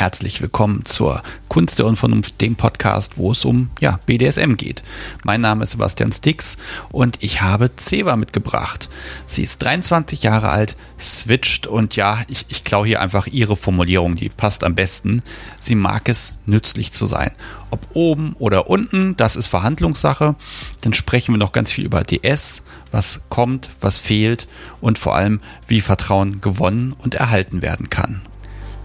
[0.00, 4.82] Herzlich willkommen zur Kunst der Unvernunft, dem Podcast, wo es um ja, BDSM geht.
[5.24, 6.56] Mein Name ist Sebastian Stix
[6.90, 8.88] und ich habe Ceva mitgebracht.
[9.26, 14.16] Sie ist 23 Jahre alt, switcht und ja, ich, ich klaue hier einfach ihre Formulierung,
[14.16, 15.22] die passt am besten.
[15.58, 17.32] Sie mag es, nützlich zu sein.
[17.70, 20.34] Ob oben oder unten, das ist Verhandlungssache.
[20.80, 24.48] Dann sprechen wir noch ganz viel über DS, was kommt, was fehlt
[24.80, 28.22] und vor allem, wie Vertrauen gewonnen und erhalten werden kann.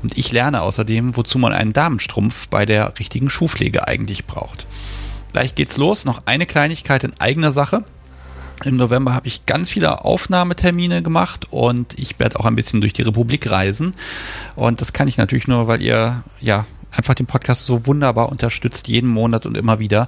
[0.06, 4.68] Und ich lerne außerdem, wozu man einen Damenstrumpf bei der richtigen Schuhpflege eigentlich braucht.
[5.32, 6.06] Gleich geht's los.
[6.06, 7.84] Noch eine Kleinigkeit in eigener Sache.
[8.66, 12.94] Im November habe ich ganz viele Aufnahmetermine gemacht und ich werde auch ein bisschen durch
[12.94, 13.96] die Republik reisen.
[14.56, 16.68] Und das kann ich natürlich nur, weil ihr ja
[16.98, 20.08] einfach den Podcast so wunderbar unterstützt, jeden Monat und immer wieder.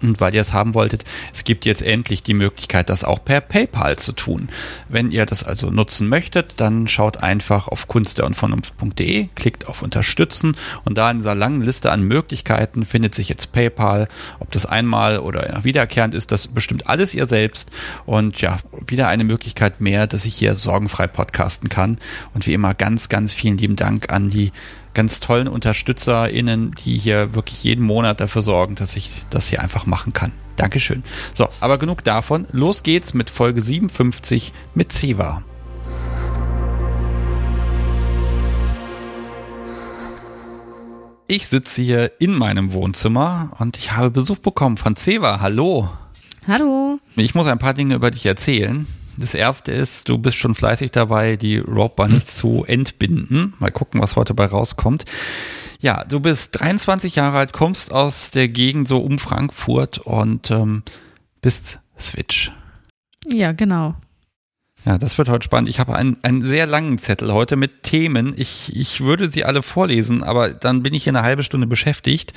[0.00, 3.40] Und weil ihr es haben wolltet, es gibt jetzt endlich die Möglichkeit, das auch per
[3.40, 4.48] PayPal zu tun.
[4.88, 10.98] Wenn ihr das also nutzen möchtet, dann schaut einfach auf kunstderundvernunft.de, klickt auf Unterstützen und
[10.98, 14.08] da in dieser langen Liste an Möglichkeiten findet sich jetzt PayPal.
[14.38, 17.68] Ob das einmal oder wiederkehrend ist, das bestimmt alles ihr selbst.
[18.06, 21.98] Und ja, wieder eine Möglichkeit mehr, dass ich hier sorgenfrei podcasten kann.
[22.34, 24.52] Und wie immer ganz, ganz vielen lieben Dank an die
[24.94, 29.86] ganz tollen UnterstützerInnen, die hier wirklich jeden Monat dafür sorgen, dass ich das hier einfach
[29.86, 30.32] machen kann.
[30.56, 31.04] Dankeschön.
[31.34, 32.46] So, aber genug davon.
[32.50, 35.44] Los geht's mit Folge 57 mit Ceva.
[41.30, 45.40] Ich sitze hier in meinem Wohnzimmer und ich habe Besuch bekommen von Ceva.
[45.40, 45.90] Hallo.
[46.46, 46.98] Hallo.
[47.16, 48.86] Ich muss ein paar Dinge über dich erzählen.
[49.18, 53.54] Das erste ist, du bist schon fleißig dabei, die Rope Bunnies zu entbinden.
[53.58, 55.04] Mal gucken, was heute bei rauskommt.
[55.80, 60.82] Ja, du bist 23 Jahre alt, kommst aus der Gegend so um Frankfurt und ähm,
[61.40, 62.52] bist Switch.
[63.26, 63.94] Ja, genau.
[64.84, 65.68] Ja, das wird heute spannend.
[65.68, 68.32] Ich habe einen, einen sehr langen Zettel heute mit Themen.
[68.36, 72.32] Ich, ich würde sie alle vorlesen, aber dann bin ich hier eine halbe Stunde beschäftigt.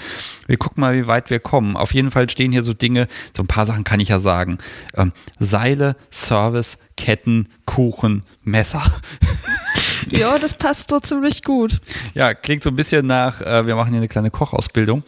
[0.48, 1.78] Wir gucken mal, wie weit wir kommen.
[1.78, 4.58] Auf jeden Fall stehen hier so Dinge, so ein paar Sachen kann ich ja sagen.
[4.96, 8.84] Ähm, Seile, Service, Ketten, Kuchen, Messer.
[10.10, 11.80] Ja, das passt so ziemlich gut.
[12.16, 15.04] Ja, klingt so ein bisschen nach, äh, wir machen hier eine kleine Kochausbildung.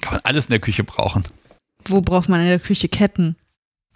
[0.00, 1.22] Kann man alles in der Küche brauchen.
[1.84, 3.36] Wo braucht man in der Küche Ketten?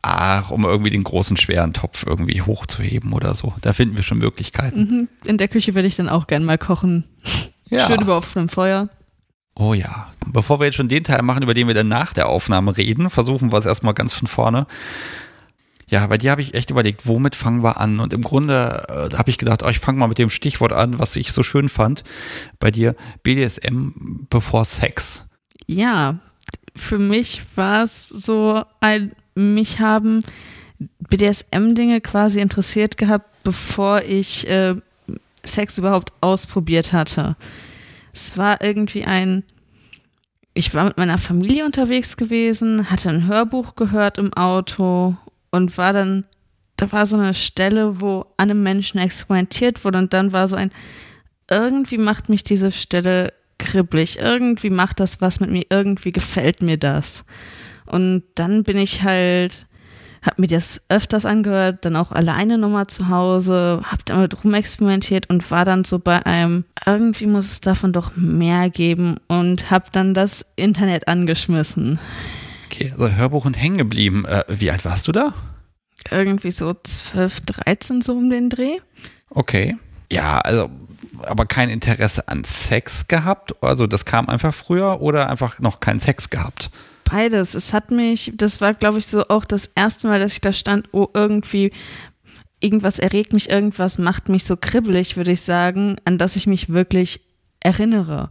[0.03, 3.53] Ach, um irgendwie den großen, schweren Topf irgendwie hochzuheben oder so.
[3.61, 4.81] Da finden wir schon Möglichkeiten.
[4.81, 5.09] Mhm.
[5.25, 7.05] In der Küche würde ich dann auch gern mal kochen.
[7.71, 7.87] Ja.
[7.87, 8.89] Schön über offenem Feuer.
[9.55, 10.11] Oh ja.
[10.27, 13.11] Bevor wir jetzt schon den Teil machen, über den wir dann nach der Aufnahme reden,
[13.11, 14.67] versuchen wir es erstmal ganz von vorne.
[15.91, 17.99] Ja, bei dir habe ich echt überlegt, womit fangen wir an?
[18.01, 20.99] Und im Grunde äh, habe ich gedacht, oh, ich fange mal mit dem Stichwort an,
[20.99, 22.05] was ich so schön fand.
[22.61, 25.29] Bei dir BDSM bevor Sex.
[25.67, 26.19] Ja,
[26.77, 30.23] für mich war es so ein, mich haben
[31.11, 34.75] BDSM-Dinge quasi interessiert gehabt, bevor ich äh,
[35.45, 37.37] Sex überhaupt ausprobiert hatte.
[38.13, 39.43] Es war irgendwie ein,
[40.55, 45.17] ich war mit meiner Familie unterwegs gewesen, hatte ein Hörbuch gehört im Auto
[45.51, 46.25] und war dann,
[46.77, 50.57] da war so eine Stelle, wo an einem Menschen experimentiert wurde und dann war so
[50.57, 50.71] ein,
[51.51, 56.77] irgendwie macht mich diese Stelle kribbelig, irgendwie macht das was mit mir, irgendwie gefällt mir
[56.77, 57.25] das.
[57.89, 59.67] Und dann bin ich halt,
[60.23, 65.51] hab mir das öfters angehört, dann auch alleine nochmal zu Hause, hab damit rumexperimentiert und
[65.51, 70.15] war dann so bei einem, irgendwie muss es davon doch mehr geben und hab dann
[70.15, 71.99] das Internet angeschmissen.
[72.67, 74.25] Okay, also Hörbuch und hängen geblieben.
[74.25, 75.33] Äh, wie alt warst du da?
[76.11, 78.79] Irgendwie so 12, 13 so um den Dreh.
[79.31, 79.77] Okay.
[80.11, 80.71] Ja, also,
[81.23, 83.55] aber kein Interesse an Sex gehabt?
[83.63, 86.71] Also das kam einfach früher oder einfach noch keinen Sex gehabt?
[87.11, 87.55] Beides.
[87.55, 90.53] Es hat mich, das war glaube ich so auch das erste Mal, dass ich da
[90.53, 91.73] stand, oh irgendwie
[92.61, 96.71] irgendwas erregt mich, irgendwas macht mich so kribbelig, würde ich sagen, an das ich mich
[96.71, 97.21] wirklich
[97.61, 98.31] erinnere.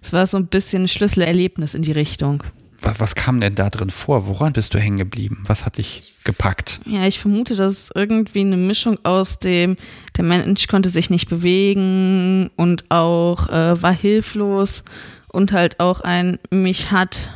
[0.00, 2.42] Es war so ein bisschen ein Schlüsselerlebnis in die Richtung.
[2.82, 4.26] Was, kam denn da drin vor?
[4.26, 5.42] Woran bist du hängen geblieben?
[5.46, 6.80] Was hat dich gepackt?
[6.84, 9.76] Ja, ich vermute, dass es irgendwie eine Mischung aus dem,
[10.18, 14.84] der Mensch konnte sich nicht bewegen und auch äh, war hilflos
[15.28, 17.30] und halt auch ein, mich hat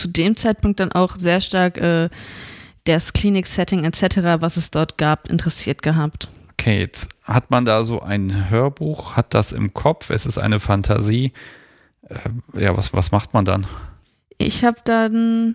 [0.00, 2.10] zu dem Zeitpunkt dann auch sehr stark äh,
[2.84, 6.28] das Klinik-Setting etc., was es dort gab, interessiert gehabt.
[6.52, 10.60] Okay, jetzt hat man da so ein Hörbuch, hat das im Kopf, es ist eine
[10.60, 11.32] Fantasie.
[12.08, 12.18] Äh,
[12.58, 13.66] ja, was, was macht man dann?
[14.38, 15.54] Ich habe dann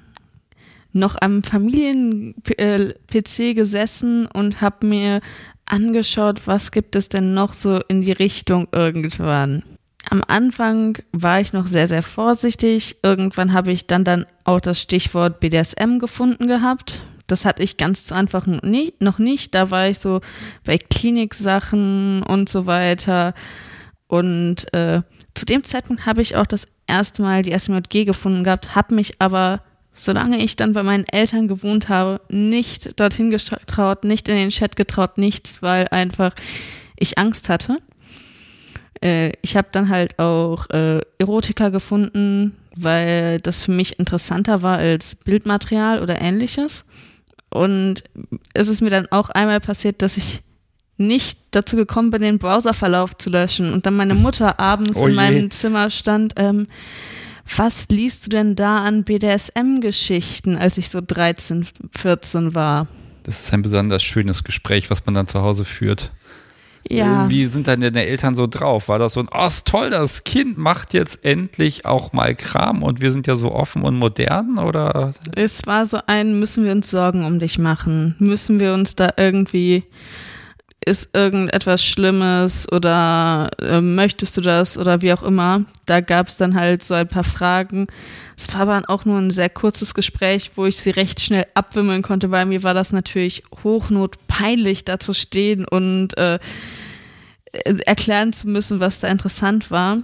[0.93, 5.19] noch am Familien-PC gesessen und habe mir
[5.65, 9.63] angeschaut, was gibt es denn noch so in die Richtung irgendwann.
[10.09, 12.97] Am Anfang war ich noch sehr, sehr vorsichtig.
[13.03, 17.01] Irgendwann habe ich dann, dann auch das Stichwort BDSM gefunden gehabt.
[17.27, 18.59] Das hatte ich ganz zu Anfang
[18.99, 19.55] noch nicht.
[19.55, 20.21] Da war ich so
[20.63, 23.33] bei Kliniksachen und so weiter.
[24.07, 25.01] Und äh,
[25.33, 29.19] zu dem Zeitpunkt habe ich auch das erste Mal die SMJG gefunden gehabt, habe mich
[29.19, 29.61] aber,
[29.91, 34.75] solange ich dann bei meinen Eltern gewohnt habe, nicht dorthin getraut, nicht in den Chat
[34.75, 36.31] getraut, nichts, weil einfach
[36.95, 37.77] ich Angst hatte.
[39.03, 44.77] Äh, ich habe dann halt auch äh, Erotika gefunden, weil das für mich interessanter war
[44.77, 46.85] als Bildmaterial oder ähnliches.
[47.49, 48.03] Und
[48.53, 50.41] es ist mir dann auch einmal passiert, dass ich
[50.97, 53.73] nicht dazu gekommen bin, den Browserverlauf zu löschen.
[53.73, 56.67] Und dann meine Mutter abends oh in meinem Zimmer stand, ähm,
[57.57, 62.87] was liest du denn da an BDSM-Geschichten, als ich so 13, 14 war?
[63.23, 66.11] Das ist ein besonders schönes Gespräch, was man dann zu Hause führt.
[66.89, 67.29] Ja.
[67.29, 68.89] Wie sind dann deine Eltern so drauf?
[68.89, 72.83] War das so ein, oh, ist toll, das Kind macht jetzt endlich auch mal Kram
[72.83, 75.13] und wir sind ja so offen und modern oder?
[75.35, 78.15] Es war so ein, müssen wir uns Sorgen um dich machen?
[78.19, 79.83] Müssen wir uns da irgendwie,
[80.85, 85.65] ist irgendetwas Schlimmes oder äh, möchtest du das oder wie auch immer?
[85.87, 87.87] Da gab es dann halt so ein paar Fragen.
[88.37, 92.01] Es war aber auch nur ein sehr kurzes Gespräch, wo ich sie recht schnell abwimmeln
[92.01, 96.39] konnte, weil mir war das natürlich hochnotpeinlich, da zu stehen und äh,
[97.85, 99.99] erklären zu müssen, was da interessant war.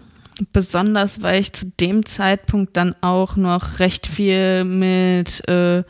[0.54, 5.84] Besonders, weil ich zu dem Zeitpunkt dann auch noch recht viel mit äh,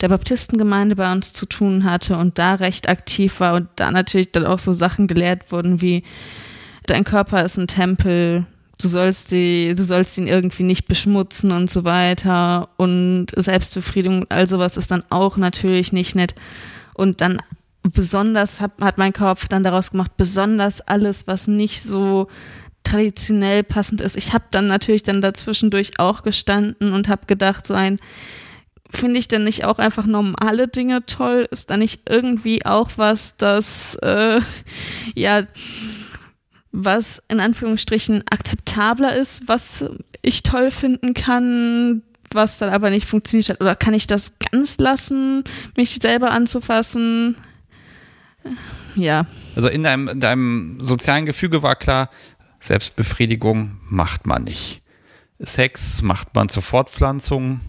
[0.00, 4.32] der Baptistengemeinde bei uns zu tun hatte und da recht aktiv war und da natürlich
[4.32, 6.04] dann auch so Sachen gelehrt wurden wie
[6.86, 8.46] dein Körper ist ein Tempel,
[8.80, 14.30] du sollst die, du sollst ihn irgendwie nicht beschmutzen und so weiter und Selbstbefriedigung und
[14.30, 16.34] all sowas ist dann auch natürlich nicht nett
[16.94, 17.38] und dann
[17.82, 22.28] besonders hat, hat mein Kopf dann daraus gemacht, besonders alles, was nicht so
[22.82, 24.16] traditionell passend ist.
[24.16, 27.98] Ich habe dann natürlich dann dazwischendurch auch gestanden und habe gedacht, so ein,
[28.90, 31.48] finde ich denn nicht auch einfach normale Dinge toll?
[31.50, 34.40] Ist da nicht irgendwie auch was, das, äh,
[35.14, 35.42] ja,
[36.76, 39.84] was in Anführungsstrichen akzeptabler ist, was
[40.22, 43.60] ich toll finden kann, was dann aber nicht funktioniert hat?
[43.60, 45.42] Oder kann ich das ganz lassen,
[45.76, 47.36] mich selber anzufassen?
[48.94, 49.26] ja.
[49.54, 52.10] Also in deinem, in deinem sozialen Gefüge war klar,
[52.60, 54.82] Selbstbefriedigung macht man nicht.
[55.38, 57.60] Sex macht man zur Fortpflanzung.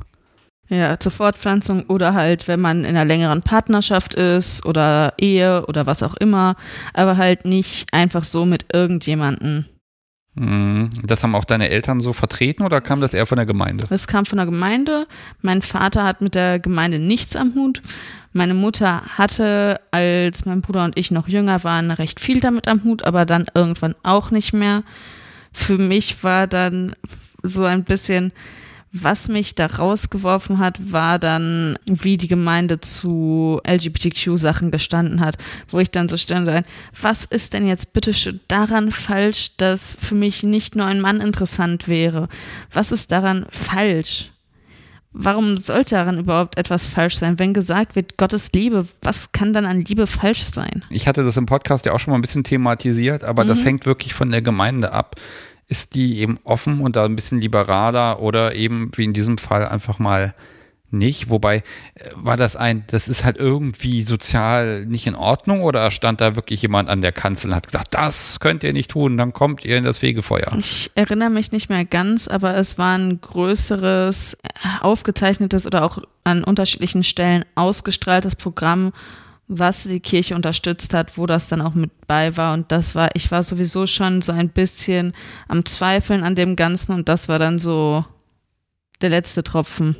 [0.69, 5.85] Ja, zur Fortpflanzung oder halt, wenn man in einer längeren Partnerschaft ist oder Ehe oder
[5.85, 6.55] was auch immer,
[6.93, 9.65] aber halt nicht einfach so mit irgendjemanden.
[10.35, 10.89] Mhm.
[11.03, 13.85] Das haben auch deine Eltern so vertreten oder kam das eher von der Gemeinde?
[13.89, 15.07] Das kam von der Gemeinde.
[15.41, 17.81] Mein Vater hat mit der Gemeinde nichts am Hut.
[18.33, 22.83] Meine Mutter hatte, als mein Bruder und ich noch jünger waren, recht viel damit am
[22.83, 24.83] Hut, aber dann irgendwann auch nicht mehr.
[25.51, 26.93] Für mich war dann
[27.41, 28.31] so ein bisschen,
[28.91, 35.37] was mich da rausgeworfen hat, war dann, wie die Gemeinde zu LGBTQ-Sachen gestanden hat,
[35.69, 36.49] wo ich dann so stand,
[36.99, 41.21] was ist denn jetzt bitte schön daran falsch, dass für mich nicht nur ein Mann
[41.21, 42.27] interessant wäre?
[42.71, 44.31] Was ist daran falsch?
[45.17, 47.39] warum sollte daran überhaupt etwas falsch sein?
[47.39, 50.85] Wenn gesagt wird, Gottes Liebe, was kann dann an Liebe falsch sein?
[50.89, 53.47] Ich hatte das im Podcast ja auch schon mal ein bisschen thematisiert, aber mhm.
[53.49, 55.15] das hängt wirklich von der Gemeinde ab.
[55.67, 59.67] Ist die eben offen und da ein bisschen liberaler oder eben wie in diesem Fall
[59.67, 60.33] einfach mal
[60.91, 61.29] nicht.
[61.29, 66.21] Wobei, äh, war das ein, das ist halt irgendwie sozial nicht in Ordnung oder stand
[66.21, 69.33] da wirklich jemand an der Kanzel und hat gesagt, das könnt ihr nicht tun, dann
[69.33, 70.55] kommt ihr in das Fegefeuer?
[70.57, 74.37] Ich erinnere mich nicht mehr ganz, aber es war ein größeres,
[74.81, 78.93] aufgezeichnetes oder auch an unterschiedlichen Stellen ausgestrahltes Programm,
[79.47, 82.53] was die Kirche unterstützt hat, wo das dann auch mit bei war.
[82.53, 85.13] Und das war, ich war sowieso schon so ein bisschen
[85.47, 88.05] am Zweifeln an dem Ganzen und das war dann so
[89.01, 89.95] der letzte Tropfen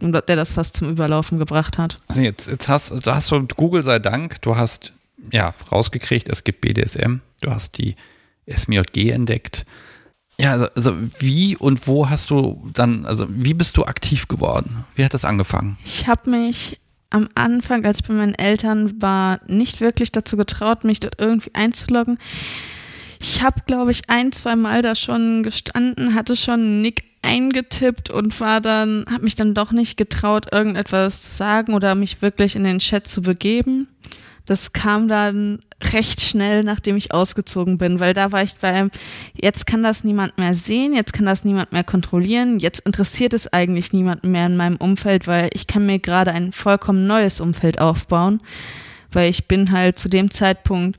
[0.00, 2.00] der das fast zum Überlaufen gebracht hat.
[2.08, 4.92] Also jetzt, jetzt hast du hast du Google sei Dank, du hast
[5.30, 7.96] ja rausgekriegt, es gibt BDSM, du hast die
[8.46, 9.64] SMJG entdeckt.
[10.36, 14.84] Ja, also, also wie und wo hast du dann, also wie bist du aktiv geworden?
[14.96, 15.78] Wie hat das angefangen?
[15.84, 16.80] Ich habe mich
[17.10, 21.54] am Anfang, als ich bei meinen Eltern war, nicht wirklich dazu getraut, mich dort irgendwie
[21.54, 22.18] einzuloggen.
[23.20, 28.38] Ich habe, glaube ich, ein, zwei Mal da schon gestanden, hatte schon Nick eingetippt und
[28.40, 32.64] war dann, habe mich dann doch nicht getraut, irgendetwas zu sagen oder mich wirklich in
[32.64, 33.88] den Chat zu begeben.
[34.46, 35.60] Das kam dann
[35.92, 38.88] recht schnell, nachdem ich ausgezogen bin, weil da war ich bei,
[39.34, 43.52] jetzt kann das niemand mehr sehen, jetzt kann das niemand mehr kontrollieren, jetzt interessiert es
[43.52, 47.80] eigentlich niemanden mehr in meinem Umfeld, weil ich kann mir gerade ein vollkommen neues Umfeld
[47.80, 48.40] aufbauen,
[49.12, 50.98] weil ich bin halt zu dem Zeitpunkt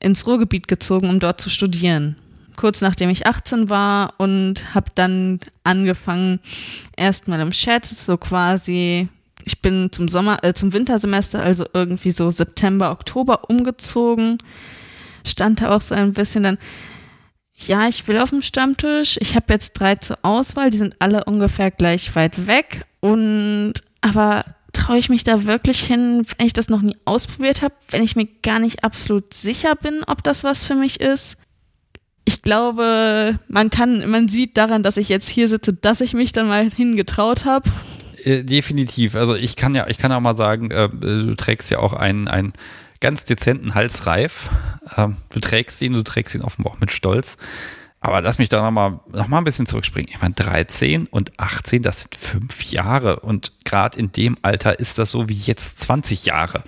[0.00, 2.16] ins Ruhrgebiet gezogen, um dort zu studieren.
[2.56, 6.38] Kurz nachdem ich 18 war und habe dann angefangen,
[6.96, 9.08] erstmal im Chat, so quasi,
[9.44, 14.38] ich bin zum Sommer, äh, zum Wintersemester, also irgendwie so September, Oktober umgezogen,
[15.26, 16.58] stand da auch so ein bisschen dann,
[17.54, 19.18] ja, ich will auf dem Stammtisch.
[19.20, 22.86] Ich habe jetzt drei zur Auswahl, die sind alle ungefähr gleich weit weg.
[23.00, 27.74] Und aber traue ich mich da wirklich hin, wenn ich das noch nie ausprobiert habe,
[27.90, 31.36] wenn ich mir gar nicht absolut sicher bin, ob das was für mich ist?
[32.24, 36.32] Ich glaube, man kann, man sieht daran, dass ich jetzt hier sitze, dass ich mich
[36.32, 37.68] dann mal hingetraut habe.
[38.24, 39.14] Äh, definitiv.
[39.14, 42.28] Also ich kann ja, ich kann auch mal sagen, äh, du trägst ja auch einen,
[42.28, 42.52] einen
[43.00, 44.50] ganz dezenten Halsreif.
[44.96, 47.36] Ähm, du trägst ihn, du trägst ihn offenbar auch mit Stolz.
[48.00, 50.10] Aber lass mich da nochmal noch mal ein bisschen zurückspringen.
[50.10, 53.20] Ich meine, 13 und 18, das sind fünf Jahre.
[53.20, 56.64] Und gerade in dem Alter ist das so wie jetzt 20 Jahre.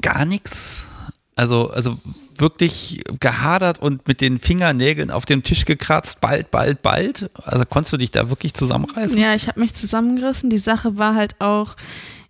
[0.00, 0.86] Gar nichts.
[1.34, 1.98] Also, also
[2.38, 7.30] wirklich gehadert und mit den Fingernägeln auf dem Tisch gekratzt, bald, bald, bald.
[7.44, 9.20] Also konntest du dich da wirklich zusammenreißen?
[9.20, 10.50] Ja, ich habe mich zusammengerissen.
[10.50, 11.76] Die Sache war halt auch,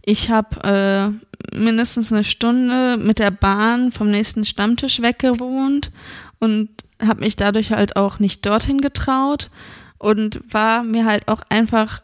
[0.02, 1.14] ich habe
[1.52, 5.90] äh, mindestens eine Stunde mit der Bahn vom nächsten Stammtisch weggewohnt
[6.38, 6.68] und
[7.00, 9.50] habe mich dadurch halt auch nicht dorthin getraut
[9.98, 12.02] und war mir halt auch einfach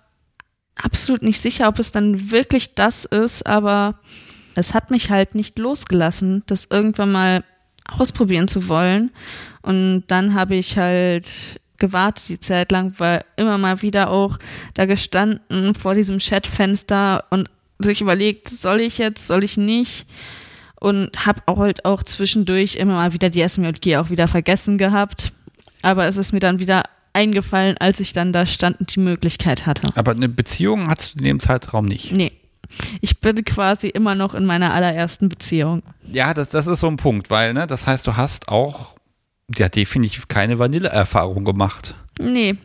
[0.76, 3.98] absolut nicht sicher, ob es dann wirklich das ist, aber
[4.54, 7.44] es hat mich halt nicht losgelassen, das irgendwann mal
[7.98, 9.10] ausprobieren zu wollen.
[9.62, 14.38] Und dann habe ich halt gewartet die Zeit lang, war immer mal wieder auch
[14.74, 20.06] da gestanden vor diesem Chatfenster und sich überlegt, soll ich jetzt, soll ich nicht?
[20.78, 25.32] Und habe auch halt auch zwischendurch immer mal wieder die SMJG auch wieder vergessen gehabt.
[25.82, 29.66] Aber es ist mir dann wieder eingefallen, als ich dann da stand und die Möglichkeit
[29.66, 29.90] hatte.
[29.94, 32.12] Aber eine Beziehung hattest du in dem Zeitraum nicht?
[32.12, 32.32] Nee.
[33.00, 35.82] Ich bin quasi immer noch in meiner allerersten Beziehung.
[36.10, 38.96] Ja, das, das ist so ein Punkt, weil, ne, das heißt, du hast auch
[39.56, 41.94] ja definitiv keine Vanille-Erfahrung gemacht.
[42.20, 42.56] Nee,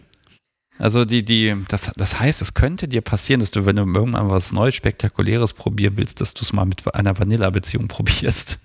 [0.78, 4.30] also die, die, das, das heißt, es könnte dir passieren, dass du, wenn du irgendwann
[4.30, 8.60] was Neues, Spektakuläres probieren willst, dass du es mal mit einer Vanilla-Beziehung probierst.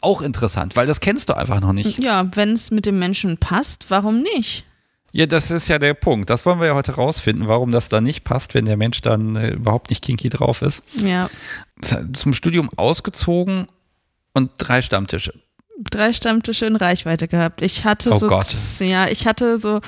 [0.00, 1.98] Auch interessant, weil das kennst du einfach noch nicht.
[1.98, 4.64] Ja, wenn es mit dem Menschen passt, warum nicht?
[5.16, 6.28] Ja, das ist ja der Punkt.
[6.28, 9.36] Das wollen wir ja heute rausfinden, warum das da nicht passt, wenn der Mensch dann
[9.36, 10.82] äh, überhaupt nicht kinky drauf ist.
[10.96, 11.30] Ja.
[12.12, 13.68] Zum Studium ausgezogen
[14.32, 15.32] und drei Stammtische.
[15.88, 17.62] Drei Stammtische in Reichweite gehabt.
[17.62, 18.52] Ich hatte Oh so, Gott.
[18.80, 19.80] ja, ich hatte so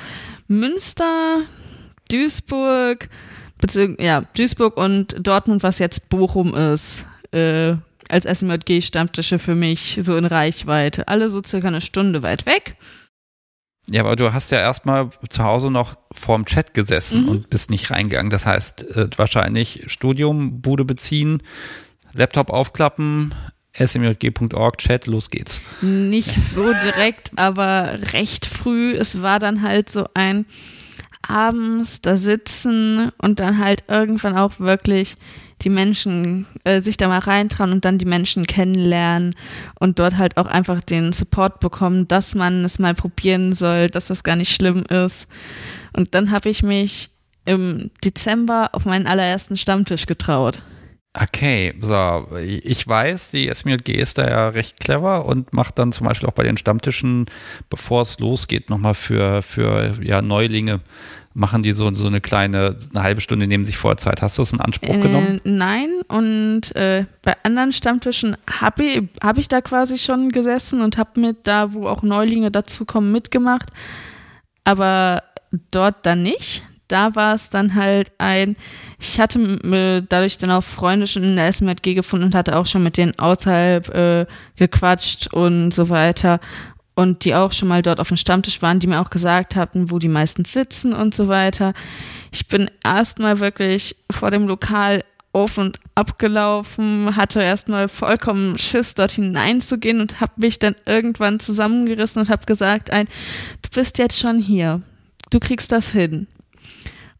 [0.46, 1.40] Münster,
[2.08, 3.08] Duisburg,
[3.58, 7.74] beziehungsweise, ja, Duisburg und Dortmund, was jetzt Bochum ist, äh,
[8.08, 11.08] als SMJG-Stammtische für mich so in Reichweite.
[11.08, 12.76] Alle so circa eine Stunde weit weg.
[13.90, 17.28] Ja, aber du hast ja erstmal zu Hause noch vorm Chat gesessen Mhm.
[17.28, 18.30] und bist nicht reingegangen.
[18.30, 21.42] Das heißt, äh, wahrscheinlich Studium, Bude beziehen,
[22.12, 23.32] Laptop aufklappen,
[23.78, 25.60] smjg.org, Chat, los geht's.
[25.82, 28.94] Nicht so direkt, aber recht früh.
[28.94, 30.46] Es war dann halt so ein
[31.28, 35.16] abends da sitzen und dann halt irgendwann auch wirklich
[35.62, 39.34] die Menschen äh, sich da mal reintrauen und dann die Menschen kennenlernen
[39.78, 44.08] und dort halt auch einfach den Support bekommen, dass man es mal probieren soll, dass
[44.08, 45.28] das gar nicht schlimm ist.
[45.94, 47.10] Und dann habe ich mich
[47.46, 50.62] im Dezember auf meinen allerersten Stammtisch getraut.
[51.18, 56.06] Okay, so, ich weiß, die SMLG ist da ja recht clever und macht dann zum
[56.06, 57.24] Beispiel auch bei den Stammtischen,
[57.70, 60.80] bevor es losgeht, nochmal für, für ja, Neulinge,
[61.36, 64.22] machen die so, so eine kleine, eine halbe Stunde nehmen sich Vorzeit.
[64.22, 65.40] Hast du das in Anspruch genommen?
[65.44, 70.80] Äh, nein, und äh, bei anderen Stammtischen habe ich, hab ich da quasi schon gesessen
[70.80, 73.68] und habe mit da, wo auch Neulinge dazukommen, mitgemacht.
[74.64, 75.22] Aber
[75.70, 76.62] dort dann nicht.
[76.88, 78.56] Da war es dann halt ein,
[78.98, 82.66] ich hatte äh, dadurch dann auch Freunde schon in der SMRG gefunden und hatte auch
[82.66, 84.26] schon mit denen außerhalb äh,
[84.56, 86.40] gequatscht und so weiter.
[86.96, 89.90] Und die auch schon mal dort auf dem Stammtisch waren, die mir auch gesagt hatten,
[89.90, 91.74] wo die meistens sitzen und so weiter.
[92.32, 95.04] Ich bin erstmal wirklich vor dem Lokal
[95.36, 102.22] auf und abgelaufen, hatte erstmal vollkommen Schiss, dort hineinzugehen und habe mich dann irgendwann zusammengerissen
[102.22, 103.06] und habe gesagt, ein,
[103.60, 104.80] du bist jetzt schon hier,
[105.28, 106.26] du kriegst das hin.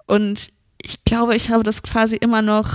[0.07, 0.51] Und
[0.87, 2.69] ich glaube, ich habe das quasi immer noch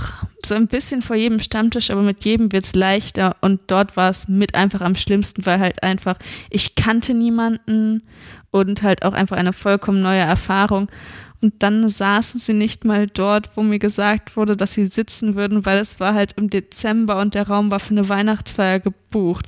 [0.44, 4.10] so ein bisschen vor jedem Stammtisch, aber mit jedem wird es leichter und dort war
[4.10, 6.16] es mit einfach am schlimmsten, weil halt einfach,
[6.50, 8.02] ich kannte niemanden
[8.50, 10.88] und halt auch einfach eine vollkommen neue Erfahrung.
[11.40, 15.64] Und dann saßen sie nicht mal dort, wo mir gesagt wurde, dass sie sitzen würden,
[15.66, 19.46] weil es war halt im Dezember und der Raum war für eine Weihnachtsfeier gebucht.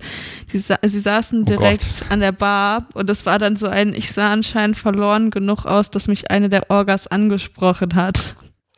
[0.52, 2.10] Die, sie saßen Oh direkt Gott.
[2.10, 5.90] an der Bar und es war dann so ein, ich sah anscheinend verloren genug aus,
[5.90, 8.34] dass mich eine der Orgas angesprochen hat.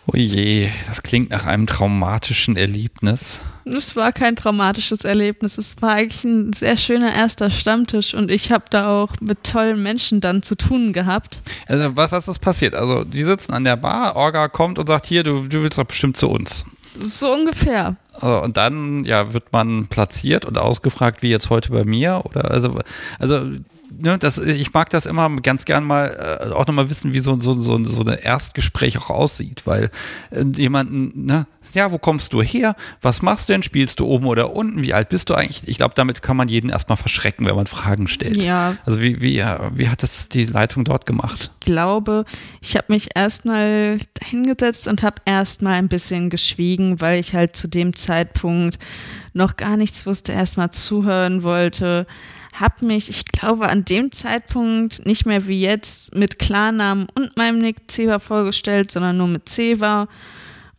[0.09, 3.41] Oh je, das klingt nach einem traumatischen Erlebnis.
[3.65, 5.59] Es war kein traumatisches Erlebnis.
[5.59, 9.83] Es war eigentlich ein sehr schöner erster Stammtisch und ich habe da auch mit tollen
[9.83, 11.41] Menschen dann zu tun gehabt.
[11.67, 12.75] Also, was, was ist passiert?
[12.75, 15.85] Also, die sitzen an der Bar, Orga kommt und sagt, hier, du, du willst doch
[15.85, 16.65] bestimmt zu uns.
[17.01, 17.97] So ungefähr.
[18.15, 22.23] Also, Und dann, ja, wird man platziert und ausgefragt, wie jetzt heute bei mir.
[22.25, 22.79] Oder also,
[23.19, 23.43] also
[23.99, 27.41] ne, das, ich mag das immer ganz gern mal äh, auch nochmal wissen, wie so,
[27.41, 29.91] so, so, so ein Erstgespräch auch aussieht, weil
[30.31, 32.75] äh, jemanden, ne, ja, wo kommst du her?
[33.03, 33.63] Was machst du denn?
[33.63, 34.83] Spielst du oben oder unten?
[34.83, 35.63] Wie alt bist du eigentlich?
[35.67, 38.41] Ich glaube, damit kann man jeden erstmal verschrecken, wenn man Fragen stellt.
[38.43, 38.77] Ja.
[38.85, 41.51] Also wie, wie, wie hat das die Leitung dort gemacht?
[41.61, 42.25] Ich glaube,
[42.61, 47.69] ich habe mich erstmal hingesetzt und habe erstmal ein bisschen geschwiegen, weil ich halt zu
[47.69, 48.79] dem Zeitpunkt
[49.33, 52.07] noch gar nichts wusste, erstmal zuhören wollte.
[52.59, 57.59] Hab mich, ich glaube, an dem Zeitpunkt nicht mehr wie jetzt mit Klarnamen und meinem
[57.59, 60.09] Nick Ceva vorgestellt, sondern nur mit Ceva.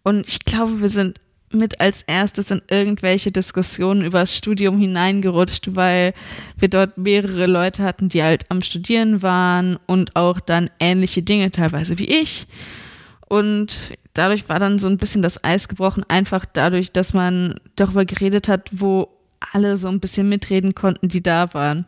[0.03, 1.19] Und ich glaube, wir sind
[1.51, 6.13] mit als erstes in irgendwelche Diskussionen über das Studium hineingerutscht, weil
[6.57, 11.51] wir dort mehrere Leute hatten, die halt am Studieren waren und auch dann ähnliche Dinge
[11.51, 12.47] teilweise wie ich.
[13.27, 18.05] Und dadurch war dann so ein bisschen das Eis gebrochen, einfach dadurch, dass man darüber
[18.05, 19.09] geredet hat, wo
[19.53, 21.85] alle so ein bisschen mitreden konnten, die da waren.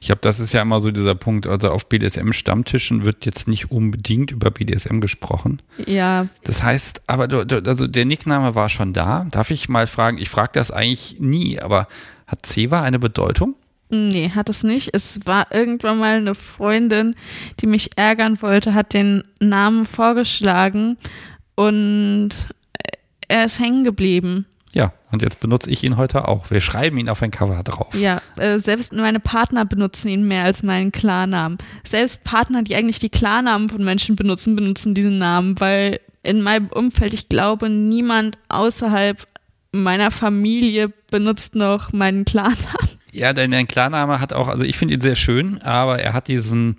[0.00, 1.46] Ich glaube, das ist ja immer so dieser Punkt.
[1.46, 5.60] Also auf BDSM-Stammtischen wird jetzt nicht unbedingt über BDSM gesprochen.
[5.86, 6.26] Ja.
[6.42, 9.26] Das heißt, aber du, du, also der Nickname war schon da.
[9.30, 10.18] Darf ich mal fragen?
[10.18, 11.88] Ich frage das eigentlich nie, aber
[12.26, 13.56] hat Ceva eine Bedeutung?
[13.90, 14.90] Nee, hat es nicht.
[14.92, 17.14] Es war irgendwann mal eine Freundin,
[17.60, 20.96] die mich ärgern wollte, hat den Namen vorgeschlagen
[21.54, 22.30] und
[23.28, 24.46] er ist hängen geblieben.
[24.74, 26.50] Ja, und jetzt benutze ich ihn heute auch.
[26.50, 27.94] Wir schreiben ihn auf ein Cover drauf.
[27.94, 31.58] Ja, äh, selbst meine Partner benutzen ihn mehr als meinen Klarnamen.
[31.84, 36.66] Selbst Partner, die eigentlich die Klarnamen von Menschen benutzen, benutzen diesen Namen, weil in meinem
[36.68, 39.24] Umfeld, ich glaube, niemand außerhalb
[39.70, 42.58] meiner Familie benutzt noch meinen Klarnamen.
[43.12, 46.26] Ja, dein, dein Klarname hat auch, also ich finde ihn sehr schön, aber er hat
[46.26, 46.78] diesen,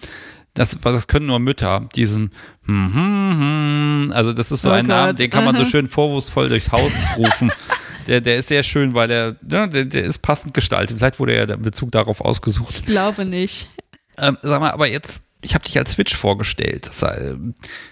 [0.53, 2.31] das, das können nur Mütter, diesen,
[2.65, 5.19] hm, hm, hm, also das ist so Oh ein Name, Gott.
[5.19, 7.51] den kann man so schön vorwurfsvoll durchs Haus rufen.
[8.07, 10.97] Der, der ist sehr schön, weil er, ja, der, der ist passend gestaltet.
[10.97, 12.75] Vielleicht wurde ja der Bezug darauf ausgesucht.
[12.79, 13.69] Ich glaube nicht.
[14.17, 16.87] Ähm, sag mal, aber jetzt, ich habe dich als Switch vorgestellt.
[16.87, 17.35] Das, äh,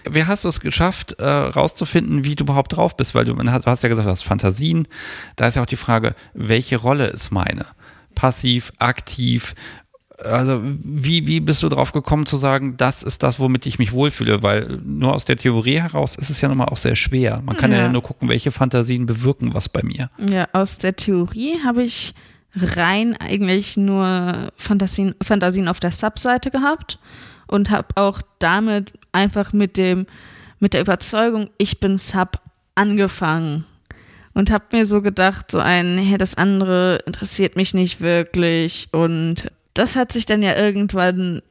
[0.08, 3.14] wie hast du es geschafft, äh, rauszufinden, wie du überhaupt drauf bist?
[3.14, 4.88] Weil du, du hast ja gesagt, du hast Fantasien.
[5.36, 7.66] Da ist ja auch die Frage, welche Rolle ist meine?
[8.14, 9.54] Passiv, aktiv,
[10.22, 13.92] also wie, wie bist du drauf gekommen zu sagen, das ist das, womit ich mich
[13.92, 14.42] wohlfühle?
[14.42, 17.42] Weil nur aus der Theorie heraus ist es ja nun mal auch sehr schwer.
[17.44, 17.88] Man kann ja, Ja.
[17.88, 20.10] nur gucken, welche Fantasien bewirken was bei mir.
[20.30, 22.14] Ja, aus der Theorie habe ich
[22.54, 26.98] rein eigentlich nur Fantasien, Fantasien auf der Subseite gehabt
[27.48, 30.06] und habe auch damit einfach mit dem
[30.60, 32.38] mit der Überzeugung, ich bin Sub
[32.74, 33.64] angefangen
[34.32, 39.50] und habe mir so gedacht, so ein, hey, das andere interessiert mich nicht wirklich und
[39.74, 41.42] das hat sich dann ja irgendwann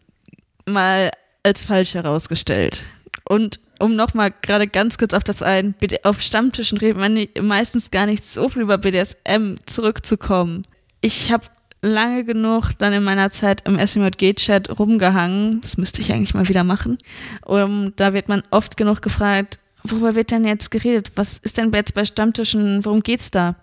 [0.66, 1.12] mal
[1.44, 2.84] als falsch herausgestellt.
[3.26, 8.06] Und um nochmal gerade ganz kurz auf das ein, auf Stammtischen redet man meistens gar
[8.06, 10.64] nicht so viel über BDSM zurückzukommen.
[11.02, 11.46] Ich habe
[11.82, 15.60] lange genug dann in meiner Zeit im SMJG-Chat rumgehangen.
[15.62, 16.98] Das müsste ich eigentlich mal wieder machen.
[17.44, 21.12] Und da wird man oft genug gefragt, worüber wird denn jetzt geredet?
[21.16, 22.86] Was ist denn jetzt bei Stammtischen?
[22.86, 23.56] Worum geht's da?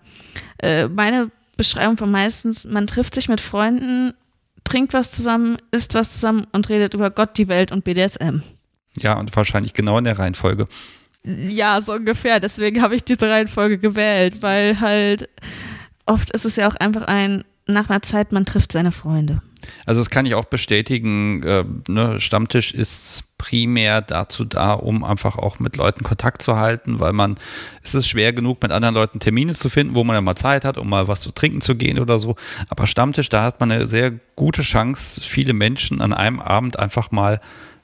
[0.59, 4.13] Äh, meine Beschreibung war meistens, man trifft sich mit Freunden,
[4.71, 8.41] trinkt was zusammen, isst was zusammen und redet über Gott, die Welt und BDSM.
[8.97, 10.67] Ja, und wahrscheinlich genau in der Reihenfolge.
[11.23, 12.39] Ja, so ungefähr.
[12.39, 15.29] Deswegen habe ich diese Reihenfolge gewählt, weil halt
[16.05, 19.41] oft ist es ja auch einfach ein, nach einer Zeit, man trifft seine Freunde.
[19.85, 21.43] Also das kann ich auch bestätigen.
[21.43, 26.99] Äh, ne, Stammtisch ist primär dazu da, um einfach auch mit Leuten Kontakt zu halten,
[26.99, 27.35] weil man,
[27.81, 30.63] es ist schwer genug, mit anderen Leuten Termine zu finden, wo man dann mal Zeit
[30.63, 32.35] hat, um mal was zu trinken zu gehen oder so.
[32.69, 37.11] Aber Stammtisch, da hat man eine sehr gute Chance, viele Menschen an einem Abend einfach
[37.11, 37.39] mal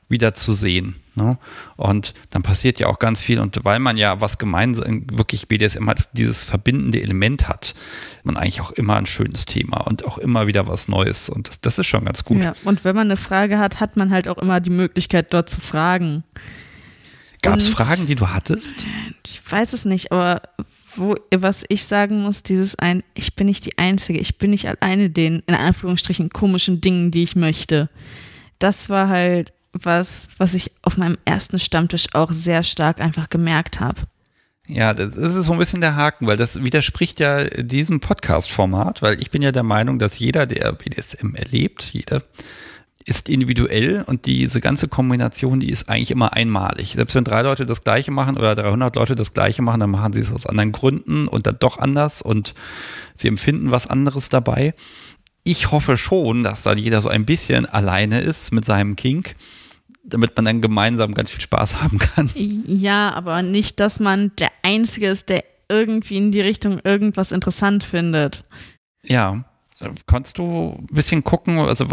[0.09, 0.95] wieder zu sehen.
[1.17, 1.39] Ne?
[1.75, 3.39] Und dann passiert ja auch ganz viel.
[3.39, 7.73] Und weil man ja was gemeinsam, wirklich BDSM als dieses verbindende Element hat,
[8.23, 11.27] man eigentlich auch immer ein schönes Thema und auch immer wieder was Neues.
[11.27, 12.43] Und das, das ist schon ganz gut.
[12.43, 15.49] Ja, und wenn man eine Frage hat, hat man halt auch immer die Möglichkeit, dort
[15.49, 16.23] zu fragen.
[17.41, 18.85] Gab es Fragen, die du hattest?
[19.25, 20.41] Ich weiß es nicht, aber
[20.95, 24.67] wo, was ich sagen muss, dieses ein, ich bin nicht die Einzige, ich bin nicht
[24.67, 27.89] alleine den, in Anführungsstrichen, komischen Dingen, die ich möchte.
[28.59, 33.79] Das war halt was, was ich auf meinem ersten Stammtisch auch sehr stark einfach gemerkt
[33.79, 34.01] habe.
[34.67, 39.21] Ja, das ist so ein bisschen der Haken, weil das widerspricht ja diesem Podcast-Format, weil
[39.21, 42.21] ich bin ja der Meinung, dass jeder, der BDSM erlebt, jeder
[43.05, 46.95] ist individuell und diese ganze Kombination, die ist eigentlich immer einmalig.
[46.95, 50.11] Selbst wenn drei Leute das Gleiche machen oder 300 Leute das Gleiche machen, dann machen
[50.11, 52.53] sie es aus anderen Gründen und dann doch anders und
[53.15, 54.73] sie empfinden was anderes dabei.
[55.45, 59.37] Ich hoffe schon, dass dann jeder so ein bisschen alleine ist mit seinem Kink,
[60.07, 62.29] damit man dann gemeinsam ganz viel Spaß haben kann.
[62.35, 67.83] Ja, aber nicht, dass man der Einzige ist, der irgendwie in die Richtung irgendwas interessant
[67.83, 68.45] findet.
[69.03, 69.45] Ja,
[70.07, 71.85] Konntest du ein bisschen gucken, also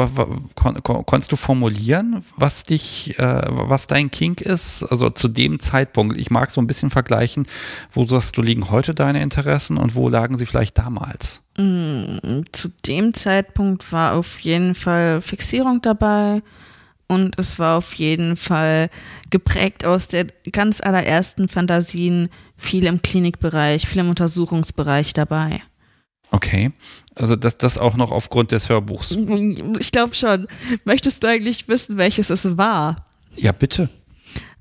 [0.54, 4.84] kon konntest du formulieren, was dich, äh, was dein Kink ist?
[4.84, 7.46] Also zu dem Zeitpunkt, ich mag so ein bisschen vergleichen,
[7.92, 11.42] wo sagst du, liegen heute deine Interessen und wo lagen sie vielleicht damals?
[11.58, 16.42] Mm, zu dem Zeitpunkt war auf jeden Fall Fixierung dabei
[17.08, 18.90] und es war auf jeden Fall
[19.30, 25.62] geprägt aus der ganz allerersten Fantasien, viel im Klinikbereich, viel im Untersuchungsbereich dabei.
[26.30, 26.72] Okay.
[27.14, 29.16] Also das, das auch noch aufgrund des Hörbuchs.
[29.78, 30.48] Ich glaube schon.
[30.84, 32.96] Möchtest du eigentlich wissen, welches es war?
[33.36, 33.88] Ja, bitte.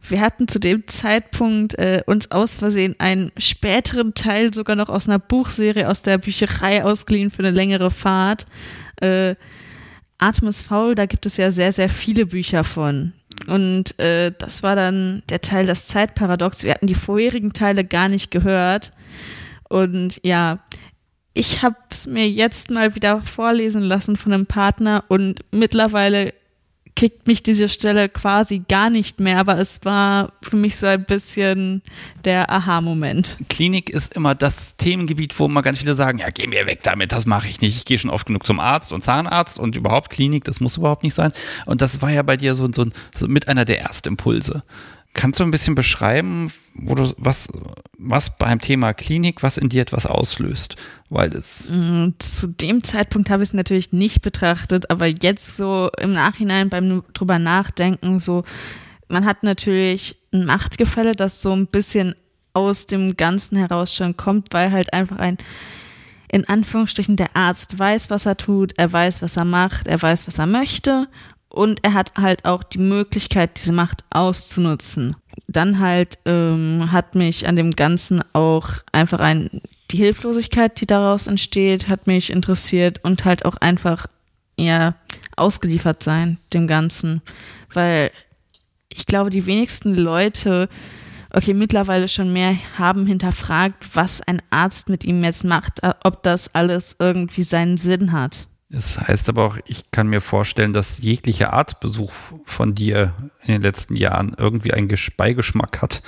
[0.07, 5.07] Wir hatten zu dem Zeitpunkt äh, uns aus Versehen einen späteren Teil sogar noch aus
[5.07, 8.45] einer Buchserie aus der Bücherei ausgeliehen für eine längere Fahrt.
[8.97, 9.35] Äh,
[10.17, 13.13] Atem ist faul, da gibt es ja sehr, sehr viele Bücher von.
[13.47, 16.63] Und äh, das war dann der Teil das Zeitparadox.
[16.63, 18.93] Wir hatten die vorherigen Teile gar nicht gehört.
[19.69, 20.59] Und ja,
[21.33, 26.33] ich habe es mir jetzt mal wieder vorlesen lassen von einem Partner und mittlerweile
[26.95, 31.03] kickt mich diese Stelle quasi gar nicht mehr, aber es war für mich so ein
[31.03, 31.81] bisschen
[32.23, 33.37] der Aha-Moment.
[33.49, 37.11] Klinik ist immer das Themengebiet, wo immer ganz viele sagen, ja, geh mir weg damit,
[37.11, 37.75] das mache ich nicht.
[37.75, 41.03] Ich gehe schon oft genug zum Arzt und Zahnarzt und überhaupt Klinik, das muss überhaupt
[41.03, 41.33] nicht sein.
[41.65, 44.63] Und das war ja bei dir so, so, so mit einer der Erstimpulse.
[45.13, 47.47] Kannst du ein bisschen beschreiben, wo du, was,
[47.97, 50.75] was beim Thema Klinik, was in dir etwas auslöst?
[51.09, 55.89] Weil das mm, Zu dem Zeitpunkt habe ich es natürlich nicht betrachtet, aber jetzt so
[55.99, 58.43] im Nachhinein beim drüber nachdenken, so,
[59.07, 62.15] man hat natürlich ein Machtgefälle, das so ein bisschen
[62.53, 65.37] aus dem Ganzen heraus schon kommt, weil halt einfach ein,
[66.31, 70.27] in Anführungsstrichen, der Arzt weiß, was er tut, er weiß, was er macht, er weiß,
[70.27, 71.07] was er möchte
[71.53, 75.15] und er hat halt auch die Möglichkeit, diese Macht auszunutzen.
[75.47, 79.61] Dann halt ähm, hat mich an dem Ganzen auch einfach ein,
[79.91, 84.07] die Hilflosigkeit, die daraus entsteht, hat mich interessiert und halt auch einfach
[84.57, 84.95] eher
[85.37, 87.21] ausgeliefert sein dem Ganzen,
[87.71, 88.11] weil
[88.89, 90.69] ich glaube, die wenigsten Leute,
[91.31, 96.53] okay, mittlerweile schon mehr haben hinterfragt, was ein Arzt mit ihm jetzt macht, ob das
[96.55, 98.47] alles irgendwie seinen Sinn hat.
[98.73, 102.11] Das heißt aber auch, ich kann mir vorstellen, dass jeglicher Arztbesuch
[102.43, 103.13] von dir
[103.45, 106.01] in den letzten Jahren irgendwie einen Beigeschmack hat.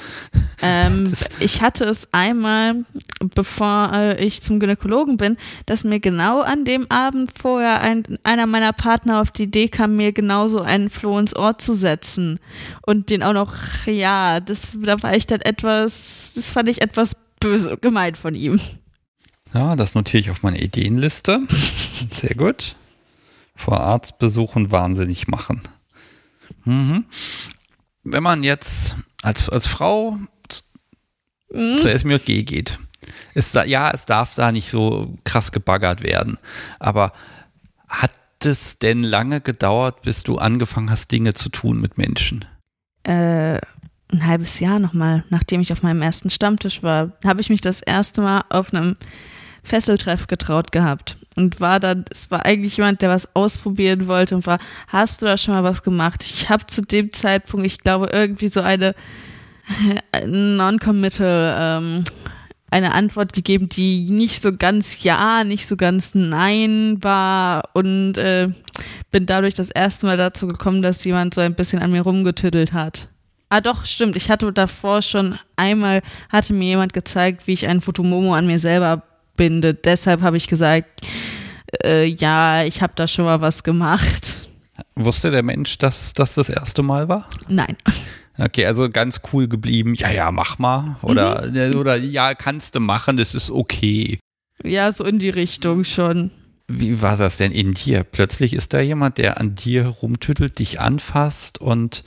[0.64, 1.08] Ähm,
[1.40, 2.84] ich hatte es einmal,
[3.36, 8.48] bevor äh, ich zum Gynäkologen bin, dass mir genau an dem Abend vorher ein, einer
[8.48, 12.40] meiner Partner auf die Idee kam, mir genauso einen Floh ins Ohr zu setzen.
[12.82, 13.54] Und den auch noch,
[13.86, 18.60] ja, das, da war ich dann etwas, das fand ich etwas böse, gemeint von ihm.
[19.56, 21.40] Ja, das notiere ich auf meine Ideenliste.
[21.50, 22.76] Sehr gut.
[23.56, 25.62] Vor Arztbesuchen wahnsinnig machen.
[26.66, 27.06] Mhm.
[28.04, 30.18] Wenn man jetzt als, als Frau
[31.54, 31.78] mhm.
[31.78, 32.80] zur SMJG geht,
[33.34, 36.38] ist da, ja, es darf da nicht so krass gebaggert werden.
[36.80, 37.14] Aber
[37.88, 38.12] hat
[38.44, 42.44] es denn lange gedauert, bis du angefangen hast, Dinge zu tun mit Menschen?
[43.04, 43.60] Äh,
[44.12, 47.82] ein halbes Jahr nochmal, nachdem ich auf meinem ersten Stammtisch war, habe ich mich das
[47.82, 48.98] erste Mal auf einem
[49.66, 54.48] Fesseltreff getraut gehabt und war dann, es war eigentlich jemand, der was ausprobieren wollte und
[54.48, 56.24] war, hast du da schon mal was gemacht?
[56.24, 58.96] Ich habe zu dem Zeitpunkt, ich glaube, irgendwie so eine
[60.26, 62.04] non-committal, ähm,
[62.72, 68.50] eine Antwort gegeben, die nicht so ganz ja, nicht so ganz nein war und äh,
[69.12, 72.74] bin dadurch das erste Mal dazu gekommen, dass jemand so ein bisschen an mir rumgetüttelt
[72.74, 73.08] hat.
[73.50, 74.16] Ah doch, stimmt.
[74.16, 78.60] Ich hatte davor schon einmal, hatte mir jemand gezeigt, wie ich ein Fotomomo an mir
[78.60, 79.04] selber
[79.36, 79.86] bindet.
[79.86, 81.02] Deshalb habe ich gesagt,
[81.84, 84.36] äh, ja, ich habe da schon mal was gemacht.
[84.96, 87.30] Wusste der Mensch, dass das das erste Mal war?
[87.48, 87.76] Nein.
[88.38, 89.94] Okay, also ganz cool geblieben.
[89.96, 90.98] Ja, ja, mach mal.
[91.02, 91.76] Oder, mhm.
[91.76, 94.20] oder ja, kannst du machen, das ist okay.
[94.64, 96.32] Ja, so in die Richtung schon.
[96.68, 98.04] Wie war das denn in dir?
[98.04, 102.04] Plötzlich ist da jemand, der an dir rumtüttelt, dich anfasst und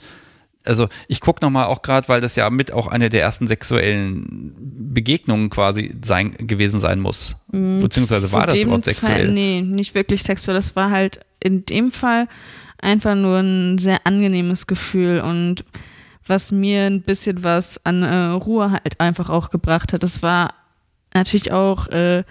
[0.65, 4.53] also ich gucke nochmal auch gerade, weil das ja mit auch eine der ersten sexuellen
[4.93, 7.37] Begegnungen quasi sein, gewesen sein muss.
[7.51, 9.25] Mm, Beziehungsweise war das überhaupt sexuell?
[9.25, 10.55] Zeit, nee, nicht wirklich sexuell.
[10.55, 12.27] Das war halt in dem Fall
[12.81, 15.63] einfach nur ein sehr angenehmes Gefühl und
[16.27, 20.03] was mir ein bisschen was an äh, Ruhe halt einfach auch gebracht hat.
[20.03, 20.53] Das war
[21.13, 22.23] natürlich auch äh,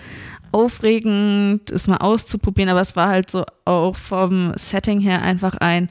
[0.53, 5.89] aufregend, es mal auszuprobieren, aber es war halt so auch vom Setting her einfach ein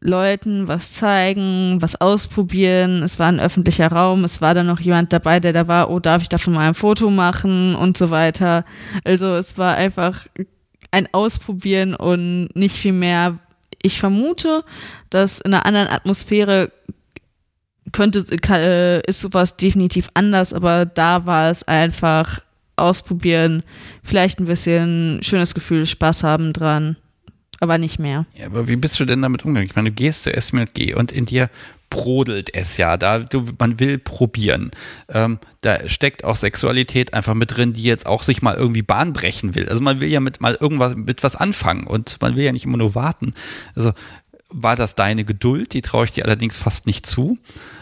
[0.00, 3.02] Leuten was zeigen, was ausprobieren.
[3.02, 4.24] Es war ein öffentlicher Raum.
[4.24, 6.74] Es war dann noch jemand dabei, der da war, oh, darf ich davon mal ein
[6.74, 8.64] Foto machen und so weiter.
[9.04, 10.26] Also es war einfach
[10.90, 13.38] ein Ausprobieren und nicht viel mehr.
[13.82, 14.64] Ich vermute,
[15.10, 16.72] dass in einer anderen Atmosphäre
[17.92, 22.40] könnte, äh, ist sowas definitiv anders, aber da war es einfach
[22.76, 23.62] ausprobieren,
[24.02, 26.96] vielleicht ein bisschen schönes Gefühl, Spaß haben dran,
[27.60, 28.26] aber nicht mehr.
[28.34, 29.68] Ja, aber wie bist du denn damit umgegangen?
[29.68, 31.50] Ich meine, du gehst zu SMLG und in dir
[31.90, 32.96] brodelt es ja.
[32.96, 34.70] Da du, man will probieren.
[35.08, 39.12] Ähm, da steckt auch Sexualität einfach mit drin, die jetzt auch sich mal irgendwie Bahn
[39.12, 39.68] brechen will.
[39.68, 42.64] Also man will ja mit mal irgendwas mit was anfangen und man will ja nicht
[42.64, 43.34] immer nur warten.
[43.74, 43.92] Also
[44.50, 45.74] war das deine Geduld?
[45.74, 47.38] Die traue ich dir allerdings fast nicht zu.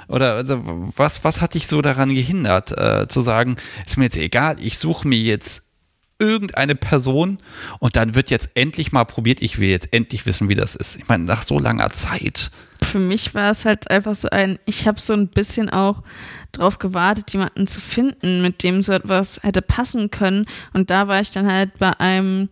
[0.08, 4.16] Oder also was, was hat dich so daran gehindert, äh, zu sagen, ist mir jetzt
[4.16, 5.65] egal, ich suche mir jetzt
[6.18, 7.38] irgendeine Person
[7.78, 10.96] und dann wird jetzt endlich mal probiert, ich will jetzt endlich wissen, wie das ist.
[10.96, 12.50] Ich meine, nach so langer Zeit.
[12.82, 16.02] Für mich war es halt einfach so ein, ich habe so ein bisschen auch
[16.52, 20.46] drauf gewartet, jemanden zu finden, mit dem so etwas hätte passen können.
[20.72, 22.48] Und da war ich dann halt bei einem,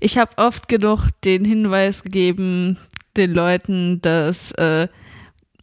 [0.00, 2.78] ich habe oft genug den Hinweis gegeben
[3.16, 4.88] den Leuten, dass äh,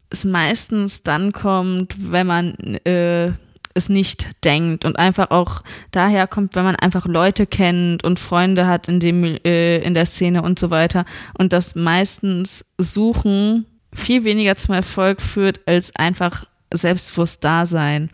[0.10, 2.54] es meistens dann kommt, wenn man
[2.86, 3.32] äh,
[3.80, 4.86] es nicht denkt.
[4.86, 9.24] Und einfach auch daher kommt, wenn man einfach Leute kennt und Freunde hat in dem
[9.24, 11.06] äh, in der Szene und so weiter.
[11.38, 18.10] Und das meistens Suchen viel weniger zum Erfolg führt als einfach selbstbewusst da sein.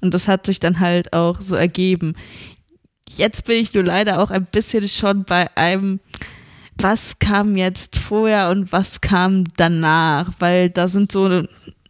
[0.00, 2.14] Und das hat sich dann halt auch so ergeben.
[3.08, 5.98] Jetzt bin ich nur leider auch ein bisschen schon bei einem
[6.80, 11.42] was kam jetzt vorher und was kam danach, weil da sind so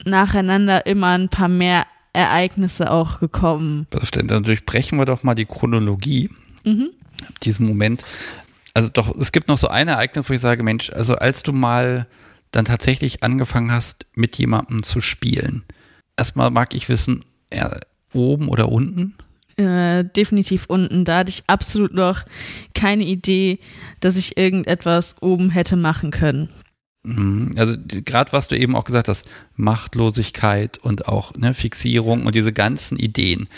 [0.05, 3.87] nacheinander immer ein paar mehr Ereignisse auch gekommen.
[4.12, 6.31] Dann durchbrechen wir doch mal die Chronologie.
[6.64, 6.90] Mhm.
[7.42, 8.05] Diesen Moment.
[8.75, 11.53] Also doch, es gibt noch so ein Ereignis, wo ich sage, Mensch, also als du
[11.53, 12.07] mal
[12.51, 15.64] dann tatsächlich angefangen hast, mit jemandem zu spielen.
[16.16, 17.71] Erstmal mag ich wissen, ja,
[18.12, 19.14] oben oder unten?
[19.57, 21.05] Äh, definitiv unten.
[21.05, 22.23] Da hatte ich absolut noch
[22.75, 23.59] keine Idee,
[24.01, 26.49] dass ich irgendetwas oben hätte machen können.
[27.05, 27.55] Mhm.
[27.57, 32.53] Also gerade was du eben auch gesagt hast, Machtlosigkeit und auch ne, Fixierung und diese
[32.53, 33.49] ganzen Ideen.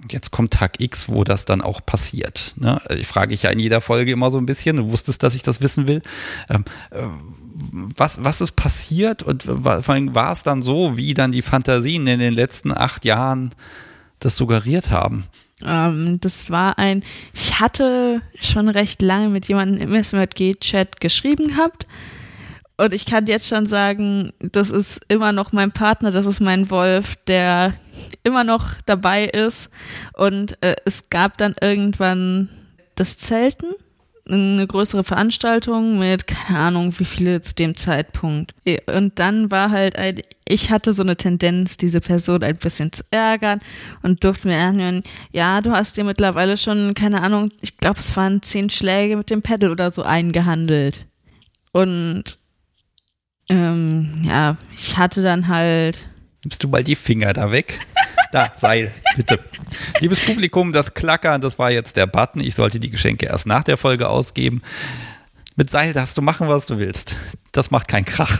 [0.00, 2.54] Und jetzt kommt Tag X, wo das dann auch passiert.
[2.56, 2.80] Ne?
[2.96, 4.76] Ich frage ich ja in jeder Folge immer so ein bisschen.
[4.76, 6.02] Du wusstest, dass ich das wissen will.
[6.48, 7.02] Ähm, äh,
[7.96, 12.06] was, was ist passiert und vor allem war es dann so, wie dann die Fantasien
[12.06, 13.50] in den letzten acht Jahren
[14.20, 15.24] das suggeriert haben?
[15.64, 17.02] Ähm, das war ein,
[17.34, 21.88] ich hatte schon recht lange mit jemandem im SMG-Chat geschrieben gehabt
[22.78, 26.70] und ich kann jetzt schon sagen, das ist immer noch mein Partner, das ist mein
[26.70, 27.74] Wolf, der
[28.22, 29.70] immer noch dabei ist.
[30.14, 32.48] Und äh, es gab dann irgendwann
[32.94, 33.66] das Zelten,
[34.28, 38.54] eine größere Veranstaltung mit, keine Ahnung, wie viele zu dem Zeitpunkt.
[38.86, 43.02] Und dann war halt ein, ich hatte so eine Tendenz, diese Person ein bisschen zu
[43.10, 43.58] ärgern
[44.02, 48.16] und durfte mir anhören, ja, du hast dir mittlerweile schon, keine Ahnung, ich glaube, es
[48.16, 51.06] waren zehn Schläge mit dem Pedal oder so eingehandelt.
[51.72, 52.38] Und
[53.48, 56.08] ähm, ja, ich hatte dann halt.
[56.44, 57.78] Nimmst du mal die Finger da weg?
[58.30, 59.38] Da, Seil, bitte.
[60.00, 62.40] Liebes Publikum, das Klackern, das war jetzt der Button.
[62.40, 64.60] Ich sollte die Geschenke erst nach der Folge ausgeben.
[65.56, 67.16] Mit Seil darfst du machen, was du willst.
[67.52, 68.38] Das macht keinen Krach.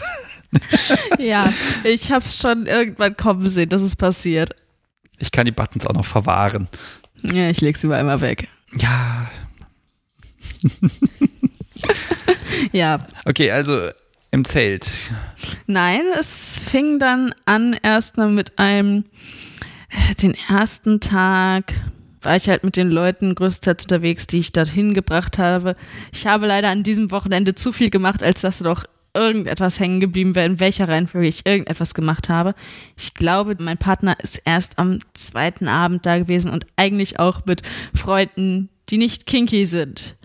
[1.19, 1.53] ja,
[1.85, 4.55] ich habe es schon irgendwann kommen sehen, dass es passiert.
[5.19, 6.69] Ich kann die Buttons auch noch verwahren.
[7.23, 8.49] Ja, ich leg sie mal einmal weg.
[8.79, 9.29] Ja.
[12.73, 13.07] ja.
[13.25, 13.91] Okay, also
[14.31, 15.13] im Zelt.
[15.67, 19.05] Nein, es fing dann an erstmal mit einem,
[19.91, 21.73] äh, den ersten Tag
[22.23, 25.77] war ich halt mit den Leuten größtenteils unterwegs, die ich dorthin gebracht habe.
[26.13, 30.35] Ich habe leider an diesem Wochenende zu viel gemacht, als dass doch irgendetwas hängen geblieben
[30.35, 32.55] wäre, in welcher Reihenfolge ich irgendetwas gemacht habe.
[32.97, 37.63] Ich glaube, mein Partner ist erst am zweiten Abend da gewesen und eigentlich auch mit
[37.95, 40.18] Freunden, die nicht kinky sind.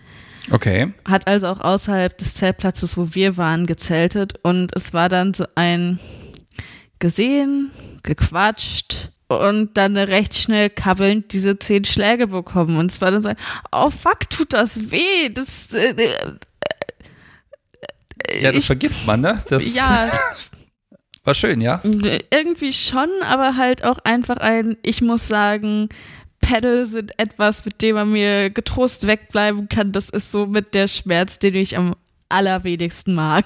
[0.52, 0.94] Okay.
[1.08, 5.46] Hat also auch außerhalb des Zeltplatzes, wo wir waren, gezeltet und es war dann so
[5.56, 6.00] ein
[7.00, 7.72] gesehen,
[8.04, 13.30] gequatscht und dann recht schnell kabbelnd diese zehn Schläge bekommen und es war dann so
[13.30, 13.38] ein,
[13.72, 16.10] oh fuck, tut das weh, das äh, äh,
[18.42, 19.42] ja, das ich, vergisst man, ne?
[19.50, 20.10] Das ja.
[21.24, 21.82] war schön, ja?
[22.32, 25.90] Irgendwie schon, aber halt auch einfach ein, ich muss sagen,
[26.44, 29.92] Pedal sind etwas, mit dem man mir getrost wegbleiben kann.
[29.92, 31.96] Das ist so mit der Schmerz, den ich am
[32.30, 33.46] allerwenigsten mag.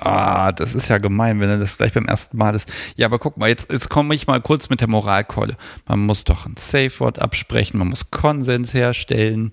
[0.00, 2.70] Ah, das ist ja gemein, wenn er das gleich beim ersten Mal ist.
[2.96, 5.56] Ja, aber guck mal, jetzt, jetzt komme ich mal kurz mit der Moralkeule.
[5.86, 9.50] Man muss doch ein Safe-Wort absprechen, man muss Konsens herstellen.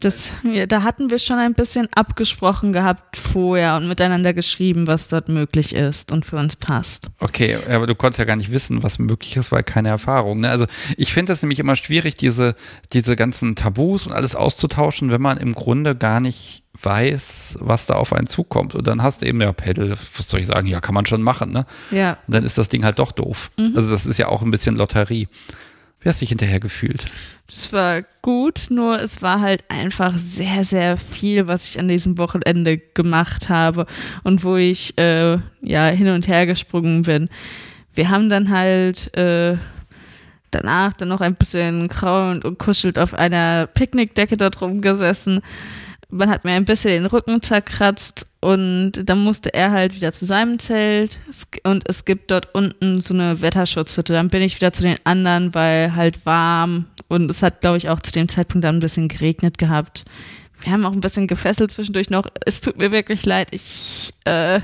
[0.00, 0.30] Das,
[0.68, 5.74] da hatten wir schon ein bisschen abgesprochen gehabt vorher und miteinander geschrieben, was dort möglich
[5.74, 7.08] ist und für uns passt.
[7.18, 10.40] Okay, aber du konntest ja gar nicht wissen, was möglich ist, weil keine Erfahrung.
[10.40, 10.50] Ne?
[10.50, 10.66] Also
[10.98, 12.56] ich finde es nämlich immer schwierig, diese,
[12.92, 17.94] diese ganzen Tabus und alles auszutauschen, wenn man im Grunde gar nicht weiß, was da
[17.94, 18.74] auf einen zukommt.
[18.74, 21.22] Und dann hast du eben ja Pedal, was soll ich sagen, ja, kann man schon
[21.22, 21.64] machen, ne?
[21.90, 22.18] Ja.
[22.26, 23.50] Und dann ist das Ding halt doch doof.
[23.58, 23.72] Mhm.
[23.74, 25.28] Also das ist ja auch ein bisschen Lotterie.
[26.06, 27.04] Wie hast du dich hinterher gefühlt?
[27.48, 32.16] Es war gut, nur es war halt einfach sehr, sehr viel, was ich an diesem
[32.16, 33.86] Wochenende gemacht habe
[34.22, 37.28] und wo ich äh, ja hin und her gesprungen bin.
[37.92, 39.56] Wir haben dann halt äh,
[40.52, 45.40] danach dann noch ein bisschen kraulend und kuschelt auf einer Picknickdecke dort rumgesessen.
[46.08, 50.24] Man hat mir ein bisschen den Rücken zerkratzt und dann musste er halt wieder zu
[50.24, 51.20] seinem Zelt
[51.64, 54.12] und es gibt dort unten so eine Wetterschutzhütte.
[54.12, 57.88] Dann bin ich wieder zu den anderen, weil halt warm und es hat, glaube ich,
[57.88, 60.04] auch zu dem Zeitpunkt dann ein bisschen geregnet gehabt.
[60.60, 62.26] Wir haben auch ein bisschen gefesselt zwischendurch noch.
[62.44, 63.48] Es tut mir wirklich leid.
[63.50, 64.60] Ich, äh,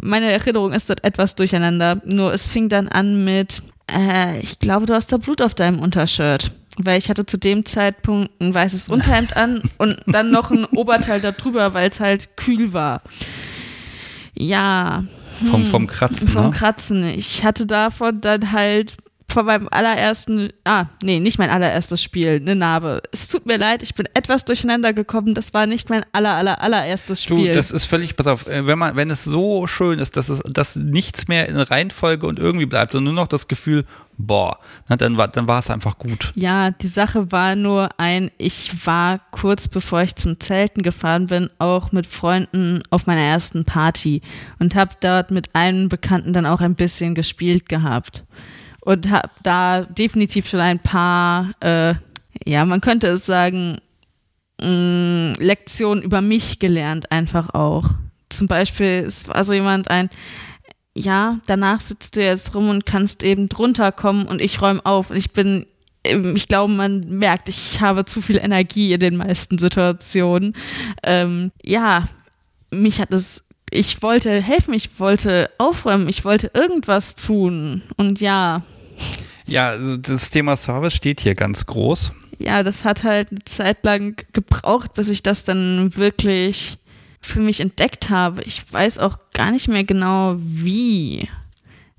[0.00, 2.00] meine Erinnerung ist dort etwas durcheinander.
[2.04, 5.80] Nur es fing dann an mit, äh, ich glaube, du hast da Blut auf deinem
[5.80, 6.52] Untershirt.
[6.76, 11.20] Weil ich hatte zu dem Zeitpunkt ein weißes Unterhemd an und dann noch ein Oberteil
[11.20, 13.02] darüber, weil es halt kühl war.
[14.36, 15.04] Ja.
[15.50, 16.28] Vom, vom Kratzen.
[16.28, 16.50] Vom ne?
[16.50, 17.04] Kratzen.
[17.04, 18.94] Ich hatte davon dann halt
[19.34, 23.02] von meinem allerersten, ah, nee, nicht mein allererstes Spiel, eine Narbe.
[23.10, 25.34] Es tut mir leid, ich bin etwas durcheinander gekommen.
[25.34, 27.48] Das war nicht mein aller, aller, allererstes Spiel.
[27.48, 30.28] Du, das ist völlig, pass auf, äh, wenn man, wenn es so schön ist, dass
[30.28, 33.84] es, dass nichts mehr in Reihenfolge und irgendwie bleibt, sondern nur noch das Gefühl,
[34.18, 36.32] boah, na, dann war, dann war es einfach gut.
[36.34, 41.48] Ja, die Sache war nur ein, ich war kurz bevor ich zum Zelten gefahren bin,
[41.58, 44.22] auch mit Freunden auf meiner ersten Party
[44.58, 48.24] und habe dort mit einem Bekannten dann auch ein bisschen gespielt gehabt
[48.84, 51.94] und habe da definitiv schon ein paar, äh,
[52.44, 53.78] ja, man könnte es sagen,
[54.60, 57.90] mm, Lektionen über mich gelernt, einfach auch.
[58.28, 60.10] Zum Beispiel, es war so jemand ein,
[60.94, 65.10] ja, danach sitzt du jetzt rum und kannst eben drunter kommen und ich räume auf
[65.10, 65.66] und ich bin
[66.04, 70.54] ähm, ich glaube, man merkt, ich habe zu viel Energie in den meisten Situationen.
[71.02, 72.08] Ähm, ja,
[72.70, 77.82] mich hat es, ich wollte helfen, ich wollte aufräumen, ich wollte irgendwas tun.
[77.96, 78.62] Und ja,
[79.46, 82.12] ja, also das Thema Service steht hier ganz groß.
[82.38, 86.78] Ja, das hat halt eine Zeit lang gebraucht, bis ich das dann wirklich
[87.24, 88.42] für mich entdeckt habe.
[88.42, 91.28] Ich weiß auch gar nicht mehr genau wie.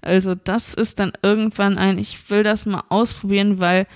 [0.02, 3.88] Also das ist dann irgendwann ein, ich will das mal ausprobieren, weil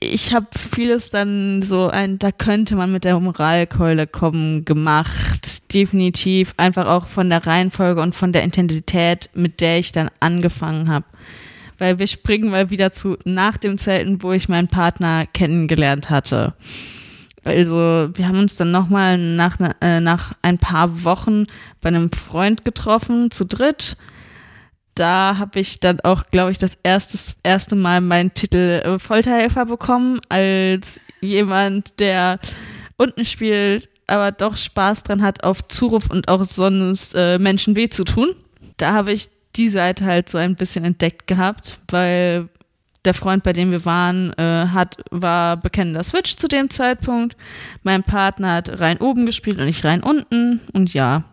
[0.00, 5.72] ich habe vieles dann so ein, da könnte man mit der Moralkeule kommen, gemacht.
[5.74, 6.54] Definitiv.
[6.56, 11.04] Einfach auch von der Reihenfolge und von der Intensität, mit der ich dann angefangen habe
[11.82, 16.54] weil wir springen mal wieder zu nach dem Zelten, wo ich meinen Partner kennengelernt hatte.
[17.44, 21.46] Also wir haben uns dann nochmal nach, äh, nach ein paar Wochen
[21.80, 23.96] bei einem Freund getroffen, zu dritt.
[24.94, 29.66] Da habe ich dann auch, glaube ich, das erste, erste Mal meinen Titel äh, Folterhelfer
[29.66, 32.38] bekommen, als jemand, der
[32.96, 37.88] unten spielt, aber doch Spaß dran hat, auf Zuruf und auch sonst äh, Menschen weh
[37.88, 38.34] zu tun.
[38.76, 42.48] Da habe ich die Seite halt so ein bisschen entdeckt gehabt, weil
[43.04, 47.36] der Freund, bei dem wir waren, äh, hat, war bekennender Switch zu dem Zeitpunkt.
[47.82, 50.60] Mein Partner hat rein oben gespielt und ich rein unten.
[50.72, 51.24] Und ja,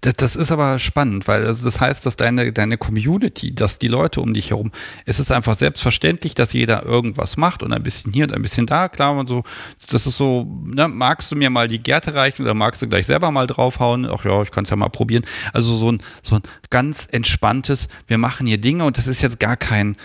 [0.00, 3.88] das, das ist aber spannend, weil also das heißt, dass deine, deine Community, dass die
[3.88, 4.72] Leute um dich herum,
[5.04, 8.66] es ist einfach selbstverständlich, dass jeder irgendwas macht und ein bisschen hier und ein bisschen
[8.66, 8.88] da.
[8.88, 9.44] Klar, und so,
[9.90, 13.06] das ist so, ne, magst du mir mal die Gärte reichen oder magst du gleich
[13.06, 14.06] selber mal draufhauen?
[14.06, 15.24] Ach ja, ich kann es ja mal probieren.
[15.52, 19.38] Also so ein, so ein ganz entspanntes, wir machen hier Dinge und das ist jetzt
[19.38, 19.96] gar kein,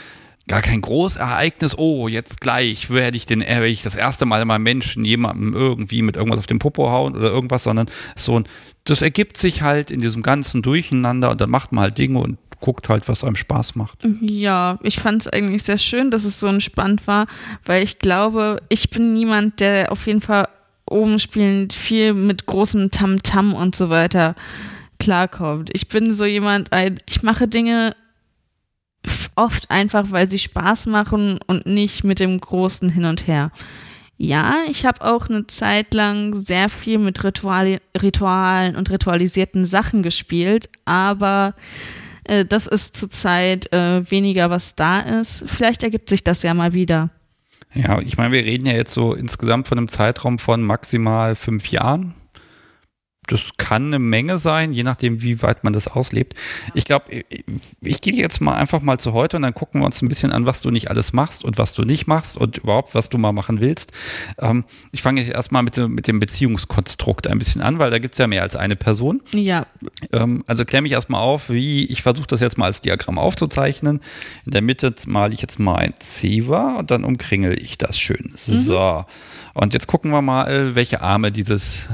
[0.47, 4.45] gar kein Großereignis, oh, jetzt gleich werde ich den, äh, werde ich das erste Mal
[4.45, 8.47] meinem Menschen jemandem irgendwie mit irgendwas auf den Popo hauen oder irgendwas, sondern so ein,
[8.83, 12.37] das ergibt sich halt in diesem ganzen Durcheinander und dann macht man halt Dinge und
[12.59, 13.99] guckt halt, was einem Spaß macht.
[14.21, 17.27] Ja, ich fand es eigentlich sehr schön, dass es so entspannt war,
[17.65, 20.47] weil ich glaube, ich bin niemand, der auf jeden Fall
[20.87, 24.35] oben spielend viel mit großem Tamtam -Tam und so weiter
[24.99, 25.69] klarkommt.
[25.73, 26.69] Ich bin so jemand,
[27.09, 27.95] ich mache Dinge
[29.35, 33.51] oft einfach, weil sie Spaß machen und nicht mit dem großen Hin und Her.
[34.17, 40.03] Ja, ich habe auch eine Zeit lang sehr viel mit Ritual Ritualen und ritualisierten Sachen
[40.03, 41.53] gespielt, aber
[42.23, 45.43] äh, das ist zurzeit äh, weniger, was da ist.
[45.47, 47.09] Vielleicht ergibt sich das ja mal wieder.
[47.73, 51.69] Ja, ich meine, wir reden ja jetzt so insgesamt von einem Zeitraum von maximal fünf
[51.71, 52.13] Jahren
[53.27, 56.35] das kann eine Menge sein, je nachdem, wie weit man das auslebt.
[56.73, 57.43] Ich glaube, ich,
[57.81, 60.31] ich gehe jetzt mal einfach mal zu heute und dann gucken wir uns ein bisschen
[60.31, 63.17] an, was du nicht alles machst und was du nicht machst und überhaupt, was du
[63.17, 63.91] mal machen willst.
[64.39, 68.15] Ähm, ich fange jetzt erstmal mit, mit dem Beziehungskonstrukt ein bisschen an, weil da gibt
[68.15, 69.21] es ja mehr als eine Person.
[69.33, 69.65] Ja.
[70.11, 74.01] Ähm, also klär mich erstmal auf, wie, ich versuche das jetzt mal als Diagramm aufzuzeichnen.
[74.45, 78.33] In der Mitte male ich jetzt mal ein Zewa und dann umkringel ich das schön.
[78.47, 78.59] Mhm.
[78.59, 79.05] So.
[79.53, 81.87] Und jetzt gucken wir mal, welche Arme dieses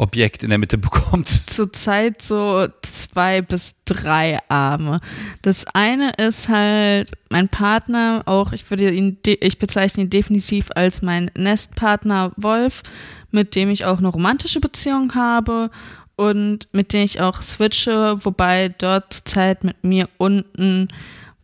[0.00, 1.28] Objekt in der Mitte bekommt?
[1.28, 5.00] Zurzeit so zwei bis drei Arme.
[5.42, 11.02] Das eine ist halt mein Partner, auch ich würde ihn, ich bezeichne ihn definitiv als
[11.02, 12.82] mein Nestpartner Wolf,
[13.30, 15.70] mit dem ich auch eine romantische Beziehung habe
[16.16, 20.88] und mit dem ich auch switche, wobei dort zurzeit mit mir unten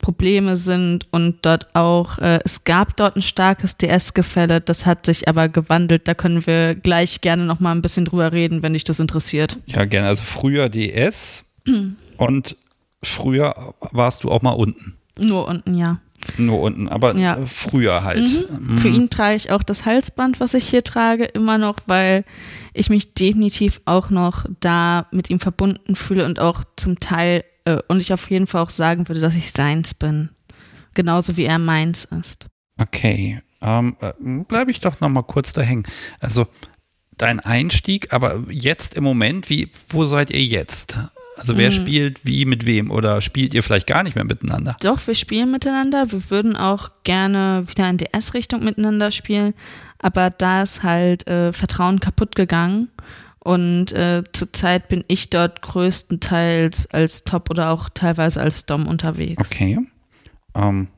[0.07, 5.27] Probleme sind und dort auch, äh, es gab dort ein starkes DS-Gefälle, das hat sich
[5.27, 6.07] aber gewandelt.
[6.07, 9.59] Da können wir gleich gerne noch mal ein bisschen drüber reden, wenn dich das interessiert.
[9.67, 10.07] Ja, gerne.
[10.07, 11.45] Also früher DS
[12.19, 12.57] und
[13.03, 14.95] früher warst du auch mal unten.
[15.19, 16.01] Nur unten, ja.
[16.39, 17.37] Nur unten, aber ja.
[17.45, 18.31] früher halt.
[18.31, 18.75] Mhm.
[18.75, 18.79] Mhm.
[18.79, 22.25] Für ihn trage ich auch das Halsband, was ich hier trage, immer noch, weil
[22.75, 27.79] ich mich definitiv auch noch da mit ihm verbunden fühle und auch zum Teil äh,
[27.89, 30.31] und ich auf jeden Fall auch sagen würde, dass ich seins bin.
[30.95, 32.47] Genauso wie er meins ist.
[32.79, 33.43] Okay.
[33.61, 35.87] Ähm, äh, Bleibe ich doch noch mal kurz da hängen.
[36.21, 36.47] Also
[37.19, 40.99] dein Einstieg, aber jetzt im Moment, wie, wo seid ihr jetzt?
[41.37, 41.75] Also wer mhm.
[41.75, 44.77] spielt wie mit wem oder spielt ihr vielleicht gar nicht mehr miteinander?
[44.81, 46.11] Doch, wir spielen miteinander.
[46.11, 49.53] Wir würden auch gerne wieder in DS-Richtung miteinander spielen,
[49.99, 52.89] aber da ist halt äh, Vertrauen kaputt gegangen
[53.47, 59.53] und äh, zurzeit bin ich dort größtenteils als Top oder auch teilweise als Dom unterwegs.
[59.53, 59.79] Okay.
[60.57, 60.89] Ähm,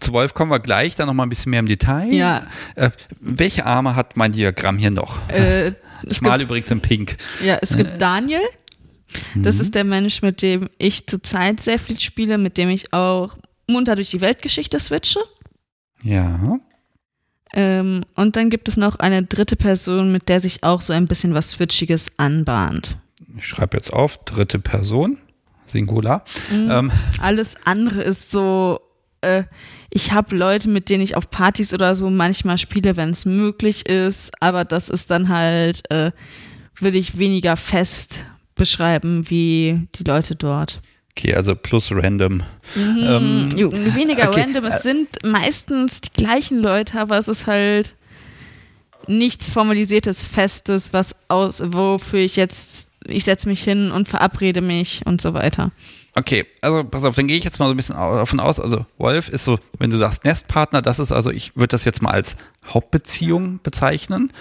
[0.00, 2.12] zu Wolf kommen wir gleich, dann nochmal ein bisschen mehr im Detail.
[2.12, 2.44] Ja.
[2.74, 2.90] Äh,
[3.20, 5.16] welche Arme hat mein Diagramm hier noch?
[5.28, 7.18] Äh, ich mal übrigens in Pink.
[7.44, 7.98] Ja, es gibt äh.
[7.98, 8.40] Daniel.
[9.36, 9.60] Das mhm.
[9.60, 13.36] ist der Mensch, mit dem ich zurzeit sehr viel spiele, mit dem ich auch
[13.70, 15.20] munter durch die Weltgeschichte switche.
[16.02, 16.58] Ja.
[17.54, 21.06] Ähm, und dann gibt es noch eine dritte Person, mit der sich auch so ein
[21.06, 22.98] bisschen was Switchiges anbahnt.
[23.36, 25.18] Ich schreibe jetzt auf, dritte Person,
[25.66, 26.24] Singular.
[26.50, 26.70] Mhm.
[26.70, 26.92] Ähm.
[27.20, 28.80] Alles andere ist so,
[29.20, 29.44] äh,
[29.90, 33.86] ich habe Leute, mit denen ich auf Partys oder so manchmal spiele, wenn es möglich
[33.86, 36.12] ist, aber das ist dann halt, äh,
[36.76, 40.80] würde ich weniger fest beschreiben wie die Leute dort.
[41.16, 42.42] Okay, also plus random.
[42.74, 43.52] Mhm, ähm,
[43.94, 44.40] weniger okay.
[44.40, 44.64] random.
[44.64, 47.94] Es sind meistens die gleichen Leute, aber es ist halt
[49.06, 55.02] nichts formalisiertes, festes, was aus, wofür ich jetzt, ich setze mich hin und verabrede mich
[55.04, 55.70] und so weiter.
[56.14, 58.86] Okay, also pass auf, dann gehe ich jetzt mal so ein bisschen davon aus, also
[58.98, 62.12] Wolf ist so, wenn du sagst Nestpartner, das ist also, ich würde das jetzt mal
[62.12, 62.36] als
[62.66, 64.32] Hauptbeziehung bezeichnen.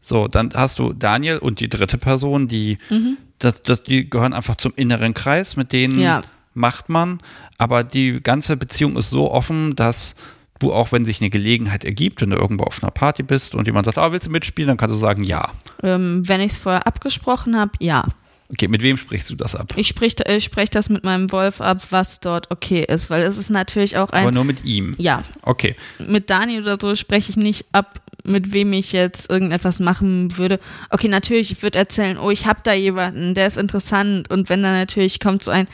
[0.00, 4.32] So, dann hast du Daniel und die dritte Person, die mhm das, das, die gehören
[4.32, 6.22] einfach zum inneren Kreis, mit denen ja.
[6.54, 7.20] macht man.
[7.58, 10.16] Aber die ganze Beziehung ist so offen, dass
[10.58, 13.66] du auch, wenn sich eine Gelegenheit ergibt, wenn du irgendwo auf einer Party bist und
[13.66, 15.50] jemand sagt, ah, willst du mitspielen, dann kannst du sagen, ja.
[15.82, 18.04] Ähm, wenn ich es vorher abgesprochen habe, ja.
[18.48, 19.72] Okay, mit wem sprichst du das ab?
[19.76, 23.38] Ich spreche ich sprech das mit meinem Wolf ab, was dort okay ist, weil es
[23.38, 24.22] ist natürlich auch ein.
[24.22, 24.94] Aber nur mit ihm?
[24.98, 25.24] Ja.
[25.42, 25.74] Okay.
[25.98, 30.60] Mit Dani oder so spreche ich nicht ab, mit wem ich jetzt irgendetwas machen würde.
[30.90, 34.30] Okay, natürlich, ich würde erzählen, oh, ich habe da jemanden, der ist interessant.
[34.30, 35.66] Und wenn dann natürlich kommt so ein,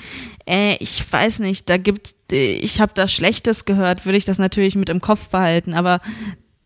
[0.47, 4.77] äh, ich weiß nicht, da gibt's, ich habe da Schlechtes gehört, würde ich das natürlich
[4.77, 5.75] mit im Kopf behalten.
[5.75, 6.01] Aber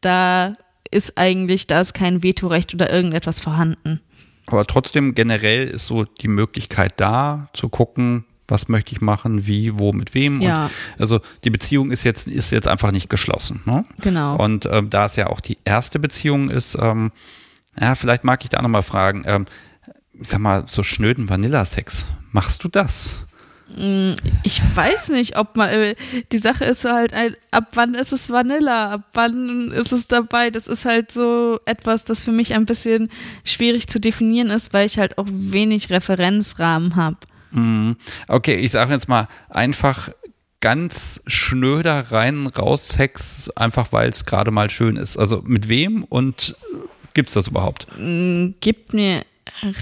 [0.00, 0.57] da
[0.90, 4.00] ist eigentlich, da ist kein Vetorecht oder irgendetwas vorhanden.
[4.47, 9.78] Aber trotzdem generell ist so die Möglichkeit da, zu gucken, was möchte ich machen, wie,
[9.78, 10.40] wo, mit wem.
[10.40, 10.66] Ja.
[10.66, 10.70] Und
[11.01, 13.62] also die Beziehung ist jetzt, ist jetzt einfach nicht geschlossen.
[13.64, 13.84] Ne?
[14.01, 14.36] Genau.
[14.36, 17.11] Und ähm, da es ja auch die erste Beziehung ist, ähm,
[17.80, 19.47] ja, vielleicht mag ich da nochmal fragen, ähm,
[20.12, 23.25] ich sag mal, so schnöden Vanilla-Sex, machst du das?
[23.68, 24.12] Mm,
[24.44, 25.94] ich weiß nicht, ob man, äh,
[26.30, 27.12] die Sache ist halt,
[27.50, 32.04] ab wann ist es Vanilla, ab wann ist es dabei, das ist halt so etwas,
[32.04, 33.10] das für mich ein bisschen
[33.44, 37.16] schwierig zu definieren ist, weil ich halt auch wenig Referenzrahmen habe.
[37.50, 37.96] Mhm.
[38.28, 40.10] Okay, ich sage jetzt mal einfach
[40.60, 45.16] ganz schnöder rein raus Sex, einfach weil es gerade mal schön ist.
[45.16, 46.56] Also mit wem und
[47.14, 47.86] gibt es das überhaupt?
[47.98, 49.22] Mm, gibt mir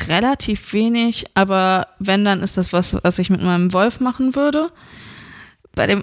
[0.08, 4.70] relativ wenig, aber wenn, dann ist das was, was ich mit meinem Wolf machen würde.
[5.74, 6.02] Bei dem,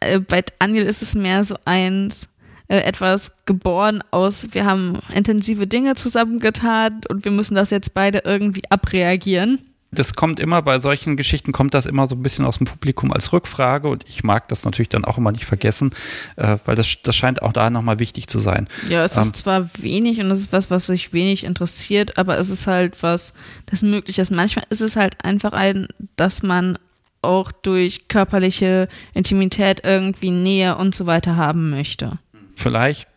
[0.00, 2.30] äh, bei Daniel ist es mehr so eins,
[2.68, 8.22] äh, etwas geboren aus, wir haben intensive Dinge zusammengetan und wir müssen das jetzt beide
[8.24, 12.58] irgendwie abreagieren das kommt immer bei solchen Geschichten, kommt das immer so ein bisschen aus
[12.58, 15.92] dem Publikum als Rückfrage und ich mag das natürlich dann auch immer nicht vergessen,
[16.36, 18.68] äh, weil das, das scheint auch da nochmal wichtig zu sein.
[18.88, 22.38] Ja, es ähm, ist zwar wenig und es ist was, was mich wenig interessiert, aber
[22.38, 23.32] es ist halt was,
[23.66, 24.30] das möglich ist.
[24.30, 26.78] Manchmal ist es halt einfach ein, dass man
[27.22, 32.18] auch durch körperliche Intimität irgendwie Nähe und so weiter haben möchte.
[32.54, 33.08] Vielleicht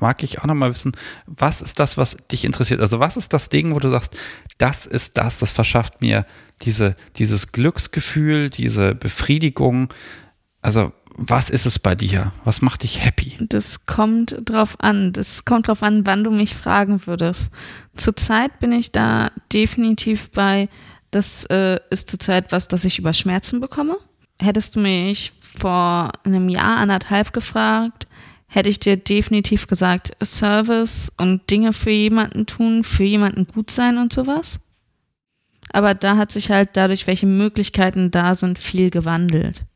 [0.00, 0.92] mag ich auch nochmal wissen,
[1.26, 2.80] was ist das, was dich interessiert?
[2.80, 4.16] Also was ist das Ding, wo du sagst,
[4.58, 6.26] das ist das, das verschafft mir
[6.62, 9.92] diese, dieses Glücksgefühl, diese Befriedigung.
[10.62, 12.32] Also, was ist es bei dir?
[12.44, 13.38] Was macht dich happy?
[13.40, 15.12] Das kommt drauf an.
[15.12, 17.52] Das kommt drauf an, wann du mich fragen würdest.
[17.96, 20.68] Zurzeit bin ich da definitiv bei,
[21.10, 23.96] das äh, ist zurzeit was, das ich über Schmerzen bekomme.
[24.38, 28.06] Hättest du mich vor einem Jahr, anderthalb gefragt,
[28.56, 33.98] hätte ich dir definitiv gesagt, Service und Dinge für jemanden tun, für jemanden gut sein
[33.98, 34.60] und sowas.
[35.72, 39.66] Aber da hat sich halt dadurch, welche Möglichkeiten da sind, viel gewandelt.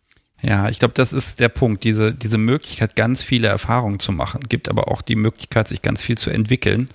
[0.41, 1.85] Ja, ich glaube, das ist der Punkt.
[1.85, 6.03] Diese, diese Möglichkeit, ganz viele Erfahrungen zu machen, gibt aber auch die Möglichkeit, sich ganz
[6.03, 6.89] viel zu entwickeln.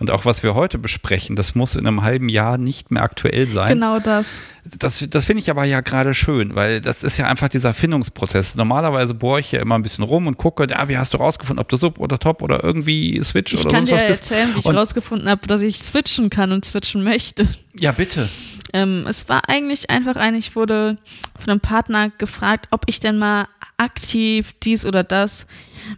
[0.00, 3.48] Und auch was wir heute besprechen, das muss in einem halben Jahr nicht mehr aktuell
[3.48, 3.74] sein.
[3.74, 4.40] Genau das.
[4.78, 8.54] Das, das finde ich aber ja gerade schön, weil das ist ja einfach dieser Findungsprozess.
[8.54, 11.60] Normalerweise bohre ich ja immer ein bisschen rum und gucke, ja, wie hast du rausgefunden,
[11.60, 14.30] ob du Sub oder Top oder irgendwie Switch ich oder kann sonst dir was bist.
[14.30, 17.48] erzählen, wie ich Und- rausgefunden habe, dass ich switchen kann und switchen möchte.
[17.76, 18.28] Ja, bitte.
[18.72, 20.96] Ähm, es war eigentlich einfach ein, ich wurde
[21.40, 23.46] von einem Partner gefragt, ob ich denn mal
[23.78, 25.46] aktiv dies oder das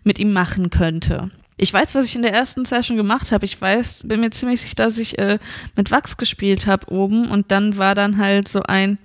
[0.04, 1.30] mit ihm machen könnte.
[1.62, 3.44] Ich weiß, was ich in der ersten Session gemacht habe.
[3.44, 5.38] Ich weiß, bin mir ziemlich sicher, dass ich äh,
[5.76, 8.98] mit Wachs gespielt habe oben und dann war dann halt so ein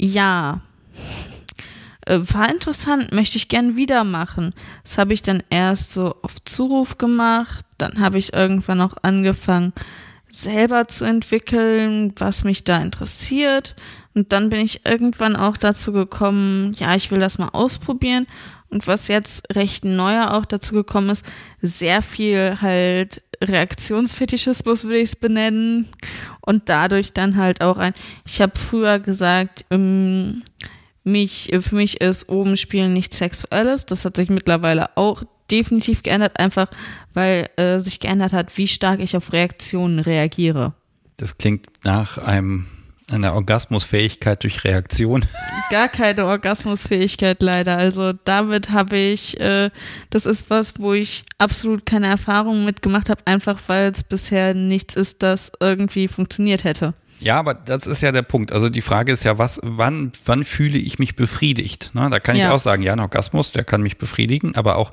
[0.00, 0.60] Ja.
[2.06, 4.54] Äh, war interessant, möchte ich gern wieder machen.
[4.84, 7.66] Das habe ich dann erst so auf Zuruf gemacht.
[7.78, 9.72] Dann habe ich irgendwann auch angefangen,
[10.28, 13.74] selber zu entwickeln, was mich da interessiert.
[14.14, 18.28] Und dann bin ich irgendwann auch dazu gekommen, ja, ich will das mal ausprobieren.
[18.74, 21.24] Und was jetzt recht neuer auch dazu gekommen ist,
[21.62, 25.88] sehr viel halt Reaktionsfetischismus würde ich es benennen.
[26.40, 27.94] Und dadurch dann halt auch ein,
[28.26, 30.42] ich habe früher gesagt, ähm,
[31.04, 33.86] mich, für mich ist oben spielen nichts Sexuelles.
[33.86, 35.22] Das hat sich mittlerweile auch
[35.52, 36.68] definitiv geändert, einfach
[37.12, 40.74] weil äh, sich geändert hat, wie stark ich auf Reaktionen reagiere.
[41.16, 42.66] Das klingt nach einem,
[43.10, 45.24] einer Orgasmusfähigkeit durch Reaktion.
[45.70, 47.76] Gar keine Orgasmusfähigkeit leider.
[47.76, 49.70] Also damit habe ich, äh,
[50.10, 54.96] das ist was, wo ich absolut keine Erfahrung mitgemacht habe, einfach weil es bisher nichts
[54.96, 56.94] ist, das irgendwie funktioniert hätte.
[57.20, 58.52] Ja, aber das ist ja der Punkt.
[58.52, 61.90] Also die Frage ist ja, was, wann, wann fühle ich mich befriedigt?
[61.94, 62.08] Ne?
[62.10, 62.52] Da kann ich Ja.
[62.52, 64.92] auch sagen, ja, ein Orgasmus, der kann mich befriedigen, aber auch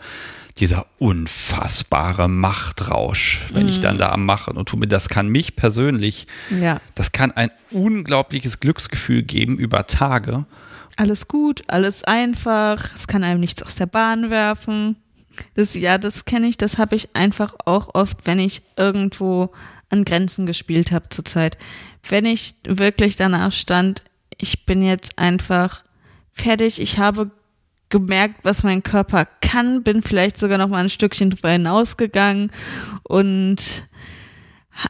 [0.57, 5.55] dieser unfassbare Machtrausch, wenn ich dann da am Machen und tue mir, das kann mich
[5.55, 6.79] persönlich, Ja.
[6.95, 10.45] das kann ein unglaubliches Glücksgefühl geben über Tage.
[10.97, 14.97] Alles gut, alles einfach, es kann einem nichts aus der Bahn werfen.
[15.55, 19.51] Das, ja, das kenne ich, das habe ich einfach auch oft, wenn ich irgendwo
[19.89, 21.57] an Grenzen gespielt habe zurzeit.
[22.07, 24.03] Wenn ich wirklich danach stand,
[24.37, 25.83] ich bin jetzt einfach
[26.33, 27.31] fertig, ich habe
[27.91, 32.51] gemerkt, was mein Körper kann, bin vielleicht sogar noch mal ein Stückchen drüber hinausgegangen
[33.03, 33.87] und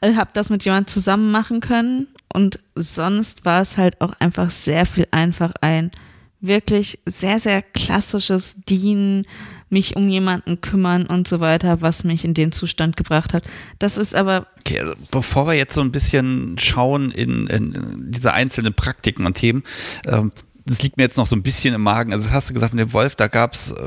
[0.02, 2.08] habe das mit jemand zusammen machen können.
[2.34, 5.92] Und sonst war es halt auch einfach sehr viel einfach ein
[6.40, 9.26] wirklich sehr, sehr klassisches Dienen,
[9.70, 13.44] mich um jemanden kümmern und so weiter, was mich in den Zustand gebracht hat.
[13.80, 18.34] Das ist aber, Okay, also bevor wir jetzt so ein bisschen schauen in, in diese
[18.34, 19.64] einzelnen Praktiken und Themen,
[20.06, 20.32] ähm,
[20.72, 22.14] das liegt mir jetzt noch so ein bisschen im Magen.
[22.14, 23.78] Also das hast du gesagt mit dem Wolf, da gab es äh,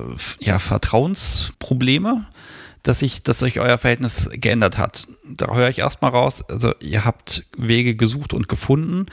[0.40, 2.26] ja Vertrauensprobleme,
[2.82, 5.06] dass sich, dass sich euer Verhältnis geändert hat.
[5.24, 9.06] Da höre ich erstmal raus, also ihr habt Wege gesucht und gefunden,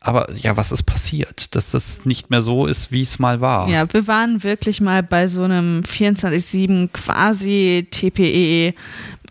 [0.00, 3.68] aber ja, was ist passiert, dass das nicht mehr so ist, wie es mal war?
[3.68, 8.74] ja, wir waren wirklich mal bei so einem 24-7 quasi TPE,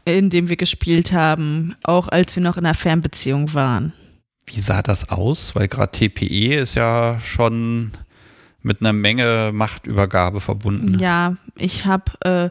[0.05, 3.91] in dem wir gespielt haben, auch als wir noch in einer Fernbeziehung waren.
[4.53, 5.55] Wie sah das aus?
[5.55, 7.91] Weil gerade TPE ist ja schon
[8.61, 10.99] mit einer Menge Machtübergabe verbunden.
[10.99, 12.49] Ja, ich habe äh,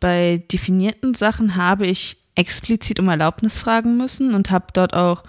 [0.00, 5.22] bei definierten Sachen habe ich explizit um Erlaubnis fragen müssen und habe dort auch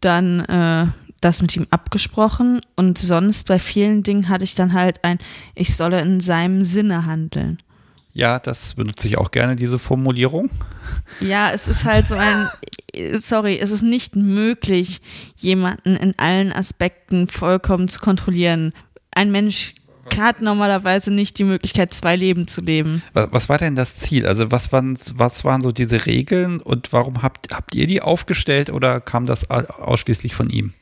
[0.00, 0.86] dann äh,
[1.20, 5.18] das mit ihm abgesprochen und sonst bei vielen Dingen hatte ich dann halt ein,
[5.54, 7.58] ich solle in seinem Sinne handeln.
[8.12, 10.50] Ja, das benutze ich auch gerne, diese Formulierung.
[11.20, 12.48] Ja, es ist halt so ein,
[13.12, 15.00] sorry, es ist nicht möglich,
[15.36, 18.72] jemanden in allen Aspekten vollkommen zu kontrollieren.
[19.10, 19.74] Ein Mensch
[20.16, 23.02] hat normalerweise nicht die Möglichkeit, zwei Leben zu leben.
[23.12, 24.26] Was, war denn das Ziel?
[24.26, 28.70] Also was waren, was waren so diese Regeln und warum habt, habt ihr die aufgestellt
[28.70, 30.72] oder kam das ausschließlich von ihm?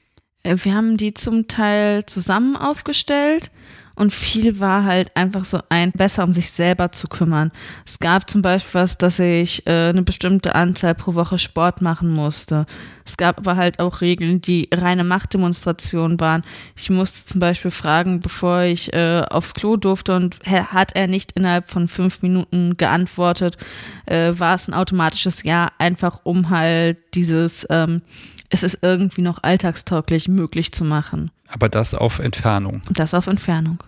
[0.43, 3.51] Äh, Wir haben die zum Teil zusammen aufgestellt
[3.97, 7.51] und viel war halt einfach so ein, besser um sich selber zu kümmern.
[7.85, 12.11] Es gab zum Beispiel was, dass ich äh, eine bestimmte Anzahl pro Woche Sport machen
[12.11, 12.67] musste.
[13.05, 16.43] Es gab aber halt auch Regeln, die reine Machtdemonstration waren.
[16.77, 21.07] Ich musste zum Beispiel fragen, bevor ich äh, aufs Klo durfte und ha- hat er
[21.07, 23.57] nicht innerhalb von fünf Minuten geantwortet,
[24.07, 28.03] äh, war es ein automatisches Ja, einfach um halt dieses ähm,
[28.51, 31.31] es ist irgendwie noch alltagstauglich möglich zu machen.
[31.49, 32.83] Aber das auf Entfernung.
[32.91, 33.83] Das auf Entfernung.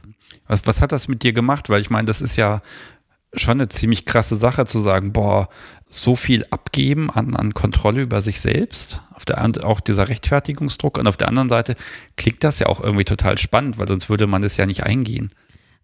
[0.46, 1.68] Was, was hat das mit dir gemacht?
[1.68, 2.62] Weil ich meine, das ist ja
[3.34, 5.48] schon eine ziemlich krasse Sache zu sagen, boah,
[5.84, 11.06] so viel abgeben an, an Kontrolle über sich selbst, auf der auch dieser Rechtfertigungsdruck und
[11.06, 11.74] auf der anderen Seite
[12.16, 15.30] klingt das ja auch irgendwie total spannend, weil sonst würde man das ja nicht eingehen.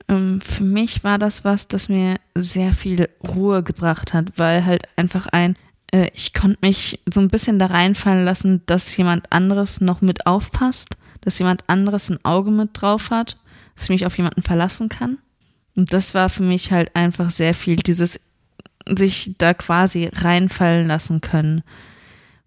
[0.08, 4.84] Ähm, für mich war das was, das mir sehr viel Ruhe gebracht hat, weil halt
[4.96, 5.56] einfach ein,
[5.94, 10.26] äh, ich konnte mich so ein bisschen da reinfallen lassen, dass jemand anderes noch mit
[10.26, 13.38] aufpasst, dass jemand anderes ein Auge mit drauf hat,
[13.74, 15.18] dass ich mich auf jemanden verlassen kann.
[15.76, 18.20] Und das war für mich halt einfach sehr viel, dieses
[18.86, 21.62] sich da quasi reinfallen lassen können.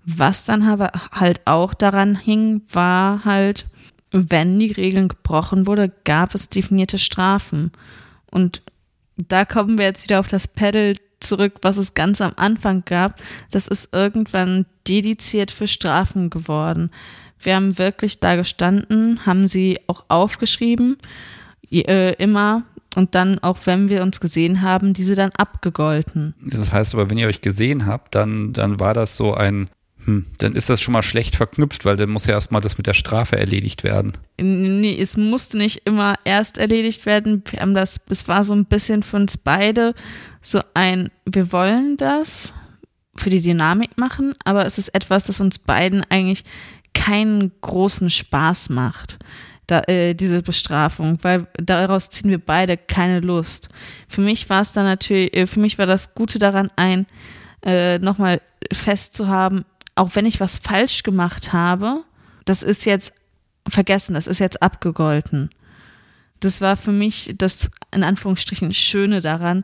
[0.05, 3.65] Was dann aber halt auch daran hing, war halt,
[4.11, 7.71] wenn die Regeln gebrochen wurde, gab es definierte Strafen.
[8.29, 8.61] Und
[9.17, 13.21] da kommen wir jetzt wieder auf das Pedal zurück, was es ganz am Anfang gab.
[13.51, 16.91] Das ist irgendwann dediziert für Strafen geworden.
[17.39, 20.97] Wir haben wirklich da gestanden, haben sie auch aufgeschrieben,
[21.71, 22.63] äh, immer
[22.95, 26.33] und dann, auch wenn wir uns gesehen haben, diese dann abgegolten.
[26.41, 29.69] Das heißt aber, wenn ihr euch gesehen habt, dann, dann war das so ein,
[30.37, 32.93] dann ist das schon mal schlecht verknüpft, weil dann muss ja erstmal das mit der
[32.93, 34.13] Strafe erledigt werden.
[34.39, 37.43] Nee, es musste nicht immer erst erledigt werden.
[37.49, 39.93] Wir haben das, es war so ein bisschen für uns beide
[40.41, 42.53] so ein, wir wollen das
[43.15, 46.45] für die Dynamik machen, aber es ist etwas, das uns beiden eigentlich
[46.93, 49.19] keinen großen Spaß macht
[49.67, 53.69] da, äh, diese Bestrafung, weil daraus ziehen wir beide keine Lust.
[54.07, 57.05] Für mich war es dann natürlich, äh, für mich war das Gute daran ein,
[57.65, 58.41] äh, nochmal
[58.71, 59.65] festzuhaben,
[59.97, 62.03] auch wenn ich was falsch gemacht habe,
[62.45, 63.13] das ist jetzt
[63.67, 65.49] vergessen, das ist jetzt abgegolten.
[66.39, 69.63] Das war für mich das in Anführungsstrichen Schöne daran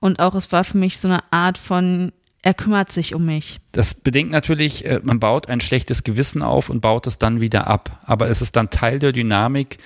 [0.00, 2.12] und auch es war für mich so eine Art von
[2.44, 3.60] er kümmert sich um mich.
[3.70, 7.68] Das bedingt natürlich, äh, man baut ein schlechtes Gewissen auf und baut es dann wieder
[7.68, 8.00] ab.
[8.04, 9.78] Aber es ist dann Teil der Dynamik,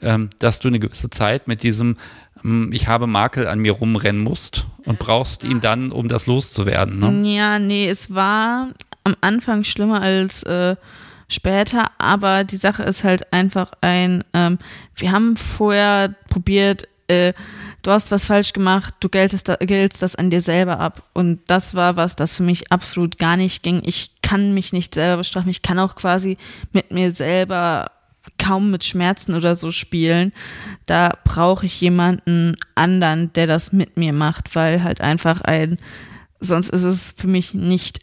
[0.00, 1.98] ähm, dass du eine gewisse Zeit mit diesem
[2.42, 6.98] ähm, Ich habe Makel an mir rumrennen musst und brauchst ihn dann, um das loszuwerden.
[6.98, 7.30] Ne?
[7.30, 8.68] Ja, nee, es war
[9.08, 10.76] am Anfang schlimmer als äh,
[11.28, 14.58] später, aber die Sache ist halt einfach ein, ähm,
[14.96, 17.32] wir haben vorher probiert, äh,
[17.82, 21.02] du hast was falsch gemacht, du geltest, geltst das an dir selber ab.
[21.14, 23.82] Und das war was, das für mich absolut gar nicht ging.
[23.84, 25.50] Ich kann mich nicht selber bestrafen.
[25.50, 26.36] Ich kann auch quasi
[26.72, 27.90] mit mir selber
[28.38, 30.32] kaum mit Schmerzen oder so spielen.
[30.86, 35.78] Da brauche ich jemanden anderen, der das mit mir macht, weil halt einfach ein,
[36.40, 38.00] sonst ist es für mich nicht,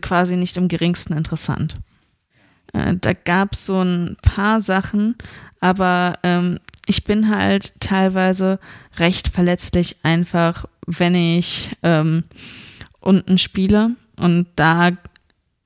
[0.00, 1.74] quasi nicht im geringsten interessant.
[2.72, 5.16] Äh, da gab es so ein paar Sachen,
[5.60, 8.58] aber ähm, ich bin halt teilweise
[8.96, 12.24] recht verletzlich einfach, wenn ich ähm,
[13.00, 14.90] unten spiele und da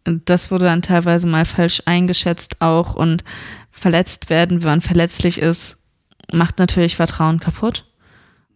[0.05, 3.24] das wurde dann teilweise mal falsch eingeschätzt auch und
[3.70, 5.78] verletzt werden, wenn man verletzlich ist,
[6.32, 7.86] macht natürlich Vertrauen kaputt.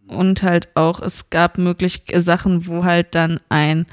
[0.07, 3.85] Und halt auch, es gab möglich Sachen, wo halt dann ein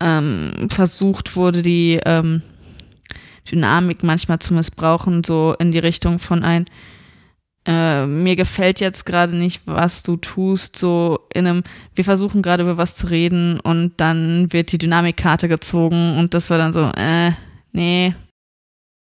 [0.00, 2.42] ähm, versucht wurde, die ähm,
[3.50, 6.66] Dynamik manchmal zu missbrauchen, so in die Richtung von ein,
[7.66, 11.62] äh, mir gefällt jetzt gerade nicht, was du tust, so in einem,
[11.94, 16.50] wir versuchen gerade über was zu reden und dann wird die Dynamikkarte gezogen und das
[16.50, 17.32] war dann so, äh,
[17.72, 18.14] nee.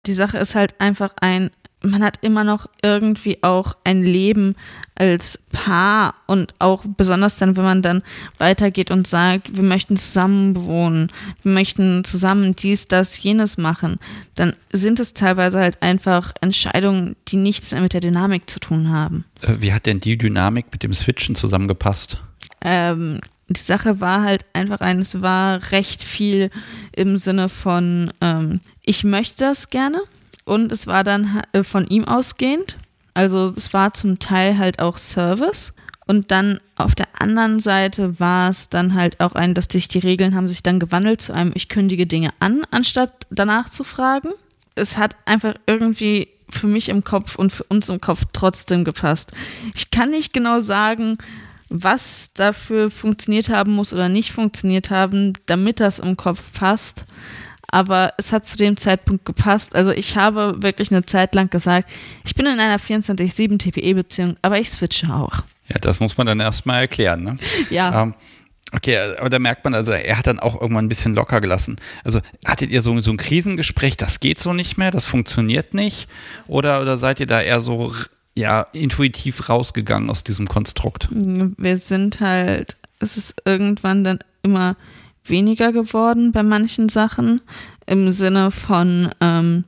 [0.06, 1.50] Die Sache ist halt einfach ein,
[1.82, 4.56] man hat immer noch irgendwie auch ein Leben
[4.98, 8.02] als Paar und auch besonders dann, wenn man dann
[8.38, 11.10] weitergeht und sagt, wir möchten zusammen wohnen,
[11.42, 13.98] wir möchten zusammen dies, das, jenes machen,
[14.34, 18.90] dann sind es teilweise halt einfach Entscheidungen, die nichts mehr mit der Dynamik zu tun
[18.90, 19.24] haben.
[19.42, 22.18] Äh, wie hat denn die Dynamik mit dem Switchen zusammengepasst?
[22.60, 26.50] Ähm, die Sache war halt einfach ein, es war recht viel
[26.94, 30.00] im Sinne von, ähm, ich möchte das gerne
[30.44, 32.76] und es war dann äh, von ihm ausgehend.
[33.18, 35.74] Also es war zum Teil halt auch Service.
[36.06, 39.98] Und dann auf der anderen Seite war es dann halt auch ein, dass sich die
[39.98, 44.28] Regeln haben sich dann gewandelt zu einem, ich kündige Dinge an, anstatt danach zu fragen.
[44.76, 49.32] Es hat einfach irgendwie für mich im Kopf und für uns im Kopf trotzdem gepasst.
[49.74, 51.18] Ich kann nicht genau sagen,
[51.70, 57.04] was dafür funktioniert haben muss oder nicht funktioniert haben, damit das im Kopf passt
[57.70, 59.74] aber es hat zu dem Zeitpunkt gepasst.
[59.74, 61.90] Also ich habe wirklich eine Zeit lang gesagt,
[62.24, 65.42] ich bin in einer 24-7 TPE-Beziehung, aber ich switche auch.
[65.68, 67.22] Ja, das muss man dann erstmal erklären.
[67.22, 67.38] Ne?
[67.70, 68.02] Ja.
[68.02, 68.14] Ähm,
[68.72, 71.76] okay, aber da merkt man, also er hat dann auch irgendwann ein bisschen locker gelassen.
[72.04, 76.08] Also hattet ihr so, so ein Krisengespräch, das geht so nicht mehr, das funktioniert nicht?
[76.46, 77.92] Oder, oder seid ihr da eher so
[78.34, 81.08] ja, intuitiv rausgegangen aus diesem Konstrukt?
[81.10, 84.76] Wir sind halt, es ist irgendwann dann immer
[85.30, 87.40] weniger geworden bei manchen Sachen
[87.86, 89.64] im Sinne von ähm,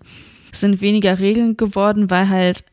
[0.52, 2.64] sind weniger Regeln geworden, weil halt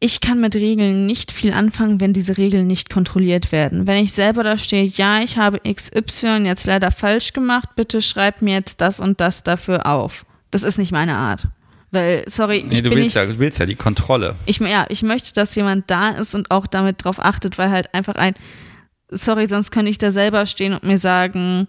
[0.00, 3.88] ich kann mit Regeln nicht viel anfangen, wenn diese Regeln nicht kontrolliert werden.
[3.88, 8.40] Wenn ich selber da stehe, ja, ich habe XY jetzt leider falsch gemacht, bitte schreib
[8.40, 10.24] mir jetzt das und das dafür auf.
[10.52, 11.48] Das ist nicht meine Art.
[11.90, 14.36] Weil, sorry, Nee, ich du bin willst nicht, ja, du willst ja die Kontrolle.
[14.46, 17.92] ich, ja, ich möchte, dass jemand da ist und auch damit drauf achtet, weil halt
[17.92, 18.34] einfach ein,
[19.10, 21.66] sorry, sonst könnte ich da selber stehen und mir sagen,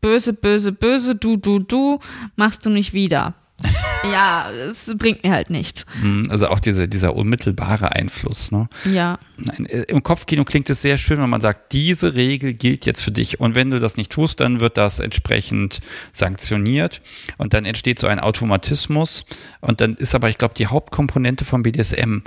[0.00, 1.98] böse, böse, böse, du, du, du,
[2.36, 3.34] machst du nicht wieder.
[4.12, 5.86] ja, es bringt mir halt nichts.
[6.02, 8.52] Hm, Also auch diese, dieser unmittelbare Einfluss.
[8.52, 8.68] Ne?
[8.84, 9.18] Ja.
[9.38, 13.00] Nein, äh, Im Kopfkino klingt es sehr schön, wenn man sagt, diese Regel gilt jetzt
[13.00, 15.80] für dich und wenn du das nicht tust, dann wird das entsprechend
[16.12, 17.00] sanktioniert
[17.38, 19.24] und dann entsteht so ein Automatismus
[19.60, 22.18] und dann ist aber, ich glaube, die Hauptkomponente vom BDSM,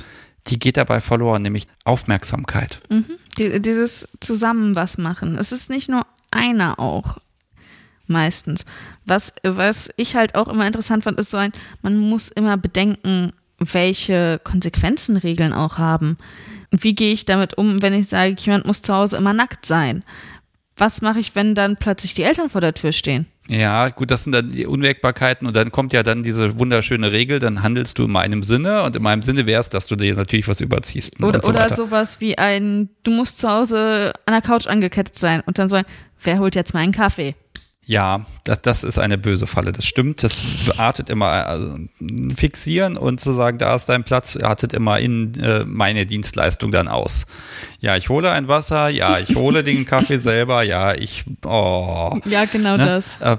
[0.47, 2.81] die geht dabei verloren, nämlich Aufmerksamkeit.
[2.89, 3.05] Mhm.
[3.37, 5.37] Die, dieses Zusammen was machen.
[5.37, 6.01] Es ist nicht nur
[6.31, 7.19] einer auch.
[8.09, 8.65] Meistens.
[9.05, 11.51] Was, was ich halt auch immer interessant fand, ist so ein,
[11.83, 16.17] man muss immer bedenken, welche Konsequenzen Regeln auch haben.
[16.71, 20.03] Wie gehe ich damit um, wenn ich sage, jemand muss zu Hause immer nackt sein?
[20.75, 23.27] Was mache ich, wenn dann plötzlich die Eltern vor der Tür stehen?
[23.47, 27.39] Ja, gut, das sind dann die Unwägbarkeiten und dann kommt ja dann diese wunderschöne Regel,
[27.39, 30.15] dann handelst du in meinem Sinne und in meinem Sinne wäre es, dass du dir
[30.15, 31.21] natürlich was überziehst.
[31.21, 35.41] Oder, so oder sowas wie ein, du musst zu Hause an der Couch angekettet sein
[35.45, 35.85] und dann so ein,
[36.23, 37.35] wer holt jetzt meinen Kaffee?
[37.85, 40.21] Ja, das, das ist eine böse Falle, das stimmt.
[40.21, 40.37] Das
[40.77, 41.77] artet immer, also,
[42.35, 46.87] fixieren und zu sagen, da ist dein Platz, artet immer in äh, meine Dienstleistung dann
[46.87, 47.25] aus.
[47.79, 52.19] Ja, ich hole ein Wasser, ja, ich hole den Kaffee selber, ja, ich, oh.
[52.25, 52.85] Ja, genau Ne?
[52.85, 53.17] das.
[53.21, 53.37] Äh,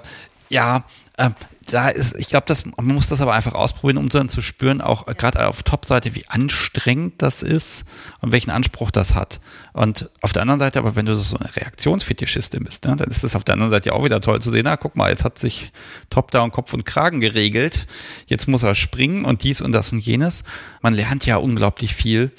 [0.49, 0.85] ja,
[1.17, 1.31] äh,
[1.71, 4.81] da ist, ich glaube, das, man muss das aber einfach ausprobieren, um dann zu spüren,
[4.81, 7.85] auch äh, gerade auf Top-Seite, wie anstrengend das ist
[8.21, 9.41] und welchen Anspruch das hat.
[9.73, 13.25] Und auf der anderen Seite, aber wenn du so eine Reaktionsfetischistin bist, ne, dann ist
[13.25, 15.25] es auf der anderen Seite ja auch wieder toll zu sehen, na, guck mal, jetzt
[15.25, 15.73] hat sich
[16.11, 17.87] Top Down Kopf und Kragen geregelt,
[18.27, 20.45] jetzt muss er springen und dies und das und jenes.
[20.83, 22.33] Man lernt ja unglaublich viel.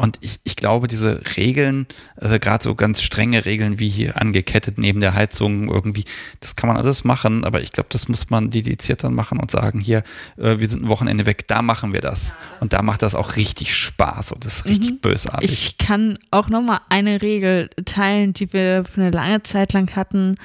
[0.00, 4.78] Und ich, ich glaube, diese Regeln, also gerade so ganz strenge Regeln wie hier angekettet
[4.78, 6.04] neben der Heizung irgendwie,
[6.38, 9.50] das kann man alles machen, aber ich glaube, das muss man dediziert dann machen und
[9.50, 10.04] sagen, hier,
[10.36, 12.32] äh, wir sind ein Wochenende weg, da machen wir das.
[12.60, 15.50] Und da macht das auch richtig Spaß und das ist richtig bösartig.
[15.50, 20.36] Ich kann auch nochmal eine Regel teilen, die wir für eine lange Zeit lang hatten.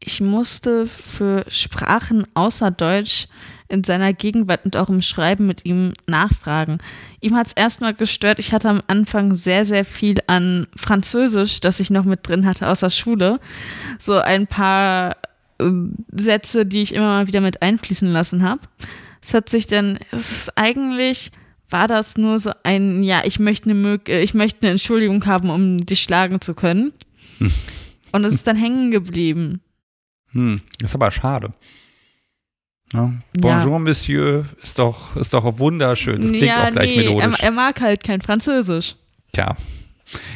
[0.00, 3.28] Ich musste für Sprachen außer Deutsch
[3.68, 6.78] in seiner Gegenwart und auch im Schreiben mit ihm nachfragen.
[7.20, 8.38] Ihm hat es erstmal gestört.
[8.38, 12.68] Ich hatte am Anfang sehr, sehr viel an Französisch, das ich noch mit drin hatte
[12.68, 13.40] aus der Schule.
[13.98, 15.16] So ein paar
[15.58, 15.64] äh,
[16.12, 18.60] Sätze, die ich immer mal wieder mit einfließen lassen habe.
[19.20, 21.32] Es hat sich dann, es ist eigentlich,
[21.70, 25.50] war das nur so ein, ja, ich möchte eine, äh, ich möchte eine Entschuldigung haben,
[25.50, 26.92] um dich schlagen zu können.
[28.12, 29.60] Und es ist dann hängen geblieben.
[30.30, 31.52] Hm, ist aber schade.
[32.92, 33.12] Ja.
[33.38, 36.20] Bonjour, Monsieur, ist doch, ist doch wunderschön.
[36.20, 37.38] Das klingt ja, auch gleich nee, melodisch.
[37.40, 38.96] er, er mag halt kein Französisch.
[39.32, 39.56] Tja.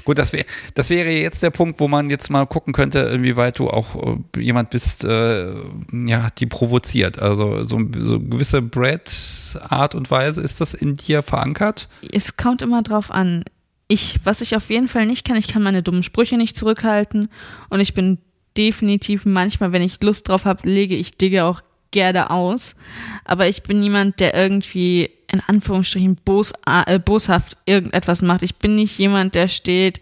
[0.05, 0.45] Gut, das, wär,
[0.75, 4.41] das wäre jetzt der Punkt, wo man jetzt mal gucken könnte, inwieweit du auch äh,
[4.41, 5.55] jemand bist, äh,
[5.93, 7.19] ja, die provoziert.
[7.19, 11.89] Also so, so gewisse Brad-Art und Weise, ist das in dir verankert?
[12.13, 13.45] Es kommt immer drauf an.
[13.89, 17.29] Ich, was ich auf jeden Fall nicht kann, ich kann meine dummen Sprüche nicht zurückhalten
[17.71, 18.19] und ich bin
[18.57, 21.63] definitiv manchmal, wenn ich Lust drauf habe, lege ich Dinge auch
[21.93, 22.77] gerne aus.
[23.25, 28.43] Aber ich bin niemand, der irgendwie in Anführungsstrichen bos, äh, boshaft irgendetwas macht.
[28.43, 30.01] Ich bin nicht jemand, der steht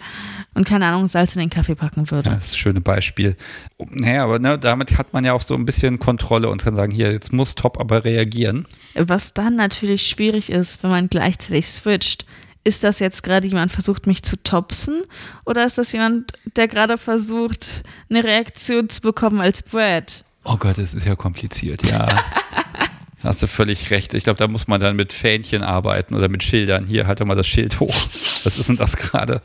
[0.55, 2.29] und keine Ahnung, Salz in den Kaffee packen würde.
[2.29, 3.37] Ja, das ist ein schönes Beispiel.
[3.79, 6.93] Naja, aber ne, damit hat man ja auch so ein bisschen Kontrolle und kann sagen,
[6.93, 8.67] hier, jetzt muss Top aber reagieren.
[8.95, 12.27] Was dann natürlich schwierig ist, wenn man gleichzeitig switcht.
[12.63, 15.03] Ist das jetzt gerade jemand versucht, mich zu topsen?
[15.47, 20.25] Oder ist das jemand, der gerade versucht, eine Reaktion zu bekommen als Brad?
[20.45, 22.09] Oh Gott, das ist ja kompliziert, ja.
[23.23, 24.15] Hast du völlig recht.
[24.15, 26.87] Ich glaube, da muss man dann mit Fähnchen arbeiten oder mit Schildern.
[26.87, 27.95] Hier, halt doch mal das Schild hoch.
[27.95, 29.43] Was ist denn das gerade?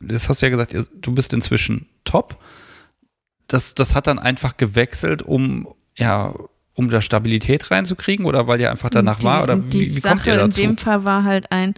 [0.00, 2.38] Das hast du ja gesagt, du bist inzwischen top.
[3.46, 5.66] Das, das hat dann einfach gewechselt, um,
[5.96, 6.34] ja,
[6.74, 9.42] um da Stabilität reinzukriegen oder weil ihr einfach danach die, war?
[9.42, 10.60] Oder die wie, wie Sache kommt ihr dazu?
[10.60, 11.72] in dem Fall war halt ein,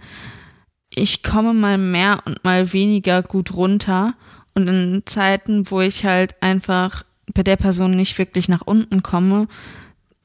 [0.89, 4.15] ich komme mal mehr und mal weniger gut runter.
[4.53, 9.47] Und in Zeiten, wo ich halt einfach bei der Person nicht wirklich nach unten komme,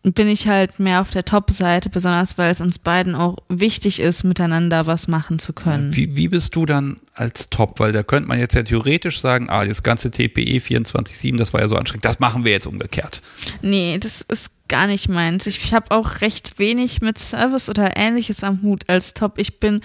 [0.03, 4.24] bin ich halt mehr auf der Top-Seite, besonders weil es uns beiden auch wichtig ist,
[4.24, 5.94] miteinander was machen zu können.
[5.94, 7.80] Wie, wie bist du dann als Top?
[7.80, 11.61] Weil da könnte man jetzt ja theoretisch sagen, ah, das ganze TPE 24-7, das war
[11.61, 13.20] ja so anstrengend, das machen wir jetzt umgekehrt.
[13.61, 15.46] Nee, das ist gar nicht meins.
[15.46, 19.34] Ich habe auch recht wenig mit Service oder ähnliches am Hut als Top.
[19.36, 19.82] Ich bin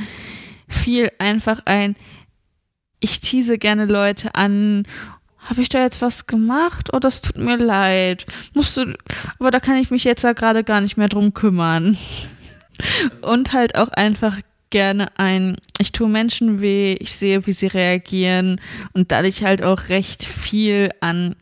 [0.70, 1.96] viel einfach ein,
[3.02, 4.84] ich tease gerne Leute an
[5.46, 6.90] habe ich da jetzt was gemacht?
[6.94, 8.26] Oh, das tut mir leid.
[8.54, 8.94] Musst du,
[9.40, 11.98] aber da kann ich mich jetzt ja gerade gar nicht mehr drum kümmern.
[13.22, 14.38] Und halt auch einfach
[14.70, 18.60] gerne ein, ich tue Menschen weh, ich sehe, wie sie reagieren
[18.94, 21.36] und dadurch halt auch recht viel an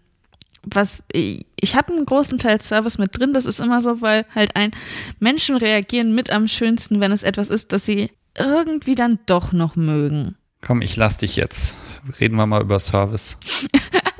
[0.63, 4.55] was ich habe einen großen Teil Service mit drin, das ist immer so, weil halt
[4.55, 4.71] ein
[5.19, 9.75] Menschen reagieren mit am schönsten, wenn es etwas ist, das sie irgendwie dann doch noch
[9.75, 10.35] mögen.
[10.65, 11.75] Komm, ich lass dich jetzt.
[12.19, 13.37] Reden wir mal über Service.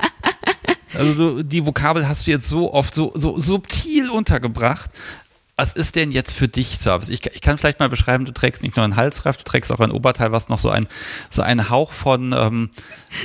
[0.94, 4.90] also du, die Vokabel hast du jetzt so oft so, so subtil untergebracht,
[5.56, 7.08] was ist denn jetzt für dich Service?
[7.08, 9.78] Ich, ich, kann vielleicht mal beschreiben, du trägst nicht nur einen Halsreif, du trägst auch
[9.78, 10.88] ein Oberteil, was noch so ein,
[11.30, 12.32] so ein Hauch von.
[12.32, 12.70] Ähm,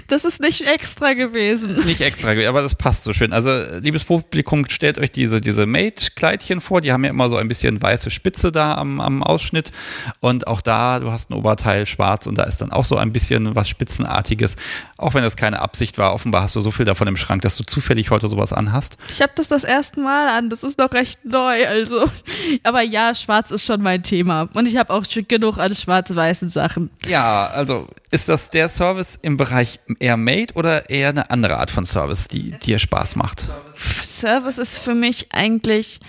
[0.08, 1.76] das ist nicht extra gewesen.
[1.86, 3.34] Nicht extra, aber das passt so schön.
[3.34, 7.48] Also, liebes Publikum, stellt euch diese, diese Mate-Kleidchen vor, die haben ja immer so ein
[7.48, 9.72] bisschen weiße Spitze da am, am Ausschnitt.
[10.20, 13.12] Und auch da, du hast ein Oberteil schwarz und da ist dann auch so ein
[13.12, 14.56] bisschen was Spitzenartiges.
[14.98, 17.58] Auch wenn das keine Absicht war, offenbar hast du so viel davon im Schrank, dass
[17.58, 18.98] du zufällig heute sowas anhast.
[19.10, 22.06] Ich habe das das erste Mal an, das ist doch recht neu, also.
[22.64, 24.50] Aber ja, schwarz ist schon mein Thema.
[24.54, 26.90] Und ich habe auch genug an schwarz-weißen Sachen.
[27.08, 31.72] Ja, also ist das der Service im Bereich eher Made oder eher eine andere Art
[31.72, 33.46] von Service, die dir Spaß macht?
[33.76, 36.00] Service ist für mich eigentlich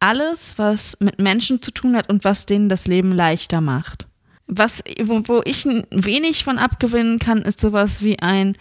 [0.00, 4.06] alles, was mit Menschen zu tun hat und was denen das Leben leichter macht.
[4.46, 8.56] Was, wo, wo ich wenig von abgewinnen kann, ist sowas wie ein,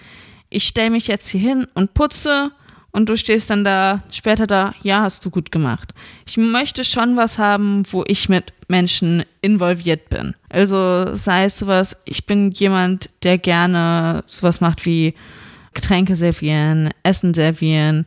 [0.49, 2.51] ich stelle mich jetzt hier hin und putze
[2.94, 5.94] und du stehst dann da später da, ja, hast du gut gemacht.
[6.28, 10.36] Ich möchte schon was haben, wo ich mit Menschen involviert bin.
[10.50, 15.16] Also sei es sowas, ich bin jemand, der gerne sowas macht wie
[15.74, 18.06] Getränke servieren, Essen servieren.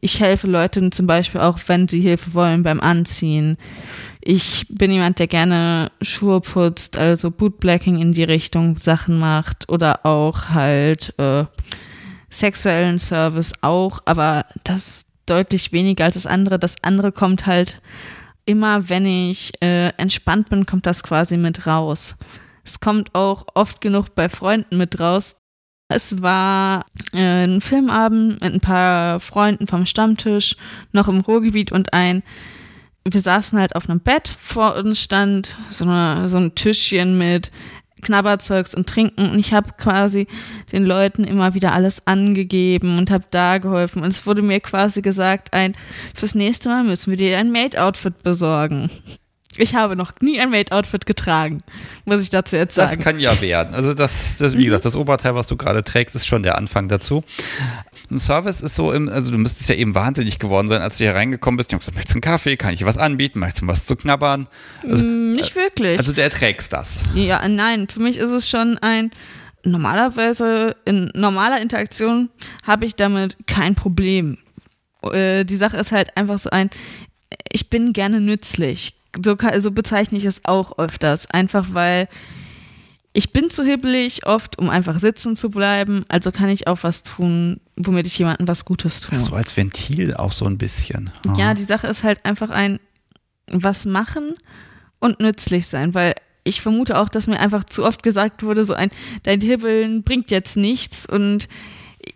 [0.00, 3.56] Ich helfe Leuten zum Beispiel auch, wenn sie Hilfe wollen beim Anziehen.
[4.20, 10.04] Ich bin jemand, der gerne Schuhe putzt, also Bootblacking in die Richtung Sachen macht oder
[10.04, 11.44] auch halt äh,
[12.34, 16.58] sexuellen Service auch, aber das deutlich weniger als das andere.
[16.58, 17.80] Das andere kommt halt
[18.44, 22.16] immer, wenn ich äh, entspannt bin, kommt das quasi mit raus.
[22.64, 25.36] Es kommt auch oft genug bei Freunden mit raus.
[25.88, 30.56] Es war äh, ein Filmabend mit ein paar Freunden vom Stammtisch,
[30.92, 32.22] noch im Ruhrgebiet und ein
[33.06, 37.50] wir saßen halt auf einem Bett, vor uns stand so, eine, so ein Tischchen mit
[38.04, 40.28] Knabberzeugs und Trinken und ich habe quasi
[40.70, 45.02] den Leuten immer wieder alles angegeben und habe da geholfen und es wurde mir quasi
[45.02, 45.74] gesagt, ein
[46.14, 48.90] fürs nächste Mal müssen wir dir ein Maid-Outfit besorgen.
[49.56, 51.58] Ich habe noch nie ein Maid-Outfit getragen,
[52.04, 52.96] muss ich dazu jetzt sagen.
[52.96, 53.74] Das kann ja werden.
[53.74, 56.88] Also das, das wie gesagt, das Oberteil, was du gerade trägst, ist schon der Anfang
[56.88, 57.24] dazu.
[58.10, 61.04] Ein Service ist so im, also du müsstest ja eben wahnsinnig geworden sein, als du
[61.04, 61.70] hier reingekommen bist.
[61.70, 62.56] Ich habe gesagt, möchtest du einen Kaffee?
[62.56, 63.38] Kann ich dir was anbieten?
[63.38, 64.48] Möchtest du was zu knabbern?
[64.88, 65.98] Also, mm, Nicht wirklich.
[65.98, 67.00] Also du erträgst das.
[67.14, 69.10] Ja, nein, für mich ist es schon ein,
[69.64, 72.28] normalerweise in normaler Interaktion
[72.62, 74.38] habe ich damit kein Problem.
[75.02, 76.70] Äh, die Sache ist halt einfach so ein,
[77.50, 78.94] ich bin gerne nützlich.
[79.24, 81.30] So, so bezeichne ich es auch öfters.
[81.30, 82.08] Einfach weil
[83.12, 86.04] ich bin zu hibbelig oft, um einfach sitzen zu bleiben.
[86.08, 89.20] Also kann ich auch was tun, womit ich jemandem was Gutes tue.
[89.20, 91.10] So als Ventil auch so ein bisschen.
[91.28, 91.32] Oh.
[91.36, 92.78] Ja, die Sache ist halt einfach ein
[93.50, 94.34] was machen
[95.00, 96.14] und nützlich sein, weil
[96.44, 98.90] ich vermute auch, dass mir einfach zu oft gesagt wurde, so ein,
[99.22, 101.48] dein Hibbeln bringt jetzt nichts und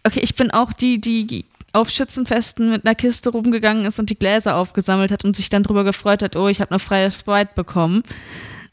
[0.05, 4.19] okay, ich bin auch die, die auf Schützenfesten mit einer Kiste rumgegangen ist und die
[4.19, 7.51] Gläser aufgesammelt hat und sich dann darüber gefreut hat, oh, ich habe eine freie Sprite
[7.55, 8.03] bekommen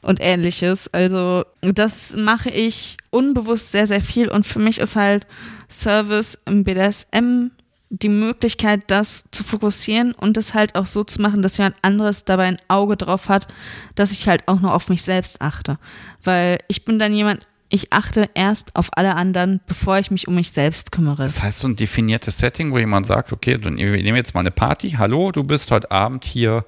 [0.06, 0.93] und ähnliches.
[0.93, 5.28] Also das mache ich unbewusst sehr, sehr viel und für mich ist halt
[5.70, 7.49] Service im BDSM
[7.89, 12.26] die Möglichkeit, das zu fokussieren und das halt auch so zu machen, dass jemand anderes
[12.26, 13.47] dabei ein Auge drauf hat,
[13.95, 15.78] dass ich halt auch nur auf mich selbst achte.
[16.24, 20.36] Weil ich bin dann jemand, ich achte erst auf alle anderen, bevor ich mich um
[20.36, 21.24] mich selbst kümmere.
[21.24, 24.51] Das heißt, so ein definiertes Setting, wo jemand sagt, okay, wir nehmen jetzt mal eine
[24.51, 26.66] Party, hallo, du bist heute Abend hier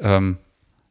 [0.00, 0.38] ähm,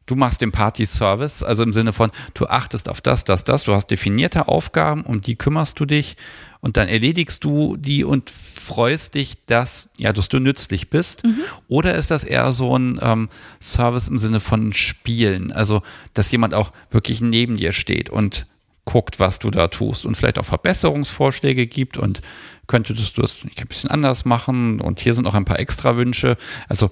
[0.08, 3.74] du machst den Party-Service, also im Sinne von, du achtest auf das, das, das, du
[3.74, 6.16] hast definierte Aufgaben, um die kümmerst du dich
[6.60, 11.24] und dann erledigst du die und freust dich, dass, ja, dass du nützlich bist.
[11.24, 11.40] Mhm.
[11.68, 13.28] Oder ist das eher so ein ähm,
[13.60, 15.82] Service im Sinne von Spielen, also
[16.14, 18.46] dass jemand auch wirklich neben dir steht und
[18.84, 22.22] guckt, was du da tust und vielleicht auch Verbesserungsvorschläge gibt und
[22.66, 26.38] könntest du es ein bisschen anders machen und hier sind auch ein paar extra Wünsche.
[26.68, 26.90] Also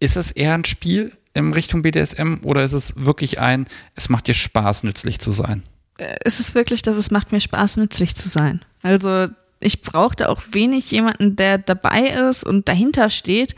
[0.00, 4.26] ist es eher ein Spiel in Richtung BDSM oder ist es wirklich ein, es macht
[4.26, 5.62] dir Spaß, nützlich zu sein?
[5.98, 8.60] Äh, es ist wirklich, dass es macht mir Spaß, nützlich zu sein.
[8.82, 9.28] Also
[9.60, 13.54] ich brauchte auch wenig jemanden, der dabei ist und dahinter steht,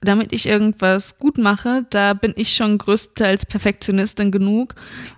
[0.00, 4.74] damit ich irgendwas gut mache, da bin ich schon größtenteils Perfektionistin genug.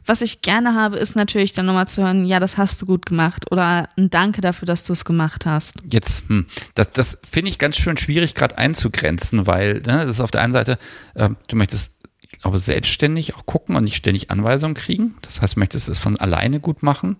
[0.07, 3.07] Was ich gerne habe, ist natürlich dann nochmal zu hören, ja, das hast du gut
[3.07, 5.77] gemacht oder ein Danke dafür, dass du es gemacht hast.
[5.91, 10.21] Jetzt, hm, das, das finde ich ganz schön schwierig gerade einzugrenzen, weil ne, das ist
[10.21, 10.79] auf der einen Seite,
[11.15, 12.01] äh, du möchtest
[12.41, 15.15] glaube, selbstständig auch gucken und nicht ständig Anweisungen kriegen.
[15.23, 17.17] Das heißt, du möchtest es von alleine gut machen.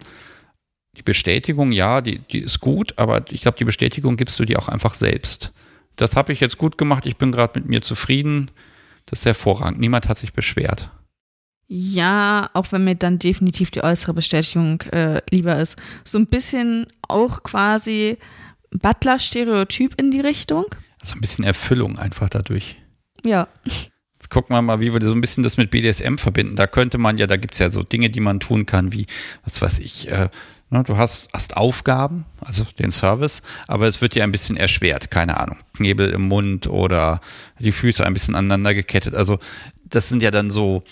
[0.97, 4.59] Die Bestätigung, ja, die, die ist gut, aber ich glaube, die Bestätigung gibst du dir
[4.59, 5.53] auch einfach selbst.
[5.97, 8.51] Das habe ich jetzt gut gemacht, ich bin gerade mit mir zufrieden.
[9.07, 9.81] Das ist hervorragend.
[9.81, 10.91] Niemand hat sich beschwert.
[11.67, 15.77] Ja, auch wenn mir dann definitiv die äußere Bestätigung äh, lieber ist.
[16.05, 18.19] So ein bisschen auch quasi
[18.71, 20.65] Butler-Stereotyp in die Richtung.
[21.01, 22.77] Also ein bisschen Erfüllung einfach dadurch.
[23.25, 23.49] Ja.
[23.65, 26.57] Jetzt gucken wir mal, wie wir so ein bisschen das mit BDSM verbinden.
[26.57, 29.07] Da könnte man ja, da gibt es ja so Dinge, die man tun kann, wie,
[29.45, 30.29] was weiß ich, äh,
[30.71, 35.39] du hast, hast Aufgaben, also den Service, aber es wird dir ein bisschen erschwert, keine
[35.39, 35.59] Ahnung.
[35.75, 37.21] Knebel im Mund oder
[37.59, 39.15] die Füße ein bisschen aneinander gekettet.
[39.15, 39.39] Also
[39.85, 40.83] das sind ja dann so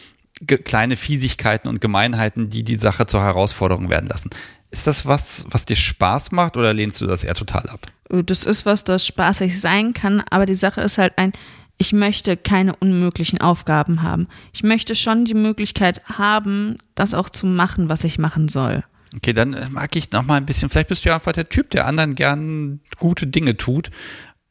[0.65, 4.31] kleine Fiesigkeiten und Gemeinheiten, die die Sache zur Herausforderung werden lassen.
[4.71, 7.87] Ist das was, was dir Spaß macht oder lehnst du das eher total ab?
[8.09, 11.33] Das ist was, das spaßig sein kann, aber die Sache ist halt ein,
[11.79, 14.27] ich möchte keine unmöglichen Aufgaben haben.
[14.53, 18.85] Ich möchte schon die Möglichkeit haben, das auch zu machen, was ich machen soll.
[19.17, 21.71] Okay, dann mag ich noch mal ein bisschen, vielleicht bist du ja einfach der Typ,
[21.71, 23.91] der anderen gern gute Dinge tut.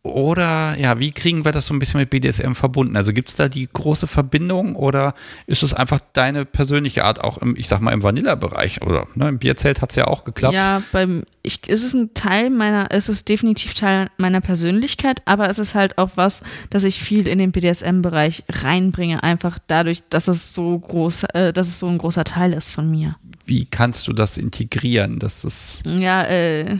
[0.07, 2.95] Oder ja, wie kriegen wir das so ein bisschen mit BDSM verbunden?
[2.95, 5.13] Also gibt es da die große Verbindung oder
[5.45, 8.81] ist es einfach deine persönliche Art auch im, ich sag mal, im Vanilla-Bereich?
[8.81, 10.53] Oder ne, im Bierzelt hat es ja auch geklappt.
[10.53, 15.49] Ja, beim, ich, ist es ein Teil meiner, ist es definitiv Teil meiner Persönlichkeit, aber
[15.49, 20.27] es ist halt auch was, dass ich viel in den BDSM-Bereich reinbringe, einfach dadurch, dass
[20.27, 23.15] es so groß, äh, dass es so ein großer Teil ist von mir.
[23.45, 25.19] Wie kannst du das integrieren?
[25.19, 26.77] Dass es ja, äh,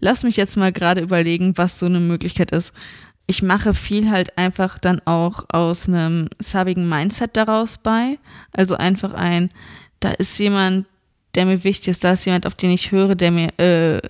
[0.00, 2.74] lass mich jetzt mal gerade überlegen, was so eine Möglichkeit ist.
[3.26, 8.18] Ich mache viel halt einfach dann auch aus einem subbigen Mindset daraus bei.
[8.52, 9.48] Also einfach ein,
[10.00, 10.86] da ist jemand,
[11.34, 14.00] der mir wichtig ist, da ist jemand, auf den ich höre, der mir, äh,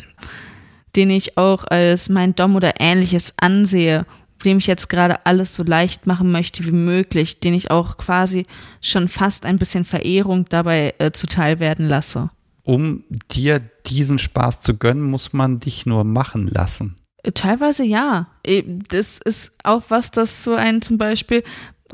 [0.94, 4.06] den ich auch als mein Dom oder ähnliches ansehe,
[4.44, 8.46] dem ich jetzt gerade alles so leicht machen möchte wie möglich, den ich auch quasi
[8.80, 12.30] schon fast ein bisschen Verehrung dabei äh, zuteil werden lasse
[12.66, 16.96] um dir diesen Spaß zu gönnen, muss man dich nur machen lassen.
[17.32, 18.26] Teilweise ja.
[18.44, 21.44] Äh, das ist auch was, das so ein zum Beispiel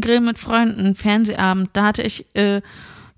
[0.01, 2.63] Grill mit Freunden, Fernsehabend, da hatte ich äh,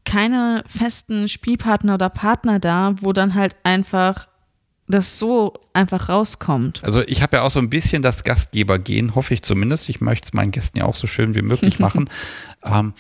[0.05, 4.27] keine festen Spielpartner oder Partner da, wo dann halt einfach
[4.89, 6.83] das so einfach rauskommt.
[6.85, 9.89] Also ich habe ja auch so ein bisschen das Gastgeber-Gehen, hoffe ich zumindest.
[9.89, 12.07] Ich möchte es meinen Gästen ja auch so schön wie möglich machen.
[12.65, 12.93] ähm,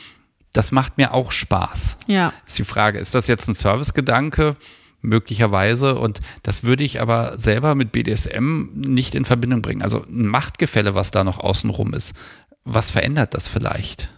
[0.55, 1.98] das macht mir auch Spaß.
[2.07, 2.32] Ja.
[2.46, 4.57] Ist die Frage, ist das jetzt ein Servicegedanke?
[5.02, 5.96] Möglicherweise.
[5.96, 9.82] Und das würde ich aber selber mit BDSM nicht in Verbindung bringen.
[9.82, 12.14] Also ein Machtgefälle, was da noch außenrum ist.
[12.64, 14.09] Was verändert das vielleicht?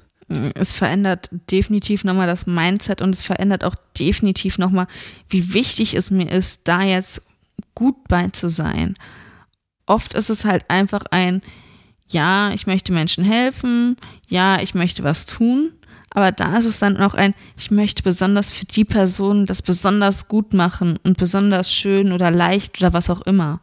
[0.55, 4.87] Es verändert definitiv nochmal das Mindset und es verändert auch definitiv nochmal,
[5.29, 7.23] wie wichtig es mir ist, da jetzt
[7.75, 8.95] gut bei zu sein.
[9.87, 11.43] Oft ist es halt einfach ein,
[12.09, 13.97] ja, ich möchte Menschen helfen,
[14.29, 15.73] ja, ich möchte was tun,
[16.17, 20.29] aber da ist es dann auch ein, ich möchte besonders für die Person das besonders
[20.29, 23.61] gut machen und besonders schön oder leicht oder was auch immer.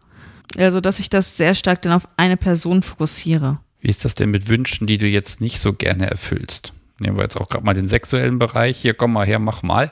[0.56, 3.58] Also, dass ich das sehr stark dann auf eine Person fokussiere.
[3.82, 6.74] Wie ist das denn mit Wünschen, die du jetzt nicht so gerne erfüllst?
[7.00, 8.78] Nehmen wir jetzt auch gerade mal den sexuellen Bereich.
[8.78, 9.92] Hier, komm mal her, mach mal.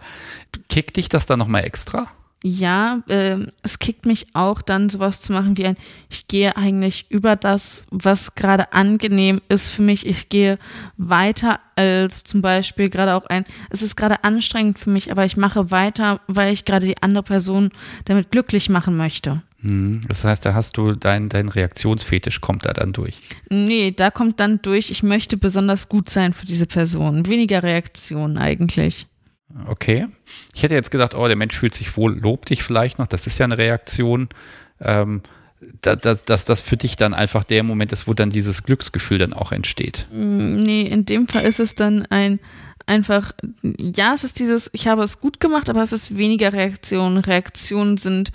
[0.69, 2.05] Kickt dich das dann nochmal extra?
[2.43, 5.75] Ja, äh, es kickt mich auch dann sowas zu machen wie ein,
[6.09, 10.05] ich gehe eigentlich über das, was gerade angenehm ist für mich.
[10.07, 10.57] Ich gehe
[10.97, 15.37] weiter als zum Beispiel gerade auch ein, es ist gerade anstrengend für mich, aber ich
[15.37, 17.69] mache weiter, weil ich gerade die andere Person
[18.05, 19.43] damit glücklich machen möchte.
[19.61, 23.19] Hm, das heißt, da hast du dein, dein Reaktionsfetisch kommt da dann durch.
[23.49, 27.27] Nee, da kommt dann durch, ich möchte besonders gut sein für diese Person.
[27.27, 29.05] Weniger Reaktion eigentlich.
[29.67, 30.07] Okay.
[30.53, 33.07] Ich hätte jetzt gedacht, oh, der Mensch fühlt sich wohl, lobt dich vielleicht noch.
[33.07, 34.29] Das ist ja eine Reaktion.
[34.79, 35.21] Ähm,
[35.81, 39.33] dass, dass das für dich dann einfach der Moment ist, wo dann dieses Glücksgefühl dann
[39.33, 40.07] auch entsteht.
[40.11, 42.39] Mm, nee, in dem Fall ist es dann ein
[42.87, 43.31] einfach,
[43.61, 47.17] ja, es ist dieses, ich habe es gut gemacht, aber es ist weniger Reaktion.
[47.17, 48.31] Reaktionen sind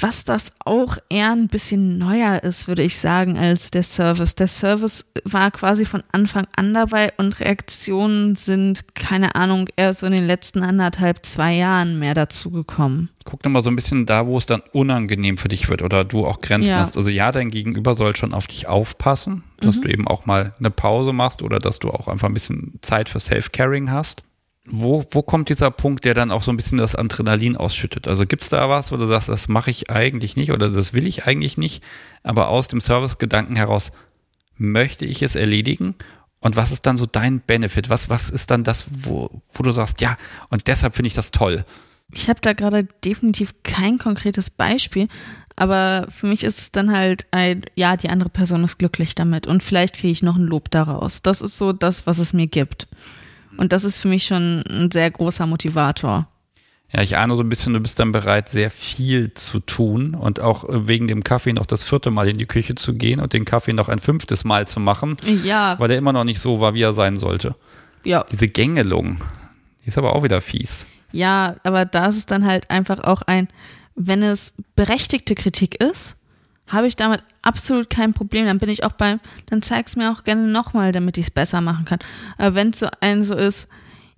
[0.00, 4.34] was das auch eher ein bisschen neuer ist, würde ich sagen, als der Service.
[4.34, 10.06] Der Service war quasi von Anfang an dabei und Reaktionen sind, keine Ahnung, eher so
[10.06, 13.10] in den letzten anderthalb, zwei Jahren mehr dazugekommen.
[13.24, 16.26] Guck nochmal so ein bisschen da, wo es dann unangenehm für dich wird oder du
[16.26, 16.78] auch Grenzen ja.
[16.78, 16.96] hast.
[16.96, 19.82] Also ja, dein Gegenüber soll schon auf dich aufpassen, dass mhm.
[19.82, 23.08] du eben auch mal eine Pause machst oder dass du auch einfach ein bisschen Zeit
[23.08, 24.24] für Self-Caring hast
[24.66, 28.06] wo, wo kommt dieser Punkt, der dann auch so ein bisschen das Adrenalin ausschüttet?
[28.06, 30.92] Also gibt es da was, wo du sagst, das mache ich eigentlich nicht oder das
[30.92, 31.82] will ich eigentlich nicht,
[32.22, 33.92] aber aus dem Service-Gedanken heraus
[34.56, 35.94] möchte ich es erledigen?
[36.40, 37.90] Und was ist dann so dein Benefit?
[37.90, 40.16] Was, was ist dann das, wo, wo du sagst, ja,
[40.48, 41.64] und deshalb finde ich das toll?
[42.12, 45.08] ich habe da gerade definitiv kein konkretes Beispiel,
[45.56, 49.46] aber für mich ist es dann halt ein, ja, die andere Person ist glücklich damit
[49.46, 51.22] und vielleicht kriege ich noch ein Lob daraus.
[51.22, 52.88] Das ist so das, was es mir gibt.
[53.60, 56.26] Und das ist für mich schon ein sehr großer Motivator.
[56.94, 60.40] Ja, ich ahne so ein bisschen, du bist dann bereit, sehr viel zu tun und
[60.40, 63.34] auch äh, wegen dem Kaffee noch das vierte Mal in die Küche zu gehen und
[63.34, 65.18] den Kaffee noch ein fünftes Mal zu machen.
[65.44, 65.78] Ja.
[65.78, 67.54] Weil er immer noch nicht so war, wie er sein sollte.
[68.02, 68.24] Ja.
[68.32, 69.20] Diese Gängelung,
[69.84, 70.86] die ist aber auch wieder fies.
[71.12, 73.46] Ja, aber da ist es dann halt einfach auch ein,
[73.94, 76.16] wenn es berechtigte Kritik ist,
[76.70, 78.46] habe ich damit absolut kein Problem.
[78.46, 81.30] Dann bin ich auch beim, dann zeig es mir auch gerne nochmal, damit ich es
[81.30, 81.98] besser machen kann.
[82.38, 83.68] Aber wenn es so ein so ist,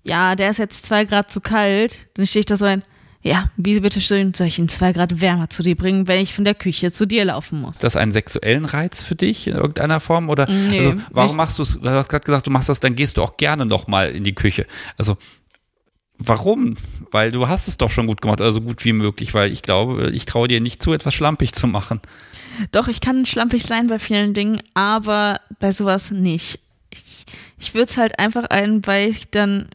[0.04, 2.82] ja, der ist jetzt zwei Grad zu kalt, dann stehe ich da so ein,
[3.24, 6.34] ja, wie bitte schön soll ich ihn zwei Grad wärmer zu dir bringen, wenn ich
[6.34, 7.76] von der Küche zu dir laufen muss?
[7.76, 10.28] Ist das einen sexuellen Reiz für dich in irgendeiner Form?
[10.28, 11.36] Oder Nee, also, warum nicht.
[11.36, 11.80] machst du es?
[11.80, 14.34] Du hast gerade gesagt, du machst das, dann gehst du auch gerne nochmal in die
[14.34, 14.66] Küche.
[14.98, 15.16] Also
[16.18, 16.76] warum?
[17.12, 19.62] Weil du hast es doch schon gut gemacht, oder so gut wie möglich, weil ich
[19.62, 22.00] glaube, ich traue dir nicht zu, etwas schlampig zu machen.
[22.70, 26.60] Doch, ich kann schlampig sein bei vielen Dingen, aber bei sowas nicht.
[26.90, 27.24] Ich,
[27.58, 29.68] ich würde es halt einfach ein, weil ich dann.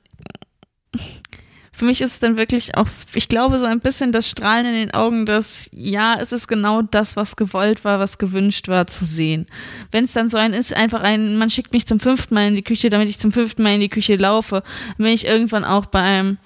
[1.72, 4.74] Für mich ist es dann wirklich auch, ich glaube, so ein bisschen das Strahlen in
[4.74, 9.06] den Augen, dass ja, es ist genau das, was gewollt war, was gewünscht war, zu
[9.06, 9.46] sehen.
[9.92, 12.56] Wenn es dann so ein ist, einfach ein, man schickt mich zum fünften Mal in
[12.56, 14.64] die Küche, damit ich zum fünften Mal in die Küche laufe,
[14.98, 16.40] bin ich irgendwann auch bei einem,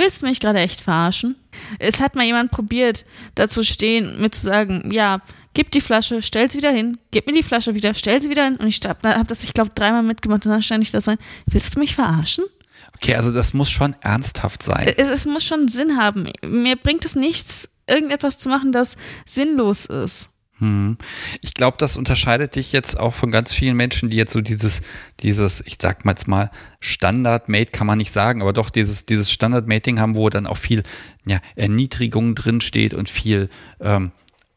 [0.00, 1.36] willst du mich gerade echt verarschen?
[1.78, 3.04] Es hat mal jemand probiert,
[3.36, 5.20] da zu stehen, mir zu sagen, ja,
[5.54, 8.44] gib die Flasche, stell sie wieder hin, gib mir die Flasche wieder, stell sie wieder
[8.44, 8.56] hin.
[8.56, 11.18] Und ich habe das, ich glaube, dreimal mitgemacht und dann stand ich da so ein,
[11.46, 12.44] willst du mich verarschen?
[12.96, 14.92] Okay, also das muss schon ernsthaft sein.
[14.96, 16.28] Es, es muss schon Sinn haben.
[16.42, 20.29] Mir bringt es nichts, irgendetwas zu machen, das sinnlos ist.
[20.60, 20.98] Hm.
[21.40, 24.82] Ich glaube, das unterscheidet dich jetzt auch von ganz vielen Menschen, die jetzt so dieses,
[25.20, 26.50] dieses, ich sag mal jetzt mal,
[26.80, 30.82] Standard-Mate kann man nicht sagen, aber doch dieses, dieses Standard-Mating haben, wo dann auch viel
[31.26, 33.48] ja, Erniedrigung drin steht und viel
[33.80, 34.12] ähm,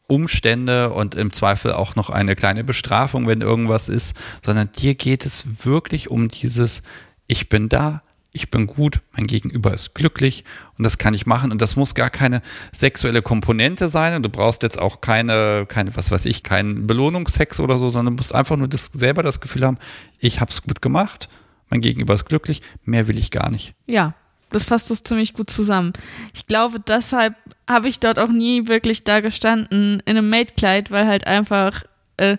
[0.06, 5.24] Umstände und im Zweifel auch noch eine kleine Bestrafung, wenn irgendwas ist, sondern dir geht
[5.24, 6.82] es wirklich um dieses,
[7.26, 8.02] ich bin da,
[8.34, 10.44] ich bin gut, mein Gegenüber ist glücklich
[10.76, 14.28] und das kann ich machen und das muss gar keine sexuelle Komponente sein und du
[14.28, 18.34] brauchst jetzt auch keine, keine was weiß ich, keinen Belohnungsex oder so, sondern du musst
[18.34, 19.78] einfach nur das, selber das Gefühl haben,
[20.18, 21.28] ich habe es gut gemacht,
[21.70, 23.74] mein Gegenüber ist glücklich, mehr will ich gar nicht.
[23.86, 24.14] Ja,
[24.50, 25.92] das fasst es ziemlich gut zusammen.
[26.34, 27.36] Ich glaube, deshalb
[27.68, 31.84] habe ich dort auch nie wirklich da gestanden in einem Maidkleid, weil halt einfach
[32.16, 32.36] äh,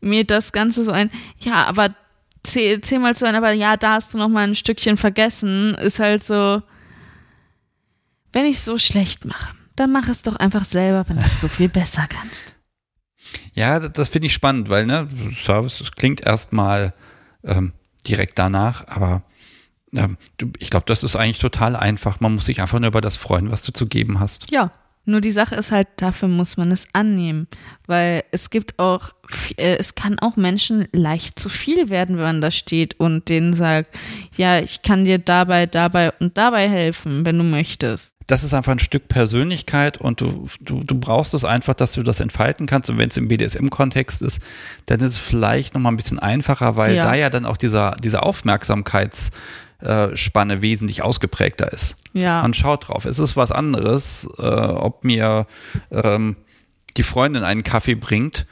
[0.00, 1.94] mir das Ganze so ein, ja, aber
[2.46, 6.00] zäh- zehnmal zu ein, aber ja, da hast du noch mal ein Stückchen vergessen, ist
[6.00, 6.62] halt so,
[8.32, 11.48] wenn ich so schlecht mache, dann mach es doch einfach selber, wenn du es so
[11.48, 12.56] viel besser kannst.
[13.54, 15.08] Ja, das, finde ich spannend, weil ne,
[15.44, 16.94] Service, das klingt erstmal
[17.44, 17.72] ähm,
[18.06, 19.22] direkt danach, aber
[19.92, 20.16] ähm,
[20.58, 22.20] ich glaube, das ist eigentlich total einfach.
[22.20, 24.52] Man muss sich einfach nur über das freuen, was du zu geben hast.
[24.52, 24.70] Ja,
[25.08, 27.48] nur die Sache ist halt, dafür muss man es annehmen,
[27.86, 29.10] weil es gibt auch,
[29.56, 33.54] äh, es kann auch Menschen leicht zu viel werden, wenn man da steht und denen
[33.54, 33.94] sagt,
[34.36, 38.14] ja, ich kann dir dabei, dabei und dabei helfen, wenn du möchtest.
[38.26, 42.02] Das ist einfach ein Stück Persönlichkeit und du, du, du brauchst es einfach, dass du
[42.02, 42.90] das entfalten kannst.
[42.90, 44.42] Und wenn es im BDSM-Kontext ist,
[44.84, 47.04] dann ist es vielleicht nochmal ein bisschen einfacher, weil Ja.
[47.04, 49.30] da ja dann auch dieser, diese Aufmerksamkeits-
[50.14, 51.96] Spanne wesentlich ausgeprägter ist.
[52.12, 52.42] Ja.
[52.42, 53.04] Man schaut drauf.
[53.04, 55.46] Es ist was anderes, äh, ob mir
[55.90, 56.36] ähm,
[56.96, 58.46] die Freundin einen Kaffee bringt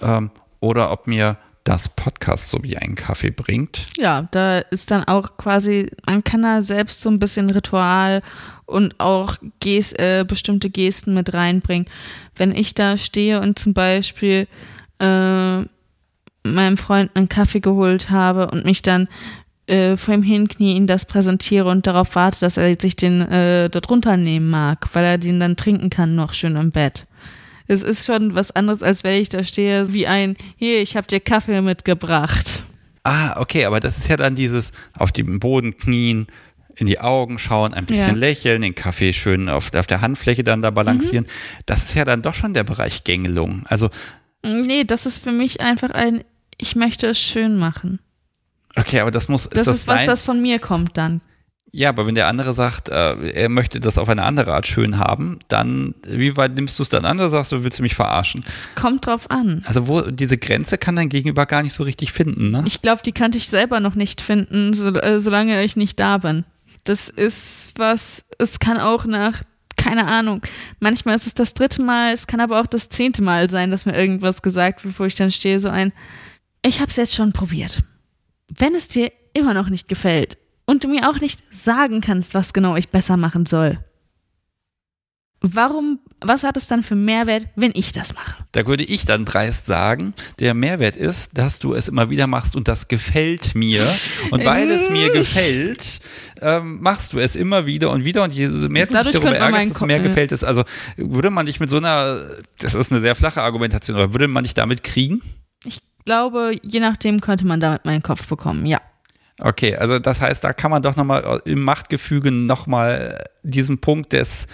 [0.00, 0.30] ähm,
[0.60, 3.86] oder ob mir das Podcast sowie einen Kaffee bringt.
[3.96, 8.22] Ja, da ist dann auch quasi, man kann da selbst so ein bisschen Ritual
[8.66, 11.86] und auch Ges äh, bestimmte Gesten mit reinbringen.
[12.34, 14.48] Wenn ich da stehe und zum Beispiel
[14.98, 15.60] äh,
[16.44, 19.08] meinem Freund einen Kaffee geholt habe und mich dann
[19.72, 23.70] äh, vor ihm hinknie, ihn das präsentiere und darauf warte, dass er sich den äh,
[23.70, 27.06] dort runternehmen mag, weil er den dann trinken kann, noch schön im Bett.
[27.68, 31.06] Es ist schon was anderes, als wenn ich da stehe wie ein, hier, ich habe
[31.06, 32.64] dir Kaffee mitgebracht.
[33.04, 36.26] Ah, okay, aber das ist ja dann dieses auf dem Boden knien,
[36.76, 38.20] in die Augen schauen, ein bisschen Ja.
[38.20, 41.26] lächeln, den Kaffee schön auf, auf der Handfläche dann da balancieren.
[41.66, 43.64] Das ist ja dann doch schon der Bereich Gängelung.
[43.66, 43.90] Also,
[44.44, 46.24] Nee, das ist für mich einfach ein,
[46.58, 48.00] ich möchte es schön machen.
[48.76, 49.48] Okay, aber das muss.
[49.48, 51.20] Das, das ist was, das von mir kommt dann.
[51.74, 54.98] Ja, aber wenn der andere sagt, äh, er möchte das auf eine andere Art schön
[54.98, 57.94] haben, dann, wie weit nimmst du es dann an oder sagst du, willst du mich
[57.94, 58.44] verarschen?
[58.46, 59.62] Es kommt drauf an.
[59.64, 62.62] Also wo diese Grenze kann dein Gegenüber gar nicht so richtig finden, ne?
[62.66, 66.18] Ich glaube, die könnte ich selber noch nicht finden, so, äh, solange ich nicht da
[66.18, 66.44] bin.
[66.84, 69.42] Das ist was, es kann auch nach,
[69.78, 70.42] keine Ahnung,
[70.78, 73.86] manchmal ist es das dritte Mal, es kann aber auch das zehnte Mal sein, dass
[73.86, 75.92] mir irgendwas gesagt wird, wo ich dann stehe, so ein,
[76.60, 77.82] ich habe es jetzt schon probiert.
[78.58, 82.52] Wenn es dir immer noch nicht gefällt, und du mir auch nicht sagen kannst, was
[82.52, 83.78] genau ich besser machen soll,
[85.40, 88.36] warum, was hat es dann für Mehrwert, wenn ich das mache?
[88.52, 92.54] Da würde ich dann dreist sagen, der Mehrwert ist, dass du es immer wieder machst
[92.54, 93.82] und das gefällt mir.
[94.30, 96.00] Und weil es mir gefällt,
[96.40, 98.22] ähm, machst du es immer wieder und wieder.
[98.22, 100.44] Und je mehr du dich darüber ärgerst, desto mehr Ko- gefällt es.
[100.44, 100.62] Also
[100.96, 102.24] würde man dich mit so einer,
[102.60, 105.22] das ist eine sehr flache Argumentation, aber würde man dich damit kriegen?
[105.64, 108.80] Ich glaube, je nachdem könnte man damit meinen Kopf bekommen, ja.
[109.40, 114.46] Okay, also das heißt, da kann man doch nochmal im Machtgefüge nochmal diesen Punkt des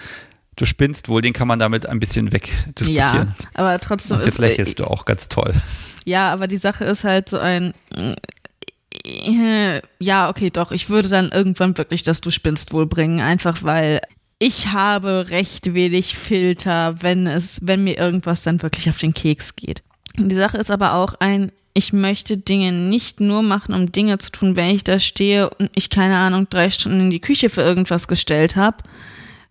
[0.55, 3.33] Du spinnst wohl, den kann man damit ein bisschen Ja, wegdiskutieren.
[3.53, 5.53] aber trotzdem Und jetzt ist, lächelst du auch ganz toll.
[6.05, 7.73] Ja, aber die Sache ist halt so ein.
[9.05, 10.71] äh, Ja, okay, doch.
[10.71, 14.01] Ich würde dann irgendwann wirklich das Du spinnst wohl bringen, einfach weil
[14.39, 19.55] ich habe recht wenig Filter, wenn es, wenn mir irgendwas dann wirklich auf den Keks
[19.55, 19.83] geht.
[20.27, 24.31] Die Sache ist aber auch ein, ich möchte Dinge nicht nur machen, um Dinge zu
[24.31, 27.61] tun, wenn ich da stehe und ich, keine Ahnung, drei Stunden in die Küche für
[27.61, 28.77] irgendwas gestellt habe.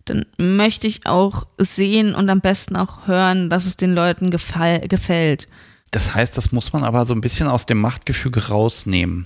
[0.05, 5.47] Dann möchte ich auch sehen und am besten auch hören, dass es den Leuten gefällt.
[5.91, 9.25] Das heißt, das muss man aber so ein bisschen aus dem Machtgefüge rausnehmen.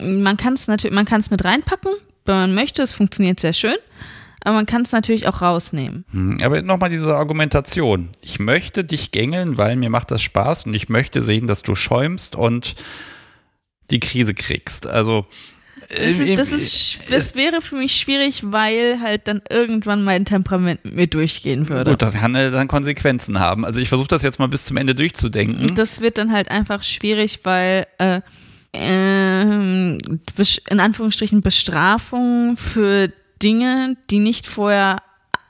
[0.00, 1.92] man kann es natürlich, man kann es mit reinpacken,
[2.26, 3.76] wenn man möchte, es funktioniert sehr schön,
[4.42, 6.04] aber man kann es natürlich auch rausnehmen.
[6.12, 8.08] Hm, Aber nochmal diese Argumentation.
[8.22, 11.74] Ich möchte dich gängeln, weil mir macht das Spaß und ich möchte sehen, dass du
[11.74, 12.74] schäumst und
[13.90, 14.86] die Krise kriegst.
[14.86, 15.26] Also
[15.88, 20.84] Das, ist, das, ist, das wäre für mich schwierig, weil halt dann irgendwann mein Temperament
[20.84, 21.90] mit mir durchgehen würde.
[21.90, 23.64] Gut, das kann äh, dann Konsequenzen haben.
[23.64, 25.74] Also ich versuche das jetzt mal bis zum Ende durchzudenken.
[25.74, 28.20] Das wird dann halt einfach schwierig, weil äh,
[28.72, 29.98] ähm,
[30.68, 33.10] in Anführungsstrichen Bestrafung für
[33.42, 35.02] Dinge, die nicht vorher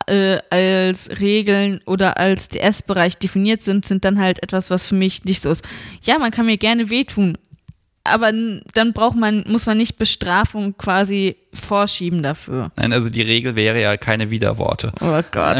[0.07, 5.25] äh, als Regeln oder als DS-Bereich definiert sind, sind dann halt etwas, was für mich
[5.25, 5.65] nicht so ist.
[6.03, 7.39] Ja, man kann mir gerne wehtun,
[8.03, 8.33] aber
[8.75, 12.71] dann braucht man, muss man nicht Bestrafung quasi vorschieben dafür.
[12.77, 14.93] Nein, also die Regel wäre ja keine Widerworte.
[15.01, 15.59] Oh Gott.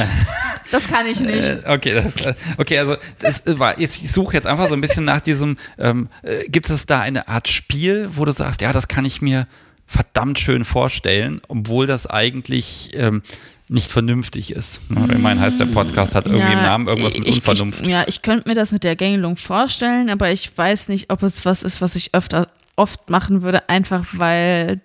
[0.73, 1.45] Das kann ich nicht.
[1.45, 4.75] Äh, Okay, das, äh, okay, also das äh, war, jetzt, ich suche jetzt einfach so
[4.75, 8.61] ein bisschen nach diesem, ähm, äh, gibt es da eine Art Spiel, wo du sagst,
[8.63, 9.47] ja, das kann ich mir
[9.91, 13.23] verdammt schön vorstellen, obwohl das eigentlich ähm,
[13.69, 14.81] nicht vernünftig ist.
[14.89, 17.83] Ich meine, heißt der Podcast hat irgendwie im Namen irgendwas mit ich, Unvernunft.
[17.83, 21.25] Ich, ja, ich könnte mir das mit der Gängelung vorstellen, aber ich weiß nicht, ob
[21.25, 24.81] es was ist, was ich öfter oft machen würde, einfach weil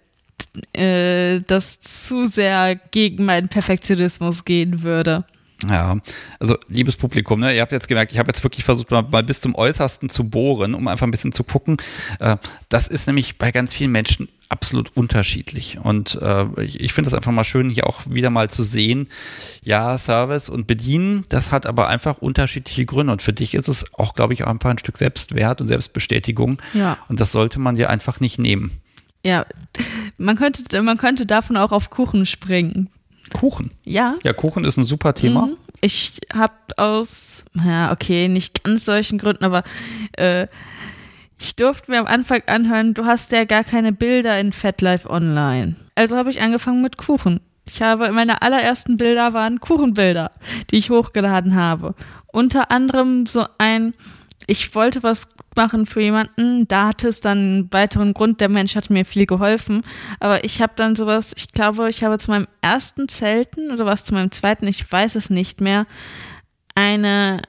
[0.74, 5.24] äh, das zu sehr gegen meinen Perfektionismus gehen würde.
[5.70, 5.98] Ja,
[6.40, 9.24] also liebes Publikum, ne, ihr habt jetzt gemerkt, ich habe jetzt wirklich versucht, mal, mal
[9.24, 11.78] bis zum Äußersten zu bohren, um einfach ein bisschen zu gucken.
[12.20, 12.38] Äh,
[12.70, 15.80] das ist nämlich bei ganz vielen Menschen absolut unterschiedlich.
[15.82, 19.08] Und äh, ich, ich finde das einfach mal schön, hier auch wieder mal zu sehen,
[19.64, 23.14] ja, Service und Bedienen, das hat aber einfach unterschiedliche Gründe.
[23.14, 26.62] Und für dich ist es auch, glaube ich, einfach ein Stück Selbstwert und Selbstbestätigung.
[26.74, 26.98] Ja.
[27.08, 28.72] Und das sollte man dir einfach nicht nehmen.
[29.24, 29.46] Ja,
[30.18, 32.90] man könnte, man könnte davon auch auf Kuchen springen.
[33.34, 33.72] Kuchen.
[33.84, 34.16] Ja.
[34.24, 35.48] Ja, Kuchen ist ein super Thema.
[35.48, 35.58] Mhm.
[35.82, 39.64] Ich habe aus, ja, okay, nicht ganz solchen Gründen, aber
[40.14, 40.48] äh,
[41.40, 45.76] ich durfte mir am Anfang anhören, du hast ja gar keine Bilder in FatLife Online.
[45.96, 47.42] Also habe ich angefangen mit Kuchen.
[47.68, 50.32] Ich habe, meine allerersten Bilder waren Kuchenbilder,
[50.72, 51.96] die ich hochgeladen habe.
[52.28, 53.94] Unter anderem so ein,
[54.48, 58.76] ich wollte was machen für jemanden, da hatte es dann einen weiteren Grund, der Mensch
[58.76, 59.82] hat mir viel geholfen,
[60.20, 64.04] aber ich habe dann sowas, ich glaube, ich habe zu meinem ersten Zelten oder was
[64.04, 65.88] zu meinem zweiten, ich weiß es nicht mehr,
[66.76, 67.42] eine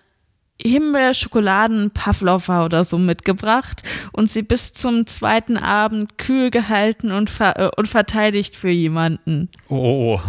[0.62, 3.82] Himbeer-Schokoladen-Pavlova oder so mitgebracht
[4.12, 9.51] und sie bis zum zweiten Abend kühl gehalten und, ver äh, und verteidigt für jemanden.
[9.68, 10.20] Oh.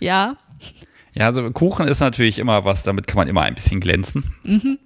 [0.00, 0.36] Ja,
[1.14, 4.22] Ja, also Kuchen ist natürlich immer was, damit kann man immer ein bisschen glänzen.
[4.44, 4.78] Mhm.